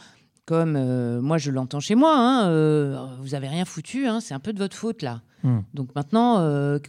comme 0.50 1.20
moi 1.22 1.38
je 1.38 1.52
l'entends 1.52 1.80
chez 1.80 1.94
moi, 1.94 2.16
hein, 2.18 3.16
vous 3.22 3.36
avez 3.36 3.48
rien 3.48 3.66
foutu, 3.66 4.08
hein, 4.08 4.20
c'est 4.20 4.34
un 4.34 4.40
peu 4.40 4.52
de 4.52 4.58
votre 4.58 4.76
faute 4.76 5.04
là. 5.04 5.22
Hmm. 5.44 5.60
Donc 5.76 5.94
maintenant, 5.96 6.38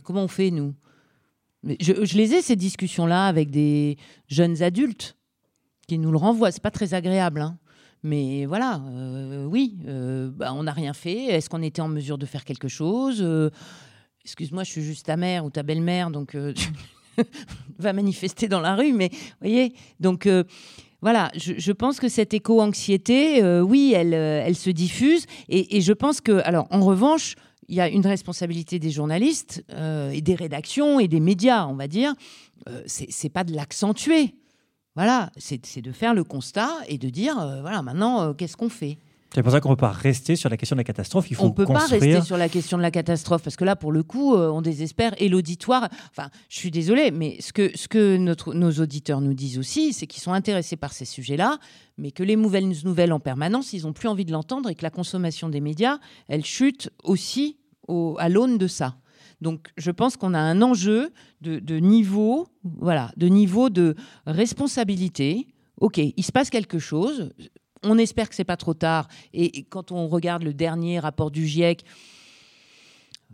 comment 0.02 0.24
on 0.24 0.28
fait 0.28 0.50
nous? 0.50 0.74
Je, 1.78 2.16
les 2.16 2.32
ai 2.32 2.40
ces 2.40 2.56
discussions-là 2.56 3.26
avec 3.26 3.50
des 3.50 3.98
jeunes 4.28 4.62
adultes 4.62 5.18
qui 5.86 5.98
nous 5.98 6.10
le 6.10 6.16
renvoient. 6.16 6.50
C'est 6.50 6.62
pas 6.62 6.70
très 6.70 6.94
agréable. 6.94 7.42
Hein. 7.42 7.58
Mais 8.02 8.46
voilà, 8.46 8.80
oui, 9.46 9.78
bah, 9.84 10.54
on 10.54 10.62
n'a 10.62 10.72
rien 10.72 10.94
fait. 10.94 11.26
Est-ce 11.26 11.50
qu'on 11.50 11.62
était 11.62 11.82
en 11.82 11.88
mesure 11.88 12.16
de 12.16 12.24
faire 12.24 12.46
quelque 12.46 12.68
chose? 12.68 13.22
Excuse-moi, 14.24 14.64
je 14.64 14.70
suis 14.70 14.82
juste 14.82 15.04
ta 15.04 15.18
mère 15.18 15.44
ou 15.44 15.50
ta 15.50 15.62
belle-mère, 15.62 16.10
donc 16.10 16.34
va 17.78 17.92
manifester 17.92 18.48
dans 18.48 18.60
la 18.60 18.76
rue, 18.76 18.92
mais 18.92 19.10
voyez, 19.40 19.74
donc 19.98 20.26
euh, 20.26 20.44
voilà, 21.02 21.30
je, 21.34 21.72
pense 21.72 21.98
que 21.98 22.08
cette 22.08 22.34
éco-anxiété, 22.34 23.42
euh, 23.42 23.60
oui, 23.62 23.92
elle, 23.96 24.14
euh, 24.14 24.42
elle 24.44 24.56
se 24.56 24.70
diffuse, 24.70 25.26
et, 25.48 25.80
je 25.80 25.92
pense 25.92 26.20
que, 26.20 26.42
alors, 26.44 26.66
en 26.70 26.80
revanche, 26.80 27.36
il 27.68 27.76
y 27.76 27.80
a 27.80 27.88
une 27.88 28.06
responsabilité 28.06 28.78
des 28.78 28.90
journalistes 28.90 29.64
et 30.12 30.20
des 30.20 30.34
rédactions 30.34 30.98
et 30.98 31.06
des 31.06 31.20
médias, 31.20 31.66
on 31.68 31.74
va 31.74 31.86
dire. 31.86 32.14
c'est 32.86 33.28
pas 33.28 33.44
de 33.44 33.54
l'accentuer. 33.54 34.34
Voilà, 34.96 35.30
c'est 35.36 35.80
de 35.80 35.92
faire 35.92 36.12
le 36.12 36.24
constat 36.24 36.68
et 36.88 36.98
de 36.98 37.08
dire, 37.10 37.36
voilà, 37.60 37.80
maintenant, 37.80 38.34
qu'est-ce 38.34 38.56
qu'on 38.56 38.68
fait? 38.68 38.98
C'est 39.32 39.42
pour 39.42 39.52
ça 39.52 39.60
qu'on 39.60 39.70
ne 39.70 39.74
peut 39.74 39.80
pas 39.80 39.92
rester 39.92 40.34
sur 40.34 40.50
la 40.50 40.56
question 40.56 40.74
de 40.74 40.80
la 40.80 40.84
catastrophe. 40.84 41.30
Il 41.30 41.36
faut 41.36 41.44
on 41.44 41.48
ne 41.48 41.52
peut 41.52 41.64
pas 41.64 41.86
rester 41.86 42.20
sur 42.22 42.36
la 42.36 42.48
question 42.48 42.76
de 42.76 42.82
la 42.82 42.90
catastrophe 42.90 43.42
parce 43.42 43.54
que 43.54 43.64
là, 43.64 43.76
pour 43.76 43.92
le 43.92 44.02
coup, 44.02 44.34
euh, 44.34 44.50
on 44.50 44.60
désespère 44.60 45.14
et 45.18 45.28
l'auditoire. 45.28 45.88
Enfin, 46.10 46.30
je 46.48 46.56
suis 46.56 46.72
désolée, 46.72 47.12
mais 47.12 47.36
ce 47.40 47.52
que, 47.52 47.70
ce 47.76 47.86
que 47.86 48.16
notre, 48.16 48.54
nos 48.54 48.72
auditeurs 48.72 49.20
nous 49.20 49.34
disent 49.34 49.58
aussi, 49.58 49.92
c'est 49.92 50.08
qu'ils 50.08 50.22
sont 50.22 50.32
intéressés 50.32 50.76
par 50.76 50.92
ces 50.92 51.04
sujets-là, 51.04 51.58
mais 51.96 52.10
que 52.10 52.24
les 52.24 52.34
nouvelles 52.34 52.72
nouvelles 52.84 53.12
en 53.12 53.20
permanence, 53.20 53.72
ils 53.72 53.82
n'ont 53.82 53.92
plus 53.92 54.08
envie 54.08 54.24
de 54.24 54.32
l'entendre 54.32 54.68
et 54.68 54.74
que 54.74 54.82
la 54.82 54.90
consommation 54.90 55.48
des 55.48 55.60
médias, 55.60 55.98
elle 56.26 56.44
chute 56.44 56.90
aussi 57.04 57.56
au, 57.86 58.16
à 58.18 58.28
l'aune 58.28 58.58
de 58.58 58.66
ça. 58.66 58.96
Donc, 59.40 59.68
je 59.76 59.90
pense 59.92 60.16
qu'on 60.16 60.34
a 60.34 60.40
un 60.40 60.60
enjeu 60.60 61.12
de, 61.40 61.60
de 61.60 61.76
niveau, 61.76 62.48
voilà, 62.64 63.12
de 63.16 63.28
niveau 63.28 63.70
de 63.70 63.94
responsabilité. 64.26 65.46
Ok, 65.80 65.98
il 65.98 66.24
se 66.24 66.32
passe 66.32 66.50
quelque 66.50 66.78
chose. 66.78 67.32
On 67.82 67.98
espère 67.98 68.28
que 68.28 68.34
c'est 68.34 68.44
pas 68.44 68.56
trop 68.56 68.74
tard. 68.74 69.08
Et, 69.32 69.64
quand 69.64 69.92
on 69.92 70.06
regarde 70.08 70.42
le 70.42 70.52
dernier 70.52 70.98
rapport 70.98 71.30
du 71.30 71.46
GIEC, 71.46 71.84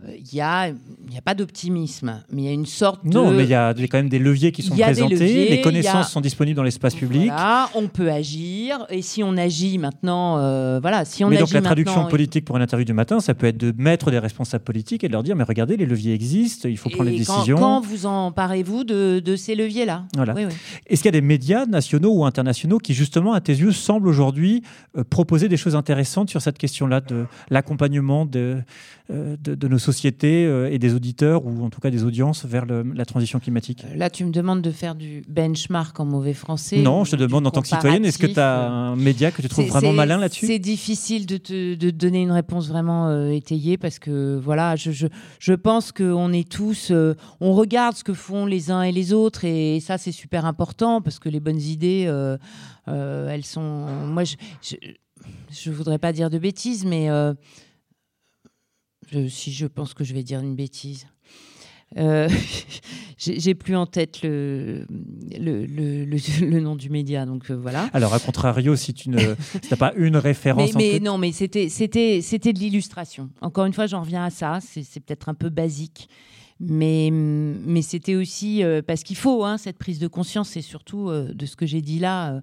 il 0.04 0.10
euh, 0.10 0.16
n'y 0.34 0.40
a, 0.40 0.68
y 0.68 1.16
a 1.16 1.22
pas 1.24 1.34
d'optimisme, 1.34 2.20
mais 2.30 2.42
il 2.42 2.44
y 2.44 2.48
a 2.48 2.52
une 2.52 2.66
sorte 2.66 3.04
de... 3.06 3.10
Non, 3.10 3.30
mais 3.30 3.44
il 3.44 3.48
y 3.48 3.54
a 3.54 3.72
quand 3.74 3.96
même 3.96 4.10
des 4.10 4.18
leviers 4.18 4.52
qui 4.52 4.62
sont 4.62 4.76
présentés, 4.76 5.48
les 5.48 5.62
connaissances 5.62 6.10
sont 6.10 6.20
disponibles 6.20 6.56
dans 6.56 6.62
l'espace 6.62 6.94
public. 6.94 7.28
Voilà, 7.28 7.70
on 7.74 7.88
peut 7.88 8.10
agir, 8.10 8.86
et 8.90 9.00
si 9.00 9.22
on 9.22 9.38
agit 9.38 9.78
maintenant, 9.78 10.38
euh, 10.38 10.80
voilà, 10.82 11.06
si 11.06 11.24
on 11.24 11.30
mais 11.30 11.38
donc 11.38 11.50
la 11.50 11.62
traduction 11.62 12.06
politique 12.08 12.44
pour 12.44 12.56
une 12.56 12.62
interview 12.62 12.84
du 12.84 12.92
matin, 12.92 13.20
ça 13.20 13.32
peut 13.32 13.46
être 13.46 13.56
de 13.56 13.72
mettre 13.78 14.10
des 14.10 14.18
responsables 14.18 14.64
politiques 14.64 15.02
et 15.02 15.08
de 15.08 15.12
leur 15.12 15.22
dire, 15.22 15.34
mais 15.34 15.44
regardez, 15.44 15.78
les 15.78 15.86
leviers 15.86 16.12
existent, 16.12 16.68
il 16.68 16.76
faut 16.76 16.90
prendre 16.90 17.10
les 17.10 17.16
décisions. 17.16 17.56
Quand 17.56 17.80
vous 17.80 18.04
emparez-vous 18.04 18.84
de, 18.84 19.20
de 19.20 19.36
ces 19.36 19.54
leviers-là? 19.54 20.04
Voilà. 20.14 20.34
Est-ce 20.86 21.00
qu'il 21.00 21.06
y 21.06 21.16
a 21.16 21.20
des 21.20 21.26
médias 21.26 21.64
nationaux 21.64 22.12
ou 22.12 22.24
internationaux 22.26 22.78
qui, 22.78 22.92
justement, 22.92 23.32
à 23.32 23.40
tes 23.40 23.54
yeux, 23.54 23.72
semblent 23.72 24.08
aujourd'hui 24.08 24.62
euh, 24.98 25.04
proposer 25.08 25.48
des 25.48 25.56
choses 25.56 25.74
intéressantes 25.74 26.28
sur 26.28 26.42
cette 26.42 26.58
question-là 26.58 27.00
de 27.00 27.24
l'accompagnement 27.48 28.26
de, 28.26 28.58
de, 29.10 29.54
de 29.54 29.68
nos 29.68 29.78
sociétés 29.86 30.44
euh, 30.44 30.70
et 30.70 30.78
des 30.78 30.94
auditeurs, 30.94 31.46
ou 31.46 31.64
en 31.64 31.70
tout 31.70 31.80
cas 31.80 31.90
des 31.90 32.04
audiences, 32.04 32.44
vers 32.44 32.66
la 32.66 33.04
transition 33.04 33.38
climatique 33.38 33.84
euh, 33.84 33.96
Là, 33.96 34.10
tu 34.10 34.24
me 34.24 34.30
demandes 34.30 34.62
de 34.62 34.70
faire 34.70 34.94
du 34.94 35.22
benchmark 35.28 35.98
en 35.98 36.04
mauvais 36.04 36.34
français. 36.34 36.78
Non, 36.78 37.04
je 37.04 37.12
te 37.12 37.16
demande 37.16 37.46
en 37.46 37.50
tant 37.50 37.62
que 37.62 37.68
citoyenne, 37.68 38.04
est-ce 38.04 38.18
que 38.18 38.26
tu 38.26 38.40
as 38.40 38.68
un 38.68 38.96
média 38.96 39.30
que 39.30 39.42
tu 39.42 39.48
trouves 39.48 39.66
vraiment 39.66 39.92
malin 39.92 40.18
là-dessus? 40.18 40.46
C'est 40.46 40.58
difficile 40.58 41.26
de 41.26 41.36
te 41.36 41.90
donner 41.90 42.22
une 42.22 42.32
réponse 42.32 42.68
vraiment 42.68 43.08
euh, 43.08 43.30
étayée 43.30 43.78
parce 43.78 43.98
que 43.98 44.38
voilà, 44.42 44.76
je, 44.76 44.90
je, 44.90 45.06
je 45.38 45.52
pense 45.52 45.92
qu'on 45.92 46.32
est 46.32 46.48
tous, 46.48 46.92
on 47.40 47.52
regarde 47.52 47.96
ce 47.96 48.04
que 48.04 48.14
font 48.14 48.46
les 48.46 48.70
uns 48.70 48.82
et 48.82 48.92
les 48.92 49.12
autres 49.12 49.44
et, 49.44 49.80
ça 49.80 49.98
c'est 49.98 50.12
super 50.12 50.46
important 50.46 51.00
parce 51.00 51.18
que 51.18 51.28
les 51.28 51.40
bonnes 51.40 51.60
idées, 51.60 52.10
elles 52.86 53.44
sont. 53.44 53.86
Moi, 54.06 54.24
je, 54.24 54.36
je, 55.50 55.70
voudrais 55.70 55.98
pas 55.98 56.12
dire 56.12 56.30
de 56.30 56.38
bêtises, 56.38 56.84
mais 56.84 57.08
si 59.28 59.52
je 59.52 59.66
pense 59.66 59.94
que 59.94 60.04
je 60.04 60.14
vais 60.14 60.22
dire 60.22 60.40
une 60.40 60.56
bêtise. 60.56 61.06
Euh, 61.96 62.28
j'ai 63.18 63.54
plus 63.54 63.76
en 63.76 63.86
tête 63.86 64.22
le, 64.22 64.86
le, 65.38 65.66
le, 66.40 66.60
nom 66.60 66.76
du 66.76 66.90
média, 66.90 67.24
donc 67.24 67.50
euh, 67.50 67.54
voilà. 67.54 67.88
Alors, 67.92 68.12
à 68.12 68.18
contrario, 68.18 68.76
si 68.76 68.92
tu 68.92 69.10
n'as 69.10 69.36
pas 69.78 69.92
une 69.96 70.16
référence. 70.16 70.74
Mais, 70.74 70.92
mais 70.94 71.00
non, 71.00 71.18
mais 71.18 71.32
c'était 71.32 71.68
de 71.68 72.58
l'illustration. 72.58 73.30
Encore 73.40 73.66
une 73.66 73.72
fois, 73.72 73.86
j'en 73.86 74.00
reviens 74.00 74.24
à 74.24 74.30
ça. 74.30 74.58
C'est 74.60 75.00
peut-être 75.00 75.28
un 75.28 75.34
peu 75.34 75.48
basique. 75.48 76.08
Mais, 76.58 77.10
mais 77.12 77.82
c'était 77.82 78.14
aussi 78.14 78.64
euh, 78.64 78.80
parce 78.80 79.02
qu'il 79.02 79.16
faut 79.16 79.44
hein, 79.44 79.58
cette 79.58 79.76
prise 79.76 79.98
de 79.98 80.08
conscience 80.08 80.56
et 80.56 80.62
surtout 80.62 81.10
de 81.10 81.46
ce 81.46 81.54
que 81.54 81.66
j'ai 81.66 81.82
dit 81.82 81.98
là, 81.98 82.40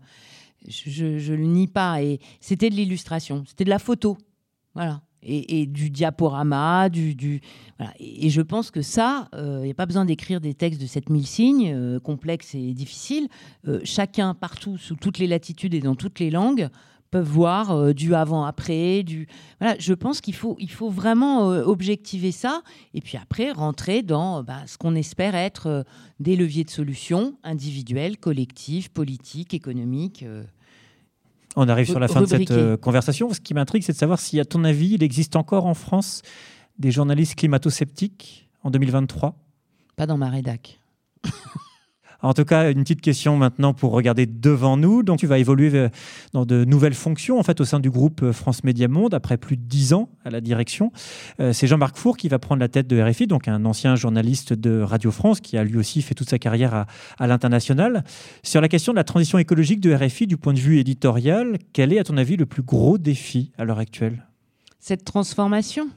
je 0.68 1.06
ne 1.06 1.36
le 1.36 1.46
nie 1.46 1.68
pas. 1.68 2.02
Et 2.04 2.20
c'était 2.40 2.70
de 2.70 2.76
l'illustration, 2.76 3.44
c'était 3.48 3.66
de 3.66 3.72
la 3.72 3.80
photo. 3.80 4.18
Voilà 4.76 5.02
et, 5.26 5.66
du 5.66 5.90
diaporama, 5.90 6.90
du, 6.90 7.42
voilà. 7.78 7.94
et, 8.00 8.30
je 8.30 8.42
pense 8.42 8.72
que 8.72 8.82
ça, 8.82 9.30
il 9.34 9.40
euh, 9.40 9.64
n'y 9.64 9.72
a 9.72 9.76
pas 9.76 9.86
besoin 9.86 10.06
d'écrire 10.06 10.42
des 10.42 10.54
textes 10.54 10.82
de 10.82 10.86
7000 10.86 11.28
signes, 11.28 11.74
euh, 11.74 12.00
complexes 12.00 12.56
et 12.56 12.74
difficiles. 12.74 13.28
Euh, 13.68 13.80
chacun, 13.84 14.34
partout, 14.34 14.78
sous 14.78 14.96
toutes 14.96 15.18
les 15.18 15.28
latitudes 15.28 15.74
et 15.74 15.80
dans 15.80 15.96
toutes 15.96 16.20
les 16.20 16.30
langues, 16.30 16.70
peuvent 17.12 17.30
voir 17.30 17.94
du 17.94 18.16
avant-après, 18.16 19.04
du 19.04 19.28
voilà. 19.60 19.76
Je 19.78 19.94
pense 19.94 20.20
qu'il 20.20 20.34
faut, 20.34 20.56
il 20.60 20.72
faut 20.72 20.90
vraiment 20.90 21.50
objectiver 21.50 22.32
ça 22.32 22.64
et 22.96 23.02
puis 23.02 23.20
après 23.20 23.52
rentrer 23.52 24.02
dans 24.02 24.42
bah, 24.42 24.64
ce 24.66 24.80
qu'on 24.80 24.96
espère 24.96 25.36
être 25.36 25.86
des 26.20 26.36
leviers 26.36 26.64
de 26.64 26.72
solution 26.72 27.38
individuels, 27.44 28.18
collectifs, 28.18 28.90
politiques, 28.90 29.54
économiques. 29.54 30.26
On 31.56 31.68
arrive 31.70 31.88
sur 31.88 32.00
la 32.00 32.08
fin 32.08 32.22
de 32.22 32.26
cette 32.26 32.52
euh, 32.52 32.78
conversation. 32.78 33.32
Ce 33.34 33.40
qui 33.40 33.54
m'intrigue, 33.54 33.84
c'est 33.84 33.94
de 33.94 33.98
savoir 33.98 34.20
si, 34.20 34.40
à 34.40 34.46
ton 34.46 34.64
avis, 34.64 34.94
il 34.94 35.04
existe 35.04 35.36
encore 35.36 35.66
en 35.66 35.74
France 35.74 36.22
des 36.80 36.92
journalistes 36.92 37.36
climato-sceptiques 37.36 38.50
en 38.64 38.72
2023 38.72 39.36
Pas 39.96 40.08
dans 40.08 40.18
ma 40.18 40.30
rédac. 40.30 40.80
En 42.24 42.34
tout 42.34 42.46
cas, 42.46 42.72
une 42.72 42.84
petite 42.84 43.02
question 43.02 43.36
maintenant 43.36 43.74
pour 43.74 43.92
regarder 43.92 44.26
devant 44.26 44.78
nous. 44.78 45.04
Donc, 45.04 45.20
tu 45.20 45.28
vas 45.28 45.38
évoluer 45.38 45.76
euh, 45.76 45.90
dans 46.32 46.46
de 46.46 46.64
nouvelles 46.64 46.94
fonctions 46.94 47.38
en 47.38 47.44
fait 47.44 47.60
au 47.60 47.66
sein 47.66 47.82
du 47.82 47.90
groupe 47.90 48.24
euh, 48.24 48.32
France 48.32 48.64
Média 48.64 48.88
Monde 48.88 49.14
après 49.14 49.36
plus 49.36 49.58
de 49.58 49.62
dix 49.62 49.94
ans 49.94 50.08
à 50.24 50.30
la 50.30 50.40
direction. 50.40 50.94
Euh, 51.42 51.52
c'est 51.52 51.68
Jean-Marc 51.68 51.98
Four 51.98 52.16
qui 52.16 52.30
va 52.30 52.40
prendre 52.40 52.62
la 52.62 52.70
tête 52.70 52.88
de 52.88 53.02
RFI, 53.02 53.28
donc 53.28 53.50
un 53.50 53.66
ancien 53.66 53.98
journaliste 53.98 54.54
de 54.54 54.82
Radio 54.82 55.12
France 55.12 55.42
qui 55.42 55.58
a 55.58 55.66
lui 55.66 55.78
aussi 55.78 56.02
fait 56.02 56.16
toute 56.16 56.30
sa 56.30 56.40
carrière 56.40 56.86
à 57.20 57.28
l'international. 57.28 58.06
Sur 58.42 58.62
la 58.62 58.70
question 58.70 58.94
de 58.94 58.98
la 58.98 59.04
transition 59.04 59.38
écologique 59.38 59.82
de 59.82 59.94
RFI 59.94 60.26
du 60.26 60.38
point 60.38 60.54
de 60.54 60.60
vue 60.60 60.80
éditorial, 60.80 61.58
quel 61.74 61.92
est 61.92 62.00
à 62.00 62.06
ton 62.06 62.16
avis 62.16 62.38
le 62.38 62.46
plus 62.46 62.64
gros 62.64 62.98
défi 62.98 63.52
à 63.58 63.66
l'heure 63.66 63.80
actuelle? 63.80 64.26
Cette 64.80 65.04
transformation? 65.04 65.90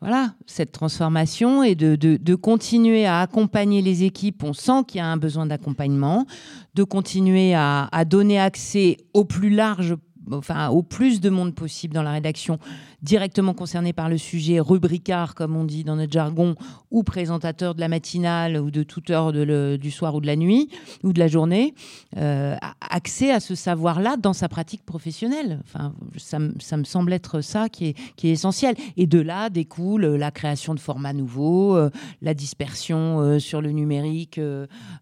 Voilà, 0.00 0.34
cette 0.46 0.72
transformation 0.72 1.62
et 1.62 1.74
de, 1.74 2.34
continuer 2.34 3.06
à 3.06 3.20
accompagner 3.20 3.80
les 3.82 4.04
équipes. 4.04 4.42
On 4.44 4.52
sent 4.52 4.84
qu'il 4.86 4.98
y 4.98 5.00
a 5.00 5.06
un 5.06 5.16
besoin 5.16 5.46
d'accompagnement, 5.46 6.26
de 6.74 6.84
continuer 6.84 7.54
à, 7.54 7.88
à, 7.90 8.04
donner 8.04 8.38
accès 8.38 8.98
au 9.14 9.24
plus 9.24 9.50
large 9.50 9.96
enfin, 10.32 10.68
au 10.68 10.82
plus 10.82 11.20
de 11.20 11.30
monde 11.30 11.54
possible 11.54 11.94
dans 11.94 12.02
la 12.02 12.12
rédaction, 12.12 12.58
directement 13.02 13.54
concerné 13.54 13.92
par 13.92 14.08
le 14.08 14.18
sujet, 14.18 14.60
rubricard, 14.60 15.34
comme 15.34 15.56
on 15.56 15.64
dit 15.64 15.84
dans 15.84 15.96
notre 15.96 16.12
jargon, 16.12 16.54
ou 16.90 17.02
présentateur 17.02 17.74
de 17.74 17.80
la 17.80 17.88
matinale 17.88 18.56
ou 18.58 18.70
de 18.70 18.82
toute 18.82 19.10
heure 19.10 19.32
du 19.32 19.90
soir 19.90 20.14
ou 20.14 20.20
de 20.20 20.26
la 20.26 20.36
nuit 20.36 20.68
ou 21.02 21.12
de 21.12 21.18
la 21.18 21.28
journée, 21.28 21.74
euh, 22.16 22.56
accès 22.80 23.30
à 23.30 23.40
ce 23.40 23.54
savoir-là 23.54 24.16
dans 24.16 24.32
sa 24.32 24.48
pratique 24.48 24.84
professionnelle. 24.84 25.60
Enfin, 25.64 25.94
ça, 26.16 26.38
me 26.38 26.84
semble 26.84 27.12
être 27.12 27.40
ça 27.40 27.68
qui 27.68 27.86
est, 27.86 28.24
essentiel. 28.24 28.74
Et 28.96 29.06
de 29.06 29.20
là 29.20 29.50
découle 29.50 30.04
la 30.06 30.30
création 30.30 30.74
de 30.74 30.80
formats 30.80 31.12
nouveaux, 31.12 31.76
euh, 31.76 31.90
la 32.22 32.34
dispersion 32.34 33.20
euh, 33.20 33.38
sur 33.38 33.60
le 33.60 33.70
numérique, 33.70 34.40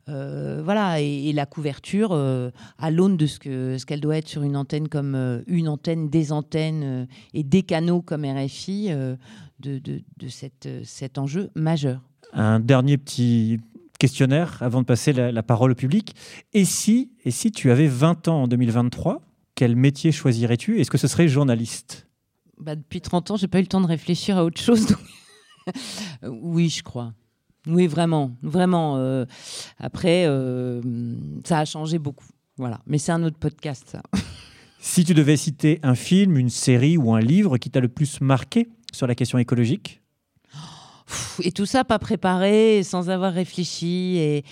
voilà, 0.06 1.00
et, 1.00 1.32
la 1.34 1.46
couverture 1.46 2.12
à 2.78 2.90
l'aune 2.90 3.16
de 3.16 3.26
ce 3.26 3.84
qu'elle 3.84 4.00
doit 4.00 4.16
être 4.16 4.28
sur 4.28 4.42
une 4.42 4.56
antenne 4.56 4.88
comme 4.88 5.14
euh, 5.14 5.42
une 5.46 5.68
antenne, 5.68 6.08
des 6.08 6.32
antennes 6.32 6.82
euh, 6.84 7.06
et 7.32 7.42
des 7.42 7.62
canaux 7.62 7.83
comme 8.04 8.24
RFI 8.24 8.88
euh, 8.90 9.16
de, 9.60 9.78
de, 9.78 10.28
cette, 10.28 10.68
cet 10.84 11.18
enjeu 11.18 11.50
majeur. 11.54 12.00
Un 12.32 12.60
dernier 12.60 12.98
petit 12.98 13.60
questionnaire 13.98 14.58
avant 14.60 14.80
de 14.80 14.86
passer 14.86 15.12
la, 15.12 15.42
parole 15.42 15.72
au 15.72 15.74
public. 15.74 16.14
Et 16.52 16.64
si, 16.64 17.12
et 17.24 17.30
si 17.30 17.52
tu 17.52 17.70
avais 17.70 17.86
20 17.86 18.28
ans 18.28 18.42
en 18.42 18.48
2023, 18.48 19.22
quel 19.54 19.76
métier 19.76 20.12
choisirais-tu 20.12 20.80
Est-ce 20.80 20.90
que 20.90 20.98
ce 20.98 21.06
serait 21.06 21.28
journaliste? 21.28 22.08
Bah, 22.58 22.74
Depuis 22.74 23.00
30 23.00 23.32
ans, 23.32 23.36
j'ai 23.36 23.48
pas 23.48 23.58
eu 23.58 23.62
le 23.62 23.68
temps 23.68 23.80
de 23.80 23.86
réfléchir 23.86 24.36
à 24.36 24.44
autre 24.44 24.60
chose. 24.60 24.96
oui, 26.22 26.68
je 26.68 26.82
crois. 26.82 27.14
Oui, 27.66 27.86
vraiment, 27.86 28.36
vraiment. 28.42 29.24
après, 29.78 30.28
ça 31.44 31.60
a 31.60 31.64
changé 31.64 31.98
beaucoup. 31.98 32.26
Voilà, 32.56 32.80
mais 32.86 32.98
c'est 32.98 33.12
un 33.12 33.22
autre 33.22 33.38
podcast, 33.38 33.88
ça. 33.88 34.02
Si 34.86 35.02
tu 35.02 35.14
devais 35.14 35.38
citer 35.38 35.80
un 35.82 35.94
film, 35.94 36.36
une 36.36 36.50
série 36.50 36.98
ou 36.98 37.14
un 37.14 37.18
livre 37.18 37.56
qui 37.56 37.70
t'a 37.70 37.80
le 37.80 37.88
plus 37.88 38.20
marqué 38.20 38.68
sur 38.92 39.06
la 39.06 39.14
question 39.14 39.38
écologique? 39.38 40.02
Et 41.42 41.52
tout 41.52 41.64
ça 41.64 41.84
pas 41.84 41.98
préparé, 41.98 42.82
sans 42.82 43.08
avoir 43.08 43.32
réfléchi. 43.32 44.18
Et 44.18 44.44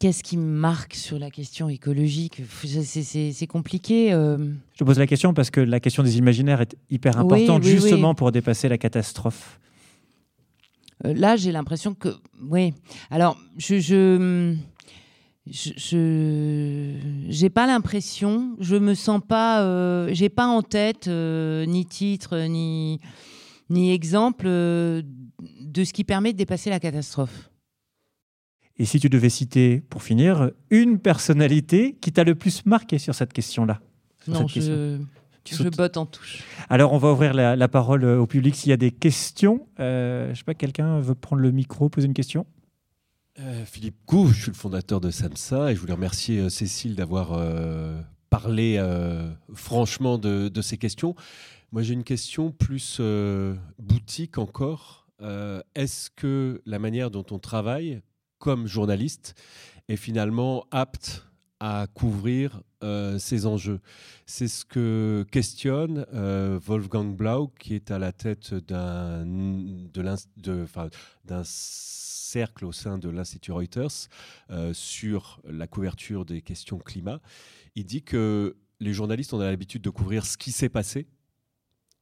qu'est-ce 0.00 0.24
qui 0.24 0.38
me 0.38 0.50
marque 0.50 0.94
sur 0.94 1.18
la 1.18 1.30
question 1.30 1.68
écologique? 1.68 2.40
C'est 2.64 3.46
compliqué. 3.46 4.14
Euh. 4.14 4.38
Je 4.72 4.82
pose 4.82 4.98
la 4.98 5.06
question 5.06 5.34
parce 5.34 5.50
que 5.50 5.60
la 5.60 5.78
question 5.78 6.02
des 6.02 6.16
imaginaires 6.16 6.62
est 6.62 6.74
hyper 6.88 7.18
importante, 7.18 7.64
justement 7.64 8.14
pour 8.14 8.32
dépasser 8.32 8.70
la 8.70 8.78
catastrophe. 8.78 9.60
Euh, 11.04 11.12
là, 11.12 11.36
j'ai 11.36 11.52
l'impression 11.52 11.92
que. 11.92 12.08
Oui. 12.48 12.72
Alors, 13.10 13.36
je 13.58 13.78
je 13.78 14.56
j'ai 15.50 17.50
pas 17.50 17.66
l'impression, 17.66 18.56
je 18.60 18.76
me 18.76 18.94
sens 18.94 19.20
pas, 19.26 19.62
euh, 19.62 20.10
j'ai 20.12 20.28
pas 20.28 20.46
en 20.46 20.62
tête 20.62 21.08
euh, 21.08 21.64
ni 21.66 21.86
titre 21.86 22.46
ni 22.48 23.00
ni 23.70 23.92
exemple 23.92 24.46
euh, 24.46 25.02
de 25.60 25.84
ce 25.84 25.92
qui 25.92 26.04
permet 26.04 26.32
de 26.32 26.38
dépasser 26.38 26.70
la 26.70 26.80
catastrophe. 26.80 27.50
Et 28.78 28.84
si 28.84 29.00
tu 29.00 29.08
devais 29.08 29.28
citer, 29.28 29.82
pour 29.90 30.02
finir, 30.02 30.50
une 30.70 30.98
personnalité 30.98 31.96
qui 32.00 32.12
t'a 32.12 32.24
le 32.24 32.34
plus 32.34 32.64
marqué 32.64 32.98
sur 32.98 33.14
cette 33.14 33.32
question-là 33.32 33.80
Non, 34.28 34.46
je, 34.46 34.98
je 35.44 35.68
botte 35.68 35.96
en 35.96 36.06
touche. 36.06 36.44
Alors, 36.68 36.92
on 36.92 36.98
va 36.98 37.12
ouvrir 37.12 37.34
la, 37.34 37.56
la 37.56 37.68
parole 37.68 38.04
au 38.04 38.26
public 38.26 38.54
s'il 38.54 38.70
y 38.70 38.72
a 38.72 38.76
des 38.76 38.92
questions. 38.92 39.66
je 39.78 40.32
sais 40.34 40.44
pas, 40.44 40.54
quelqu'un 40.54 41.00
veut 41.00 41.16
prendre 41.16 41.42
le 41.42 41.50
micro, 41.50 41.88
poser 41.88 42.06
une 42.06 42.14
question? 42.14 42.46
Euh, 43.40 43.64
Philippe 43.64 43.96
Gou, 44.06 44.28
je 44.28 44.42
suis 44.42 44.50
le 44.50 44.56
fondateur 44.56 45.00
de 45.00 45.10
SAMSA 45.10 45.70
et 45.70 45.74
je 45.74 45.80
voulais 45.80 45.92
remercier 45.92 46.40
euh, 46.40 46.48
Cécile 46.48 46.96
d'avoir 46.96 47.32
euh, 47.32 48.00
parlé 48.30 48.82
franchement 49.54 50.18
de, 50.18 50.60
ces 50.60 50.76
questions. 50.76 51.14
Moi, 51.72 51.82
j'ai 51.82 51.94
une 51.94 52.04
question 52.04 52.50
plus 52.50 53.00
boutique 53.78 54.36
encore. 54.38 55.08
Est-ce 55.74 56.10
que 56.10 56.60
la 56.66 56.78
manière 56.78 57.10
dont 57.10 57.24
on 57.30 57.38
travaille 57.38 58.02
comme 58.38 58.66
journaliste 58.66 59.34
est 59.88 59.96
finalement 59.96 60.66
apte 60.70 61.27
à 61.60 61.86
couvrir 61.92 62.62
ces 63.18 63.46
enjeux. 63.46 63.80
C'est 64.26 64.46
ce 64.46 64.64
que 64.64 65.26
questionne 65.32 66.06
Wolfgang 66.12 67.16
Blau, 67.16 67.52
qui 67.58 67.74
est 67.74 67.90
à 67.90 67.98
la 67.98 68.12
tête 68.12 68.54
d'un 68.54 69.24
cercle 72.28 72.66
au 72.66 72.72
sein 72.72 72.98
de 72.98 73.08
l'Institut 73.08 73.52
Reuters 73.52 74.08
euh, 74.50 74.74
sur 74.74 75.40
la 75.48 75.66
couverture 75.66 76.24
des 76.26 76.42
questions 76.42 76.78
climat. 76.78 77.20
Il 77.74 77.84
dit 77.84 78.02
que 78.02 78.56
les 78.80 78.92
journalistes 78.92 79.32
ont 79.32 79.38
l'habitude 79.38 79.82
de 79.82 79.90
couvrir 79.90 80.26
ce 80.26 80.36
qui 80.36 80.52
s'est 80.52 80.68
passé. 80.68 81.06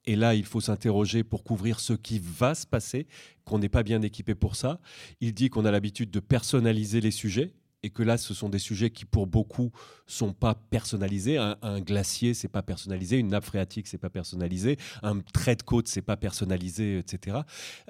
Et 0.05 0.17
là, 0.17 0.35
il 0.35 0.45
faut 0.45 0.61
s'interroger 0.61 1.25
pour 1.25 1.43
couvrir 1.43 1.81
ce 1.81 1.93
qui 1.93 2.21
va 2.21 2.55
se 2.55 2.67
passer, 2.67 3.07
qu'on 3.45 3.59
n'est 3.59 3.69
pas 3.69 3.83
bien 3.83 4.03
équipé 4.03 4.35
pour 4.35 4.57
ça. 4.57 4.81
Il 5.21 5.33
dit 5.33 5.49
qu'on 5.49 5.65
a 5.65 5.71
l'habitude 5.71 6.11
de 6.11 6.21
personnaliser 6.21 7.01
les 7.01 7.11
sujets 7.11 7.55
et 7.83 7.91
que 7.91 8.03
là, 8.03 8.17
ce 8.19 8.35
sont 8.35 8.49
des 8.49 8.59
sujets 8.59 8.91
qui, 8.91 9.05
pour 9.05 9.27
beaucoup, 9.27 9.71
sont 10.07 10.33
pas 10.33 10.55
personnalisés. 10.55 11.39
Un, 11.39 11.81
glacier, 11.81 12.35
c'est 12.35 12.49
pas 12.49 12.63
personnalisé. 12.63 13.19
Une 13.19 13.29
nappe 13.29 13.45
phréatique, 13.45 13.87
c'est 13.87 13.99
pas 13.99 14.11
personnalisé. 14.11 14.77
Un 15.03 15.21
trait 15.21 15.57
de 15.57 15.63
côte, 15.63 15.87
c'est 15.89 16.03
pas 16.03 16.17
personnalisé, 16.17 16.99
etc. 16.99 17.39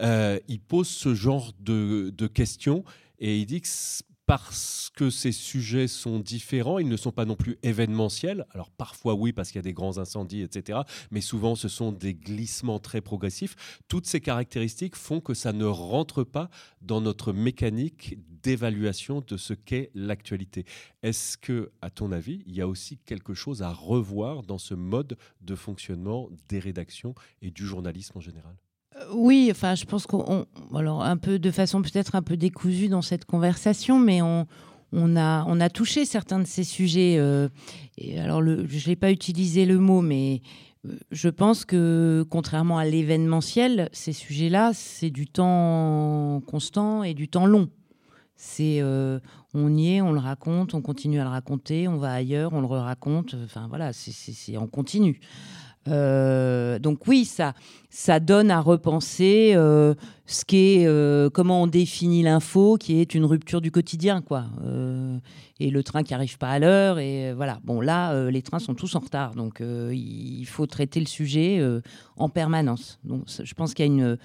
Euh, 0.00 0.38
il 0.48 0.60
pose 0.60 0.88
ce 0.88 1.14
genre 1.14 1.52
de, 1.60 2.12
de 2.16 2.26
questions 2.26 2.84
et 3.18 3.38
il 3.38 3.46
dit 3.46 3.60
que 3.60 3.68
parce 4.26 4.90
que 4.94 5.08
ces 5.08 5.30
sujets 5.30 5.86
sont 5.88 6.18
différents, 6.18 6.78
ils 6.78 6.88
ne 6.88 6.96
sont 6.96 7.12
pas 7.12 7.24
non 7.24 7.36
plus 7.36 7.58
événementiels. 7.62 8.44
Alors 8.50 8.70
parfois 8.70 9.14
oui, 9.14 9.32
parce 9.32 9.50
qu'il 9.50 9.58
y 9.58 9.60
a 9.60 9.62
des 9.62 9.72
grands 9.72 9.98
incendies, 9.98 10.42
etc. 10.42 10.80
Mais 11.10 11.20
souvent 11.20 11.54
ce 11.54 11.68
sont 11.68 11.92
des 11.92 12.14
glissements 12.14 12.80
très 12.80 13.00
progressifs. 13.00 13.54
Toutes 13.88 14.06
ces 14.06 14.20
caractéristiques 14.20 14.96
font 14.96 15.20
que 15.20 15.34
ça 15.34 15.52
ne 15.52 15.64
rentre 15.64 16.24
pas 16.24 16.50
dans 16.82 17.00
notre 17.00 17.32
mécanique 17.32 18.18
d'évaluation 18.42 19.22
de 19.26 19.36
ce 19.36 19.54
qu'est 19.54 19.90
l'actualité. 19.94 20.64
Est-ce 21.02 21.38
que, 21.38 21.72
à 21.80 21.90
ton 21.90 22.10
avis, 22.12 22.42
il 22.46 22.54
y 22.54 22.60
a 22.60 22.68
aussi 22.68 22.98
quelque 22.98 23.34
chose 23.34 23.62
à 23.62 23.72
revoir 23.72 24.42
dans 24.42 24.58
ce 24.58 24.74
mode 24.74 25.16
de 25.40 25.54
fonctionnement 25.54 26.28
des 26.48 26.58
rédactions 26.58 27.14
et 27.42 27.50
du 27.50 27.64
journalisme 27.66 28.18
en 28.18 28.20
général? 28.20 28.56
Oui, 29.12 29.48
enfin, 29.50 29.74
je 29.74 29.84
pense 29.84 30.06
qu'on, 30.06 30.46
alors 30.74 31.02
un 31.02 31.16
peu 31.16 31.38
de 31.38 31.50
façon 31.50 31.82
peut-être 31.82 32.14
un 32.14 32.22
peu 32.22 32.36
décousue 32.36 32.88
dans 32.88 33.02
cette 33.02 33.24
conversation, 33.24 33.98
mais 33.98 34.22
on, 34.22 34.46
on 34.92 35.16
a, 35.16 35.44
on 35.46 35.60
a 35.60 35.68
touché 35.68 36.04
certains 36.04 36.38
de 36.38 36.46
ces 36.46 36.64
sujets. 36.64 37.16
Euh, 37.18 37.48
et 37.98 38.18
alors, 38.20 38.40
le, 38.40 38.66
je 38.68 38.88
n'ai 38.88 38.96
pas 38.96 39.10
utilisé 39.10 39.66
le 39.66 39.78
mot, 39.78 40.00
mais 40.00 40.42
euh, 40.86 40.98
je 41.10 41.28
pense 41.28 41.64
que 41.64 42.24
contrairement 42.30 42.78
à 42.78 42.84
l'événementiel, 42.84 43.88
ces 43.92 44.12
sujets-là, 44.12 44.72
c'est 44.74 45.10
du 45.10 45.26
temps 45.26 46.42
constant 46.46 47.02
et 47.02 47.14
du 47.14 47.28
temps 47.28 47.46
long. 47.46 47.68
C'est, 48.38 48.80
euh, 48.82 49.18
on 49.54 49.74
y 49.74 49.94
est, 49.94 50.00
on 50.02 50.12
le 50.12 50.18
raconte, 50.20 50.74
on 50.74 50.82
continue 50.82 51.20
à 51.20 51.24
le 51.24 51.30
raconter, 51.30 51.88
on 51.88 51.96
va 51.96 52.12
ailleurs, 52.12 52.52
on 52.52 52.60
le 52.60 52.66
raconte. 52.66 53.34
Enfin 53.44 53.66
voilà, 53.68 53.92
c'est 53.94 54.56
en 54.58 54.66
continu. 54.66 55.20
Euh, 55.88 56.78
donc 56.78 57.06
oui, 57.06 57.24
ça, 57.24 57.54
ça 57.90 58.20
donne 58.20 58.50
à 58.50 58.60
repenser 58.60 59.52
euh, 59.54 59.94
ce 60.26 60.44
qu'est, 60.44 60.84
euh, 60.86 61.30
comment 61.30 61.62
on 61.62 61.66
définit 61.66 62.22
l'info, 62.22 62.76
qui 62.78 63.00
est 63.00 63.14
une 63.14 63.24
rupture 63.24 63.60
du 63.60 63.70
quotidien, 63.70 64.20
quoi. 64.20 64.44
et 65.60 65.70
le 65.70 65.82
train 65.82 66.02
qui 66.02 66.14
arrive 66.14 66.38
pas 66.38 66.50
à 66.50 66.58
l'heure, 66.58 66.98
et 66.98 67.32
voilà. 67.32 67.60
Bon 67.64 67.80
là, 67.80 68.30
les 68.30 68.42
trains 68.42 68.58
sont 68.58 68.74
tous 68.74 68.94
en 68.94 69.00
retard, 69.00 69.34
donc 69.34 69.60
il 69.60 70.44
faut 70.46 70.66
traiter 70.66 71.00
le 71.00 71.06
sujet 71.06 71.62
en 72.16 72.28
permanence. 72.28 72.98
Donc 73.04 73.24
je 73.26 73.54
pense 73.54 73.74
qu'il 73.74 73.86
y 73.86 73.88
a 73.88 73.92
une 73.92 74.18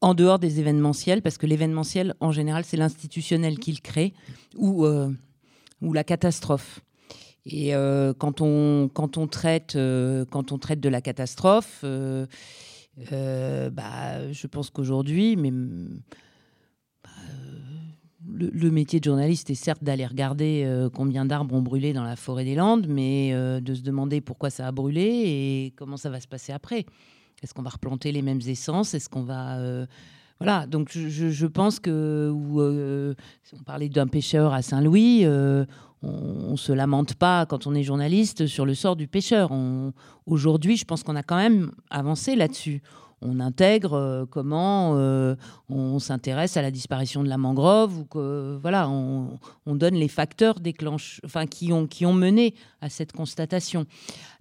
en 0.00 0.14
dehors 0.14 0.40
des 0.40 0.58
événementiels, 0.58 1.22
parce 1.22 1.38
que 1.38 1.46
l'événementiel, 1.46 2.14
en 2.18 2.32
général, 2.32 2.64
c'est 2.64 2.76
l'institutionnel 2.76 3.58
qui 3.58 3.72
le 3.72 3.80
crée, 3.80 4.14
ou, 4.56 4.86
ou 5.80 5.92
la 5.92 6.04
catastrophe. 6.04 6.80
Et 7.44 7.74
euh, 7.74 8.12
quand, 8.14 8.40
on, 8.40 8.88
quand, 8.92 9.18
on 9.18 9.26
traite, 9.26 9.74
euh, 9.74 10.24
quand 10.30 10.52
on 10.52 10.58
traite 10.58 10.80
de 10.80 10.88
la 10.88 11.00
catastrophe, 11.00 11.80
euh, 11.84 12.26
bah, 13.70 14.32
je 14.32 14.46
pense 14.46 14.70
qu'aujourd'hui, 14.70 15.36
mais 15.36 15.50
bah, 17.02 17.10
le, 18.28 18.70
métier 18.70 19.00
de 19.00 19.04
journaliste 19.04 19.50
est 19.50 19.56
certes 19.56 19.82
d'aller 19.82 20.06
regarder 20.06 20.88
combien 20.94 21.24
d'arbres 21.24 21.54
ont 21.54 21.62
brûlé 21.62 21.92
dans 21.92 22.04
la 22.04 22.16
forêt 22.16 22.44
des 22.44 22.54
Landes, 22.54 22.86
mais 22.88 23.32
de 23.32 23.74
se 23.74 23.82
demander 23.82 24.20
pourquoi 24.20 24.50
ça 24.50 24.68
a 24.68 24.72
brûlé 24.72 25.02
et 25.02 25.74
comment 25.76 25.96
ça 25.96 26.10
va 26.10 26.20
se 26.20 26.28
passer 26.28 26.52
après. 26.52 26.86
Est-ce 27.42 27.54
qu'on 27.54 27.62
va 27.62 27.70
replanter 27.70 28.12
les 28.12 28.22
mêmes 28.22 28.40
essences? 28.46 28.94
Est-ce 28.94 29.08
qu'on 29.08 29.24
va 29.24 29.58
voilà, 30.42 30.66
donc 30.66 30.90
je, 30.92 31.46
pense 31.46 31.80
que 31.80 32.30
ou, 32.30 32.60
si 33.42 33.54
on 33.54 33.62
parlait 33.62 33.88
d'un 33.88 34.06
pêcheur 34.06 34.52
à 34.52 34.62
Saint-Louis, 34.62 35.26
on, 36.02 36.52
ne 36.52 36.56
se 36.56 36.72
lamente 36.72 37.14
pas 37.14 37.46
quand 37.46 37.66
on 37.66 37.74
est 37.74 37.82
journaliste 37.82 38.46
sur 38.46 38.66
le 38.66 38.74
sort 38.74 38.96
du 38.96 39.06
pêcheur. 39.06 39.50
Aujourd'hui, 40.26 40.76
je 40.76 40.84
pense 40.84 41.02
qu'on 41.02 41.16
a 41.16 41.22
quand 41.22 41.36
même 41.36 41.72
avancé 41.90 42.36
là-dessus. 42.36 42.82
on 43.24 43.38
intègre 43.38 43.92
euh, 43.94 44.24
comment 44.28 44.94
euh, 44.96 45.36
on 45.68 46.00
s'intéresse 46.00 46.56
à 46.56 46.62
la 46.62 46.72
disparition 46.72 47.22
de 47.22 47.28
la 47.28 47.38
mangrove 47.38 47.96
ou 47.96 48.04
que 48.04 48.58
voilà, 48.60 48.88
on, 48.88 49.38
donne 49.66 49.94
les 49.94 50.08
facteurs 50.08 50.58
déclenche, 50.58 51.20
enfin 51.24 51.46
qui 51.46 51.72
ont 51.72 51.86
qui 51.86 52.04
ont 52.04 52.12
mené 52.12 52.54
à 52.80 52.88
cette 52.88 53.12
constatation. 53.12 53.86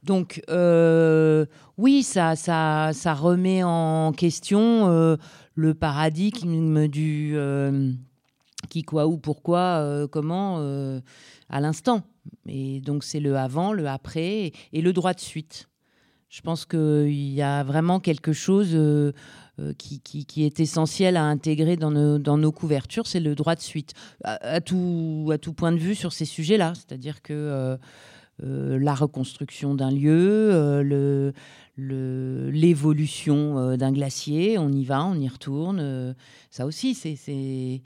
Donc 0.04 0.42
euh, 0.50 1.46
oui, 1.78 2.02
ça 2.02 2.36
ça 2.36 3.14
remet 3.14 3.62
en 3.64 4.14
question 4.14 5.18
le 5.56 5.74
paradigme 5.74 6.88
du 6.88 7.36
qui 8.70 8.84
quoi 8.84 9.08
où 9.08 9.18
pourquoi 9.18 10.08
comment 10.12 10.60
à 11.50 11.60
l'instant. 11.60 12.04
Et 12.48 12.80
donc 12.82 13.04
c'est 13.04 13.20
le 13.20 13.36
avant, 13.38 13.74
le 13.74 13.88
après 13.88 14.52
et 14.74 14.82
le 14.82 14.94
droit 14.94 15.14
de 15.14 15.20
suite. 15.20 15.68
Je 16.32 16.40
pense 16.40 16.66
qu'il 16.66 17.12
y 17.12 17.42
a 17.42 17.62
vraiment 17.64 18.00
quelque 18.00 18.32
chose 18.32 18.70
euh, 18.74 19.12
euh, 19.60 19.74
qui, 19.78 20.02
est 20.38 20.62
essentiel 20.62 21.18
à 21.18 21.24
intégrer 21.24 21.76
dans 21.76 21.92
nos, 21.92 22.52
couvertures, 22.54 23.06
c'est 23.06 23.20
le 23.20 23.36
droit 23.36 23.56
de 23.56 23.60
suite, 23.60 23.94
à, 24.24 24.62
tout, 24.62 25.30
à 25.34 25.38
tout 25.38 25.52
point 25.52 25.74
de 25.74 25.78
vue 25.78 25.94
sur 25.94 26.14
ces 26.14 26.24
sujets-là. 26.24 26.72
C'est-à-dire 26.74 27.22
que 27.22 27.78
euh, 28.44 28.80
la 28.80 28.96
reconstruction 28.96 29.76
d'un 29.76 29.92
lieu, 29.92 31.34
l'évolution 31.78 33.76
d'un 33.78 33.92
glacier, 33.92 34.58
on 34.58 34.72
y 34.72 34.84
va, 34.84 35.06
on 35.06 35.16
y 35.16 35.28
retourne. 35.28 36.16
ça 36.50 36.66
aussi, 36.66 36.94
c'est 36.96 37.82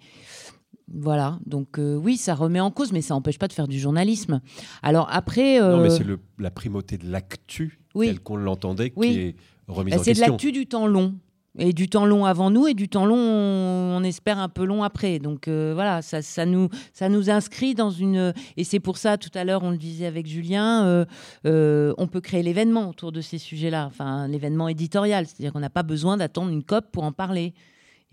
voilà, 0.93 1.39
donc 1.45 1.77
oui, 1.77 2.17
ça 2.17 2.35
remet 2.35 2.59
en 2.59 2.71
cause, 2.71 2.91
mais 2.91 3.01
ça 3.01 3.13
n'empêche 3.13 3.39
pas 3.39 3.47
de 3.47 3.53
faire 3.53 3.67
du 3.67 3.79
journalisme. 3.79 4.41
Alors 4.83 5.07
après... 5.11 5.59
Non, 5.59 5.81
mais 5.81 5.89
c'est 5.89 6.05
la 6.37 6.51
primauté 6.51 6.97
de 6.97 7.09
l'actu 7.09 7.79
oui. 7.95 8.19
qu'on 8.23 8.37
l'entendait 8.37 8.91
qui 8.91 9.19
est 9.19 9.35
remise 9.67 9.95
bah, 9.95 10.01
en 10.01 10.03
question. 10.03 10.13
C'est 10.13 10.27
de 10.27 10.31
l'actu 10.31 10.51
du 10.51 10.67
temps 10.67 10.87
long. 10.87 11.15
Et 11.57 11.71
du 11.71 11.87
temps 11.87 12.05
long 12.05 12.25
avant 12.25 12.49
nous 12.49 12.67
et 12.67 12.73
du 12.73 12.89
temps 12.89 13.05
long, 13.05 13.17
on, 13.17 14.03
espère 14.03 14.39
un 14.39 14.49
peu 14.49 14.65
long 14.65 14.83
après. 14.83 15.19
Donc 15.19 15.47
euh, 15.47 15.71
voilà, 15.73 16.01
ça, 16.01 16.45
nous, 16.45 16.69
ça 16.93 17.07
nous 17.07 17.29
inscrit 17.29 17.75
dans 17.75 17.91
une... 17.91 18.33
Et 18.57 18.63
c'est 18.63 18.81
pour 18.81 18.97
ça, 18.97 19.17
tout 19.17 19.29
à 19.33 19.43
l'heure, 19.43 19.63
on 19.63 19.71
le 19.71 19.77
disait 19.77 20.05
avec 20.05 20.27
Julien, 20.27 20.85
euh, 20.85 21.05
euh, 21.45 21.93
on 21.97 22.07
peut 22.07 22.21
créer 22.21 22.43
l'événement 22.43 22.89
autour 22.89 23.11
de 23.11 23.21
ces 23.21 23.37
sujets-là, 23.37 23.85
enfin 23.85 24.27
l'événement 24.27 24.67
éditorial. 24.67 25.25
C'est-à-dire 25.25 25.53
qu'on 25.53 25.59
n'a 25.59 25.69
pas 25.69 25.83
besoin 25.83 26.17
d'attendre 26.17 26.51
une 26.51 26.63
COP 26.63 26.91
pour 26.91 27.03
en 27.03 27.13
parler. 27.13 27.53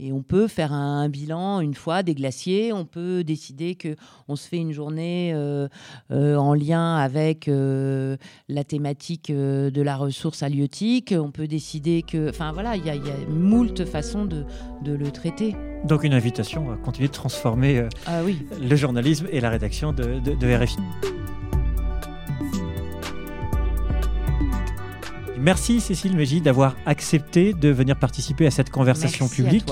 Et 0.02 0.12
on 0.12 0.22
peut 0.22 0.48
faire 0.48 0.72
un, 0.72 1.08
bilan 1.08 1.60
une 1.60 1.74
fois 1.74 2.02
des 2.02 2.14
glaciers. 2.14 2.72
On 2.72 2.84
peut 2.84 3.22
décider 3.22 3.76
que 3.76 3.94
on 4.26 4.34
se 4.34 4.48
fait 4.48 4.56
une 4.56 4.72
journée 4.72 5.30
euh, 5.32 5.68
euh, 6.10 6.34
en 6.34 6.54
lien 6.54 6.96
avec 6.96 7.46
euh, 7.46 8.16
la 8.48 8.64
thématique 8.64 9.30
de 9.30 9.82
la 9.82 9.96
ressource 9.96 10.42
halieutique. 10.42 11.14
On 11.16 11.30
peut 11.30 11.46
décider 11.46 12.02
que, 12.02 12.30
enfin 12.30 12.50
voilà, 12.50 12.74
il 12.74 12.84
y, 12.84 12.90
a 12.90 12.94
moult 13.28 13.84
façons 13.84 14.24
de, 14.24 14.44
le 14.84 15.10
traiter. 15.12 15.54
Donc 15.84 16.02
une 16.02 16.14
invitation 16.14 16.72
à 16.72 16.76
continuer 16.76 17.06
de 17.06 17.12
transformer 17.12 17.86
ah 18.06 18.22
oui. 18.24 18.44
le 18.60 18.74
journalisme 18.74 19.28
et 19.30 19.40
la 19.40 19.50
rédaction 19.50 19.92
de, 19.92 20.18
de 20.18 20.56
RFI. 20.56 20.78
Merci 25.42 25.80
Cécile 25.80 26.14
Mégy 26.14 26.40
d'avoir 26.40 26.76
accepté 26.86 27.52
de 27.52 27.68
venir 27.68 27.96
participer 27.96 28.46
à 28.46 28.52
cette 28.52 28.70
conversation 28.70 29.26
publique. 29.26 29.66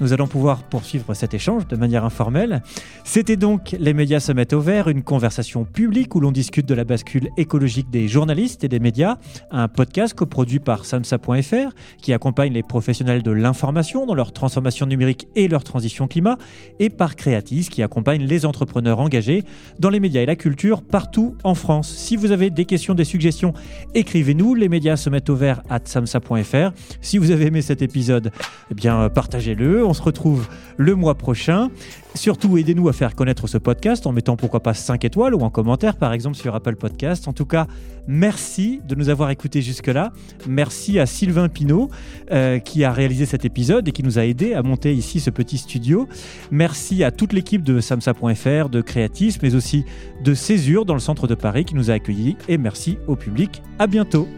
Nous 0.00 0.12
allons 0.12 0.26
pouvoir 0.26 0.64
poursuivre 0.64 1.14
cet 1.14 1.34
échange 1.34 1.68
de 1.68 1.76
manière 1.76 2.04
informelle. 2.04 2.64
C'était 3.04 3.36
donc 3.36 3.76
Les 3.78 3.94
médias 3.94 4.18
se 4.18 4.32
mettent 4.32 4.54
au 4.54 4.60
vert, 4.60 4.88
une 4.88 5.04
conversation 5.04 5.64
publique 5.64 6.16
où 6.16 6.20
l'on 6.20 6.32
discute 6.32 6.66
de 6.66 6.74
la 6.74 6.82
bascule 6.82 7.28
écologique 7.36 7.90
des 7.90 8.08
journalistes 8.08 8.64
et 8.64 8.68
des 8.68 8.80
médias, 8.80 9.18
un 9.52 9.68
podcast 9.68 10.14
coproduit 10.14 10.58
par 10.58 10.84
samsa.fr 10.84 11.72
qui 12.02 12.12
accompagne 12.12 12.52
les 12.52 12.64
professionnels 12.64 13.22
de 13.22 13.30
l'information 13.30 14.06
dans 14.06 14.14
leur 14.14 14.32
transformation 14.32 14.84
numérique 14.84 15.28
et 15.36 15.46
leur 15.46 15.62
transition 15.62 16.08
climat, 16.08 16.38
et 16.80 16.90
par 16.90 17.14
Creatis 17.14 17.68
qui 17.70 17.84
accompagne 17.84 18.24
les 18.24 18.46
entrepreneurs 18.46 18.98
engagés 18.98 19.44
dans 19.78 19.90
les 19.90 20.00
médias 20.00 20.22
et 20.22 20.26
la 20.26 20.34
culture 20.34 20.82
partout 20.82 21.36
en 21.44 21.54
France. 21.54 21.88
Si 21.88 22.16
vous 22.16 22.32
avez 22.32 22.50
des 22.50 22.64
questions, 22.64 22.94
des 22.94 23.04
suggestions, 23.04 23.54
écrivez-nous. 23.94 24.56
Les 24.56 24.68
médias 24.68 25.03
se 25.04 25.10
mettre 25.10 25.30
au 25.30 25.36
vert 25.36 25.62
à 25.68 25.78
samsa.fr. 25.84 26.72
Si 27.00 27.18
vous 27.18 27.30
avez 27.30 27.46
aimé 27.46 27.62
cet 27.62 27.82
épisode, 27.82 28.32
eh 28.70 28.74
bien, 28.74 29.02
euh, 29.02 29.08
partagez-le. 29.08 29.84
On 29.84 29.92
se 29.92 30.02
retrouve 30.02 30.48
le 30.76 30.94
mois 30.94 31.14
prochain. 31.14 31.70
Surtout, 32.14 32.56
aidez-nous 32.56 32.88
à 32.88 32.92
faire 32.92 33.14
connaître 33.14 33.48
ce 33.48 33.58
podcast 33.58 34.06
en 34.06 34.12
mettant 34.12 34.36
pourquoi 34.36 34.60
pas 34.60 34.72
5 34.72 35.04
étoiles 35.04 35.34
ou 35.34 35.40
en 35.40 35.50
commentaire, 35.50 35.96
par 35.96 36.12
exemple, 36.12 36.36
sur 36.36 36.54
Apple 36.54 36.76
Podcast. 36.76 37.26
En 37.26 37.32
tout 37.32 37.44
cas, 37.44 37.66
merci 38.06 38.80
de 38.86 38.94
nous 38.94 39.08
avoir 39.08 39.30
écoutés 39.30 39.62
jusque-là. 39.62 40.12
Merci 40.48 40.98
à 40.98 41.06
Sylvain 41.06 41.48
Pinault 41.48 41.90
euh, 42.30 42.60
qui 42.60 42.84
a 42.84 42.92
réalisé 42.92 43.26
cet 43.26 43.44
épisode 43.44 43.88
et 43.88 43.92
qui 43.92 44.04
nous 44.04 44.18
a 44.18 44.24
aidé 44.24 44.54
à 44.54 44.62
monter 44.62 44.94
ici 44.94 45.18
ce 45.18 45.30
petit 45.30 45.58
studio. 45.58 46.08
Merci 46.52 47.02
à 47.02 47.10
toute 47.10 47.32
l'équipe 47.32 47.62
de 47.62 47.80
samsa.fr, 47.80 48.68
de 48.68 48.80
Créatis, 48.80 49.36
mais 49.42 49.54
aussi 49.56 49.84
de 50.22 50.34
Césure 50.34 50.84
dans 50.84 50.94
le 50.94 51.00
centre 51.00 51.26
de 51.26 51.34
Paris 51.34 51.64
qui 51.64 51.74
nous 51.74 51.90
a 51.90 51.94
accueillis. 51.94 52.36
Et 52.48 52.58
merci 52.58 52.96
au 53.08 53.16
public. 53.16 53.60
À 53.80 53.88
bientôt. 53.88 54.28